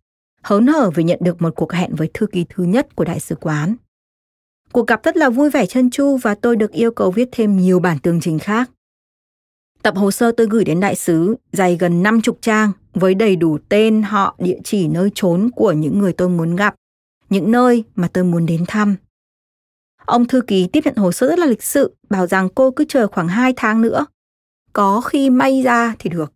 hớn 0.43 0.67
hở 0.67 0.91
vì 0.91 1.05
nhận 1.05 1.19
được 1.23 1.43
một 1.43 1.53
cuộc 1.57 1.73
hẹn 1.73 1.95
với 1.95 2.11
thư 2.15 2.27
ký 2.27 2.45
thứ 2.49 2.65
nhất 2.65 2.97
của 2.97 3.05
đại 3.05 3.21
sứ 3.21 3.35
quán. 3.35 3.77
Cuộc 4.73 4.87
gặp 4.87 5.01
rất 5.05 5.17
là 5.17 5.31
vui 5.31 5.51
vẻ 5.51 5.67
chân 5.67 5.91
chu 5.91 6.17
và 6.17 6.35
tôi 6.35 6.57
được 6.57 6.73
yêu 6.73 6.91
cầu 6.91 7.11
viết 7.11 7.29
thêm 7.33 7.57
nhiều 7.57 7.81
bản 7.81 7.99
tường 7.99 8.21
trình 8.23 8.39
khác. 8.39 8.71
Tập 9.83 9.97
hồ 9.97 10.11
sơ 10.11 10.33
tôi 10.33 10.47
gửi 10.51 10.65
đến 10.65 10.81
đại 10.81 10.95
sứ 10.95 11.37
dày 11.53 11.77
gần 11.77 12.03
50 12.03 12.37
trang 12.41 12.73
với 12.95 13.15
đầy 13.15 13.37
đủ 13.37 13.59
tên, 13.69 14.03
họ, 14.03 14.35
địa 14.39 14.59
chỉ 14.65 14.89
nơi 14.89 15.11
trốn 15.15 15.51
của 15.55 15.73
những 15.73 15.99
người 15.99 16.13
tôi 16.13 16.29
muốn 16.29 16.57
gặp, 16.57 16.75
những 17.31 17.51
nơi 17.51 17.85
mà 17.95 18.09
tôi 18.13 18.25
muốn 18.25 18.47
đến 18.47 18.65
thăm. 18.69 18.97
Ông 20.05 20.27
thư 20.27 20.41
ký 20.41 20.69
tiếp 20.73 20.81
nhận 20.85 20.97
hồ 20.97 21.13
sơ 21.13 21.29
rất 21.29 21.39
là 21.39 21.47
lịch 21.47 21.63
sự, 21.63 21.95
bảo 22.11 22.27
rằng 22.27 22.49
cô 22.55 22.71
cứ 22.71 22.85
chờ 22.89 23.07
khoảng 23.07 23.29
2 23.29 23.53
tháng 23.57 23.83
nữa. 23.83 24.07
Có 24.73 25.01
khi 25.01 25.31
may 25.31 25.63
ra 25.63 25.95
thì 25.99 26.11
được. 26.11 26.33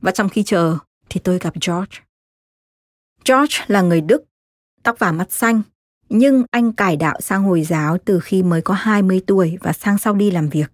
Và 0.00 0.10
trong 0.10 0.28
khi 0.28 0.42
chờ 0.42 0.76
thì 1.08 1.20
tôi 1.24 1.38
gặp 1.38 1.54
George. 1.66 1.98
George 3.24 3.64
là 3.66 3.82
người 3.82 4.00
Đức, 4.00 4.24
tóc 4.82 4.98
vàng 4.98 5.18
mắt 5.18 5.32
xanh, 5.32 5.62
nhưng 6.08 6.44
anh 6.50 6.72
cải 6.72 6.96
đạo 6.96 7.20
sang 7.20 7.44
Hồi 7.44 7.62
giáo 7.62 7.98
từ 7.98 8.20
khi 8.20 8.42
mới 8.42 8.62
có 8.62 8.74
20 8.74 9.20
tuổi 9.26 9.58
và 9.60 9.72
sang 9.72 9.98
sau 9.98 10.14
đi 10.14 10.30
làm 10.30 10.48
việc. 10.48 10.72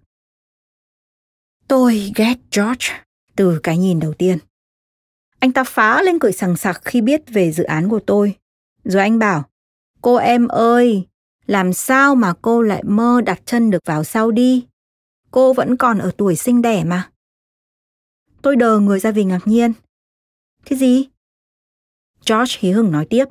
Tôi 1.67 2.11
ghét 2.15 2.35
George 2.55 2.87
từ 3.35 3.59
cái 3.63 3.77
nhìn 3.77 3.99
đầu 3.99 4.13
tiên. 4.13 4.37
Anh 5.39 5.51
ta 5.51 5.63
phá 5.63 6.01
lên 6.01 6.19
cười 6.19 6.31
sằng 6.31 6.57
sặc 6.57 6.81
khi 6.85 7.01
biết 7.01 7.21
về 7.27 7.51
dự 7.51 7.63
án 7.63 7.89
của 7.89 7.99
tôi. 7.99 8.35
Rồi 8.83 9.01
anh 9.01 9.19
bảo, 9.19 9.43
cô 10.01 10.15
em 10.15 10.47
ơi, 10.47 11.07
làm 11.45 11.73
sao 11.73 12.15
mà 12.15 12.33
cô 12.41 12.61
lại 12.61 12.83
mơ 12.83 13.21
đặt 13.25 13.41
chân 13.45 13.71
được 13.71 13.85
vào 13.85 14.03
sau 14.03 14.31
đi? 14.31 14.67
Cô 15.31 15.53
vẫn 15.53 15.77
còn 15.77 15.99
ở 15.99 16.11
tuổi 16.17 16.35
sinh 16.35 16.61
đẻ 16.61 16.83
mà. 16.83 17.11
Tôi 18.41 18.55
đờ 18.55 18.79
người 18.79 18.99
ra 18.99 19.11
vì 19.11 19.23
ngạc 19.23 19.41
nhiên. 19.45 19.73
Cái 20.65 20.79
gì? 20.79 21.10
George 22.27 22.57
hí 22.59 22.71
hửng 22.71 22.91
nói 22.91 23.05
tiếp. 23.09 23.25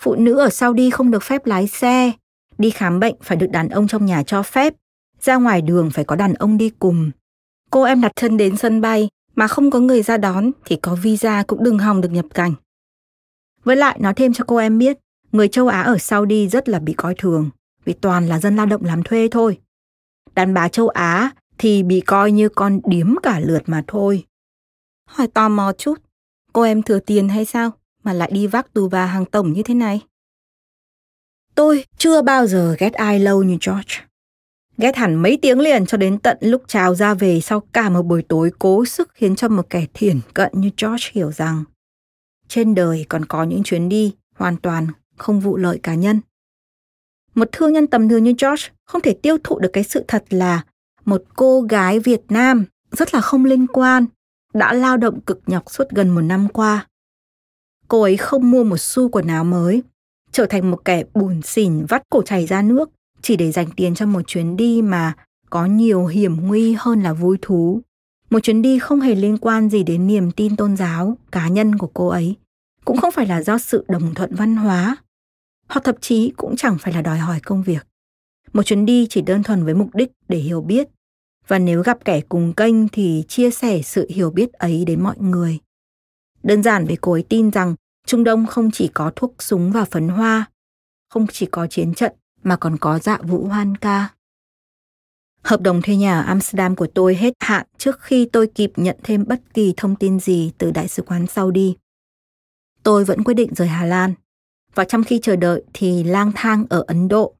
Phụ 0.00 0.14
nữ 0.14 0.38
ở 0.38 0.50
Saudi 0.50 0.90
không 0.90 1.10
được 1.10 1.22
phép 1.22 1.46
lái 1.46 1.66
xe, 1.66 2.12
đi 2.58 2.70
khám 2.70 3.00
bệnh 3.00 3.14
phải 3.22 3.36
được 3.36 3.50
đàn 3.50 3.68
ông 3.68 3.88
trong 3.88 4.06
nhà 4.06 4.22
cho 4.22 4.42
phép, 4.42 4.74
ra 5.20 5.36
ngoài 5.36 5.62
đường 5.62 5.90
phải 5.90 6.04
có 6.04 6.16
đàn 6.16 6.34
ông 6.34 6.58
đi 6.58 6.70
cùng. 6.78 7.10
Cô 7.70 7.82
em 7.82 8.00
đặt 8.00 8.12
chân 8.16 8.36
đến 8.36 8.56
sân 8.56 8.80
bay 8.80 9.08
mà 9.34 9.48
không 9.48 9.70
có 9.70 9.80
người 9.80 10.02
ra 10.02 10.16
đón 10.16 10.50
thì 10.64 10.76
có 10.76 10.94
visa 10.94 11.44
cũng 11.46 11.64
đừng 11.64 11.78
hòng 11.78 12.00
được 12.00 12.08
nhập 12.12 12.26
cảnh. 12.34 12.54
Với 13.64 13.76
lại 13.76 13.98
nói 14.00 14.14
thêm 14.14 14.32
cho 14.32 14.44
cô 14.46 14.56
em 14.56 14.78
biết, 14.78 14.98
người 15.32 15.48
châu 15.48 15.68
Á 15.68 15.82
ở 15.82 15.98
Saudi 15.98 16.48
rất 16.48 16.68
là 16.68 16.78
bị 16.78 16.92
coi 16.92 17.14
thường, 17.14 17.50
vì 17.84 17.92
toàn 17.92 18.28
là 18.28 18.38
dân 18.38 18.56
lao 18.56 18.66
động 18.66 18.84
làm 18.84 19.02
thuê 19.02 19.28
thôi. 19.30 19.58
Đàn 20.34 20.54
bà 20.54 20.68
châu 20.68 20.88
Á 20.88 21.30
thì 21.58 21.82
bị 21.82 22.00
coi 22.00 22.32
như 22.32 22.48
con 22.48 22.80
điếm 22.84 23.14
cả 23.22 23.40
lượt 23.40 23.62
mà 23.66 23.84
thôi. 23.86 24.24
Hỏi 25.08 25.26
tò 25.26 25.48
mò 25.48 25.72
chút, 25.78 25.94
cô 26.56 26.62
em 26.62 26.82
thừa 26.82 26.98
tiền 26.98 27.28
hay 27.28 27.44
sao 27.44 27.70
mà 28.02 28.12
lại 28.12 28.30
đi 28.32 28.46
vác 28.46 28.72
tù 28.72 28.88
và 28.88 29.06
hàng 29.06 29.24
tổng 29.24 29.52
như 29.52 29.62
thế 29.62 29.74
này? 29.74 30.00
Tôi 31.54 31.84
chưa 31.98 32.22
bao 32.22 32.46
giờ 32.46 32.76
ghét 32.78 32.92
ai 32.92 33.18
lâu 33.18 33.42
như 33.42 33.56
George. 33.66 33.94
Ghét 34.78 34.96
hẳn 34.96 35.14
mấy 35.14 35.38
tiếng 35.42 35.60
liền 35.60 35.86
cho 35.86 35.98
đến 35.98 36.18
tận 36.18 36.36
lúc 36.40 36.62
chào 36.66 36.94
ra 36.94 37.14
về 37.14 37.40
sau 37.40 37.60
cả 37.60 37.88
một 37.88 38.02
buổi 38.02 38.22
tối 38.22 38.50
cố 38.58 38.84
sức 38.84 39.10
khiến 39.14 39.36
cho 39.36 39.48
một 39.48 39.70
kẻ 39.70 39.86
thiển 39.94 40.20
cận 40.34 40.52
như 40.54 40.70
George 40.82 41.10
hiểu 41.12 41.32
rằng 41.32 41.64
trên 42.48 42.74
đời 42.74 43.06
còn 43.08 43.24
có 43.24 43.44
những 43.44 43.62
chuyến 43.62 43.88
đi 43.88 44.14
hoàn 44.34 44.56
toàn 44.56 44.86
không 45.16 45.40
vụ 45.40 45.56
lợi 45.56 45.80
cá 45.82 45.94
nhân. 45.94 46.20
Một 47.34 47.48
thương 47.52 47.72
nhân 47.72 47.86
tầm 47.86 48.08
thường 48.08 48.24
như 48.24 48.34
George 48.38 48.68
không 48.84 49.02
thể 49.02 49.14
tiêu 49.22 49.36
thụ 49.44 49.58
được 49.58 49.70
cái 49.72 49.84
sự 49.84 50.04
thật 50.08 50.24
là 50.30 50.64
một 51.04 51.22
cô 51.36 51.60
gái 51.60 52.00
Việt 52.00 52.22
Nam 52.28 52.64
rất 52.90 53.14
là 53.14 53.20
không 53.20 53.44
liên 53.44 53.66
quan 53.66 54.06
đã 54.58 54.72
lao 54.72 54.96
động 54.96 55.20
cực 55.20 55.40
nhọc 55.46 55.70
suốt 55.70 55.84
gần 55.90 56.08
một 56.08 56.20
năm 56.20 56.48
qua. 56.48 56.86
Cô 57.88 58.02
ấy 58.02 58.16
không 58.16 58.50
mua 58.50 58.64
một 58.64 58.78
xu 58.78 59.08
quần 59.08 59.26
áo 59.26 59.44
mới, 59.44 59.82
trở 60.32 60.46
thành 60.46 60.70
một 60.70 60.84
kẻ 60.84 61.04
bùn 61.14 61.42
xỉn 61.42 61.86
vắt 61.88 62.02
cổ 62.10 62.22
chảy 62.22 62.46
ra 62.46 62.62
nước 62.62 62.90
chỉ 63.22 63.36
để 63.36 63.52
dành 63.52 63.66
tiền 63.76 63.94
cho 63.94 64.06
một 64.06 64.22
chuyến 64.26 64.56
đi 64.56 64.82
mà 64.82 65.14
có 65.50 65.66
nhiều 65.66 66.06
hiểm 66.06 66.46
nguy 66.46 66.76
hơn 66.78 67.02
là 67.02 67.12
vui 67.12 67.38
thú. 67.42 67.80
Một 68.30 68.40
chuyến 68.40 68.62
đi 68.62 68.78
không 68.78 69.00
hề 69.00 69.14
liên 69.14 69.38
quan 69.38 69.70
gì 69.70 69.82
đến 69.82 70.06
niềm 70.06 70.30
tin 70.30 70.56
tôn 70.56 70.76
giáo, 70.76 71.18
cá 71.32 71.48
nhân 71.48 71.78
của 71.78 71.90
cô 71.94 72.08
ấy. 72.08 72.36
Cũng 72.84 72.96
không 72.96 73.12
phải 73.12 73.26
là 73.26 73.42
do 73.42 73.58
sự 73.58 73.84
đồng 73.88 74.14
thuận 74.14 74.34
văn 74.34 74.56
hóa, 74.56 74.96
hoặc 75.68 75.80
thậm 75.84 75.94
chí 76.00 76.32
cũng 76.36 76.56
chẳng 76.56 76.78
phải 76.78 76.92
là 76.92 77.02
đòi 77.02 77.18
hỏi 77.18 77.40
công 77.40 77.62
việc. 77.62 77.86
Một 78.52 78.62
chuyến 78.62 78.86
đi 78.86 79.06
chỉ 79.10 79.20
đơn 79.20 79.42
thuần 79.42 79.64
với 79.64 79.74
mục 79.74 79.94
đích 79.94 80.12
để 80.28 80.38
hiểu 80.38 80.60
biết, 80.60 80.88
và 81.48 81.58
nếu 81.58 81.82
gặp 81.82 82.04
kẻ 82.04 82.20
cùng 82.20 82.52
kênh 82.52 82.88
thì 82.88 83.24
chia 83.28 83.50
sẻ 83.50 83.82
sự 83.82 84.06
hiểu 84.10 84.30
biết 84.30 84.52
ấy 84.52 84.84
đến 84.84 85.02
mọi 85.02 85.16
người. 85.18 85.58
Đơn 86.42 86.62
giản 86.62 86.86
vì 86.86 86.96
cô 87.00 87.12
ấy 87.12 87.24
tin 87.28 87.50
rằng 87.50 87.74
Trung 88.06 88.24
Đông 88.24 88.46
không 88.46 88.70
chỉ 88.70 88.88
có 88.94 89.12
thuốc 89.16 89.34
súng 89.38 89.72
và 89.72 89.84
phấn 89.84 90.08
hoa, 90.08 90.50
không 91.08 91.26
chỉ 91.32 91.46
có 91.46 91.66
chiến 91.66 91.94
trận 91.94 92.12
mà 92.42 92.56
còn 92.56 92.76
có 92.78 92.98
dạ 92.98 93.18
vũ 93.22 93.46
hoan 93.46 93.76
ca. 93.76 94.08
Hợp 95.42 95.60
đồng 95.60 95.82
thuê 95.82 95.96
nhà 95.96 96.20
ở 96.20 96.22
Amsterdam 96.26 96.76
của 96.76 96.86
tôi 96.94 97.14
hết 97.14 97.34
hạn 97.40 97.66
trước 97.78 98.00
khi 98.00 98.28
tôi 98.32 98.46
kịp 98.46 98.72
nhận 98.76 98.96
thêm 99.02 99.24
bất 99.28 99.40
kỳ 99.54 99.74
thông 99.76 99.96
tin 99.96 100.20
gì 100.20 100.52
từ 100.58 100.70
đại 100.70 100.88
sứ 100.88 101.02
quán 101.02 101.26
Saudi. 101.26 101.76
Tôi 102.82 103.04
vẫn 103.04 103.24
quyết 103.24 103.34
định 103.34 103.54
rời 103.54 103.68
Hà 103.68 103.84
Lan. 103.84 104.14
Và 104.74 104.84
trong 104.84 105.04
khi 105.04 105.20
chờ 105.22 105.36
đợi 105.36 105.62
thì 105.72 106.04
lang 106.04 106.32
thang 106.34 106.66
ở 106.70 106.84
Ấn 106.86 107.08
Độ, 107.08 107.34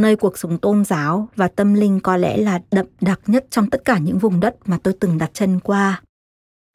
nơi 0.00 0.16
cuộc 0.16 0.38
sống 0.38 0.58
tôn 0.58 0.84
giáo 0.84 1.28
và 1.36 1.48
tâm 1.48 1.74
linh 1.74 2.00
có 2.00 2.16
lẽ 2.16 2.36
là 2.36 2.60
đậm 2.70 2.86
đặc 3.00 3.20
nhất 3.26 3.46
trong 3.50 3.70
tất 3.70 3.84
cả 3.84 3.98
những 3.98 4.18
vùng 4.18 4.40
đất 4.40 4.56
mà 4.64 4.78
tôi 4.82 4.94
từng 5.00 5.18
đặt 5.18 5.30
chân 5.34 5.60
qua. 5.60 6.02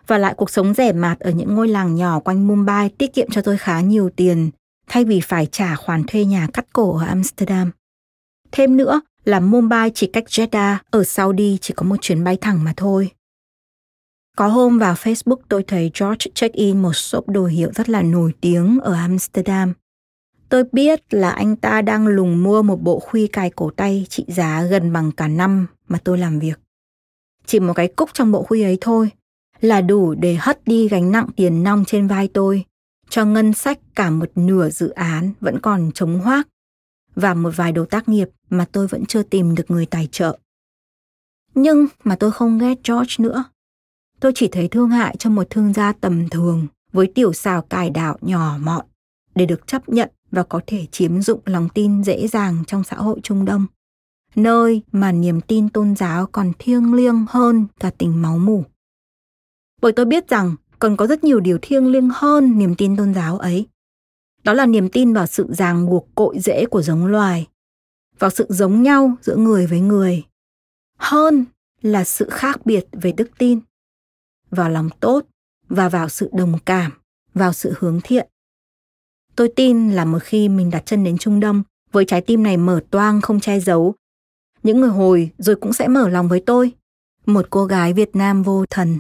Và 0.07 0.17
lại 0.17 0.33
cuộc 0.37 0.49
sống 0.49 0.73
rẻ 0.73 0.93
mạt 0.93 1.19
ở 1.19 1.31
những 1.31 1.55
ngôi 1.55 1.67
làng 1.67 1.95
nhỏ 1.95 2.19
quanh 2.19 2.47
Mumbai 2.47 2.89
tiết 2.89 3.13
kiệm 3.13 3.29
cho 3.31 3.41
tôi 3.41 3.57
khá 3.57 3.81
nhiều 3.81 4.09
tiền, 4.15 4.49
thay 4.87 5.05
vì 5.05 5.21
phải 5.21 5.45
trả 5.45 5.75
khoản 5.75 6.03
thuê 6.03 6.25
nhà 6.25 6.47
cắt 6.53 6.65
cổ 6.73 6.97
ở 6.97 7.05
Amsterdam. 7.05 7.71
Thêm 8.51 8.77
nữa 8.77 9.01
là 9.25 9.39
Mumbai 9.39 9.91
chỉ 9.95 10.07
cách 10.07 10.23
Jeddah 10.27 10.77
ở 10.91 11.03
Saudi 11.03 11.57
chỉ 11.61 11.73
có 11.77 11.85
một 11.85 11.95
chuyến 12.01 12.23
bay 12.23 12.37
thẳng 12.41 12.63
mà 12.63 12.73
thôi. 12.77 13.11
Có 14.37 14.47
hôm 14.47 14.79
vào 14.79 14.93
Facebook 14.93 15.37
tôi 15.49 15.63
thấy 15.63 15.91
George 15.99 16.31
check-in 16.33 16.81
một 16.81 16.93
shop 16.93 17.29
đồ 17.29 17.45
hiệu 17.45 17.71
rất 17.75 17.89
là 17.89 18.01
nổi 18.01 18.33
tiếng 18.41 18.79
ở 18.79 18.93
Amsterdam. 18.93 19.73
Tôi 20.55 20.63
biết 20.71 21.13
là 21.13 21.31
anh 21.31 21.55
ta 21.55 21.81
đang 21.81 22.07
lùng 22.07 22.43
mua 22.43 22.61
một 22.61 22.81
bộ 22.81 22.99
khuy 22.99 23.27
cài 23.27 23.49
cổ 23.49 23.69
tay 23.69 24.05
trị 24.09 24.25
giá 24.27 24.63
gần 24.63 24.93
bằng 24.93 25.11
cả 25.11 25.27
năm 25.27 25.67
mà 25.87 25.99
tôi 26.03 26.17
làm 26.17 26.39
việc. 26.39 26.59
Chỉ 27.45 27.59
một 27.59 27.73
cái 27.73 27.87
cúc 27.87 28.09
trong 28.13 28.31
bộ 28.31 28.43
khuy 28.43 28.61
ấy 28.61 28.77
thôi 28.81 29.09
là 29.61 29.81
đủ 29.81 30.13
để 30.13 30.35
hất 30.35 30.61
đi 30.65 30.87
gánh 30.87 31.11
nặng 31.11 31.27
tiền 31.35 31.63
nong 31.63 31.83
trên 31.87 32.07
vai 32.07 32.27
tôi, 32.27 32.65
cho 33.09 33.25
ngân 33.25 33.53
sách 33.53 33.79
cả 33.95 34.09
một 34.09 34.31
nửa 34.35 34.69
dự 34.69 34.89
án 34.89 35.33
vẫn 35.39 35.59
còn 35.59 35.91
chống 35.93 36.19
hoác 36.19 36.47
và 37.15 37.33
một 37.33 37.51
vài 37.55 37.71
đồ 37.71 37.85
tác 37.85 38.09
nghiệp 38.09 38.29
mà 38.49 38.65
tôi 38.71 38.87
vẫn 38.87 39.05
chưa 39.05 39.23
tìm 39.23 39.55
được 39.55 39.71
người 39.71 39.85
tài 39.85 40.07
trợ. 40.11 40.37
Nhưng 41.55 41.87
mà 42.03 42.15
tôi 42.15 42.31
không 42.31 42.59
ghét 42.59 42.75
George 42.87 43.15
nữa. 43.19 43.43
Tôi 44.19 44.31
chỉ 44.35 44.47
thấy 44.47 44.67
thương 44.67 44.89
hại 44.89 45.15
cho 45.19 45.29
một 45.29 45.47
thương 45.49 45.73
gia 45.73 45.93
tầm 45.93 46.29
thường 46.29 46.67
với 46.91 47.11
tiểu 47.15 47.33
xào 47.33 47.61
cải 47.61 47.89
đạo 47.89 48.17
nhỏ 48.21 48.57
mọn 48.59 48.85
để 49.35 49.45
được 49.45 49.67
chấp 49.67 49.89
nhận 49.89 50.09
và 50.35 50.43
có 50.43 50.61
thể 50.67 50.85
chiếm 50.91 51.21
dụng 51.21 51.39
lòng 51.45 51.69
tin 51.73 52.03
dễ 52.03 52.27
dàng 52.27 52.63
trong 52.67 52.83
xã 52.83 52.95
hội 52.95 53.19
Trung 53.23 53.45
Đông, 53.45 53.65
nơi 54.35 54.81
mà 54.91 55.11
niềm 55.11 55.41
tin 55.41 55.69
tôn 55.69 55.95
giáo 55.95 56.25
còn 56.25 56.51
thiêng 56.59 56.93
liêng 56.93 57.25
hơn 57.29 57.67
cả 57.79 57.91
tình 57.97 58.21
máu 58.21 58.37
mủ. 58.37 58.63
Bởi 59.81 59.91
tôi 59.91 60.05
biết 60.05 60.29
rằng 60.29 60.55
còn 60.79 60.97
có 60.97 61.07
rất 61.07 61.23
nhiều 61.23 61.39
điều 61.39 61.57
thiêng 61.61 61.87
liêng 61.87 62.09
hơn 62.13 62.57
niềm 62.57 62.75
tin 62.75 62.97
tôn 62.97 63.13
giáo 63.13 63.37
ấy. 63.37 63.67
Đó 64.43 64.53
là 64.53 64.65
niềm 64.65 64.89
tin 64.89 65.13
vào 65.13 65.27
sự 65.27 65.47
ràng 65.53 65.85
buộc 65.85 66.07
cội 66.15 66.39
rễ 66.39 66.65
của 66.65 66.81
giống 66.81 67.05
loài, 67.05 67.47
vào 68.19 68.29
sự 68.29 68.45
giống 68.49 68.83
nhau 68.83 69.15
giữa 69.21 69.35
người 69.35 69.67
với 69.67 69.79
người, 69.79 70.23
hơn 70.97 71.45
là 71.81 72.03
sự 72.03 72.29
khác 72.31 72.65
biệt 72.65 72.87
về 72.91 73.11
đức 73.11 73.29
tin, 73.37 73.59
vào 74.49 74.69
lòng 74.69 74.89
tốt 74.99 75.25
và 75.69 75.89
vào 75.89 76.09
sự 76.09 76.29
đồng 76.33 76.59
cảm, 76.65 76.91
vào 77.33 77.53
sự 77.53 77.73
hướng 77.79 77.99
thiện. 78.03 78.27
Tôi 79.35 79.49
tin 79.55 79.91
là 79.91 80.05
một 80.05 80.23
khi 80.23 80.49
mình 80.49 80.69
đặt 80.69 80.85
chân 80.85 81.03
đến 81.03 81.17
Trung 81.17 81.39
Đông 81.39 81.63
với 81.91 82.05
trái 82.05 82.21
tim 82.21 82.43
này 82.43 82.57
mở 82.57 82.79
toang 82.91 83.21
không 83.21 83.39
che 83.39 83.59
giấu, 83.59 83.95
những 84.63 84.81
người 84.81 84.89
hồi 84.89 85.29
rồi 85.37 85.55
cũng 85.55 85.73
sẽ 85.73 85.87
mở 85.87 86.09
lòng 86.09 86.27
với 86.27 86.43
tôi, 86.45 86.71
một 87.25 87.47
cô 87.49 87.65
gái 87.65 87.93
Việt 87.93 88.15
Nam 88.15 88.43
vô 88.43 88.65
thần. 88.69 88.99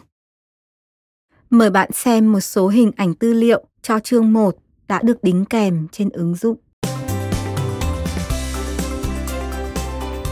Mời 1.49 1.69
bạn 1.69 1.91
xem 1.93 2.31
một 2.31 2.39
số 2.39 2.67
hình 2.67 2.91
ảnh 2.95 3.13
tư 3.13 3.33
liệu 3.33 3.65
cho 3.81 3.99
chương 3.99 4.33
1 4.33 4.55
đã 4.87 5.01
được 5.03 5.23
đính 5.23 5.45
kèm 5.45 5.87
trên 5.91 6.09
ứng 6.09 6.35
dụng. 6.35 6.57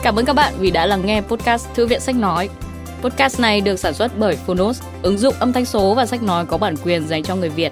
Cảm 0.04 0.16
ơn 0.16 0.26
các 0.26 0.34
bạn 0.34 0.54
vì 0.60 0.72
đã 0.72 0.86
lắng 0.86 1.06
nghe 1.06 1.22
podcast 1.22 1.68
Thư 1.76 1.88
viện 1.88 2.00
Sách 2.00 2.16
Nói. 2.16 2.50
Podcast 3.02 3.40
này 3.40 3.62
được 3.62 3.80
sản 3.80 3.94
xuất 3.94 4.12
bởi 4.20 4.36
Phonos, 4.36 4.82
ứng 5.02 5.18
dụng 5.18 5.36
âm 5.40 5.54
thanh 5.54 5.66
số 5.66 5.96
và 5.96 6.06
sách 6.06 6.24
nói 6.24 6.46
có 6.46 6.58
bản 6.58 6.76
quyền 6.84 7.08
dành 7.08 7.24
cho 7.24 7.36
người 7.36 7.50
Việt. 7.50 7.72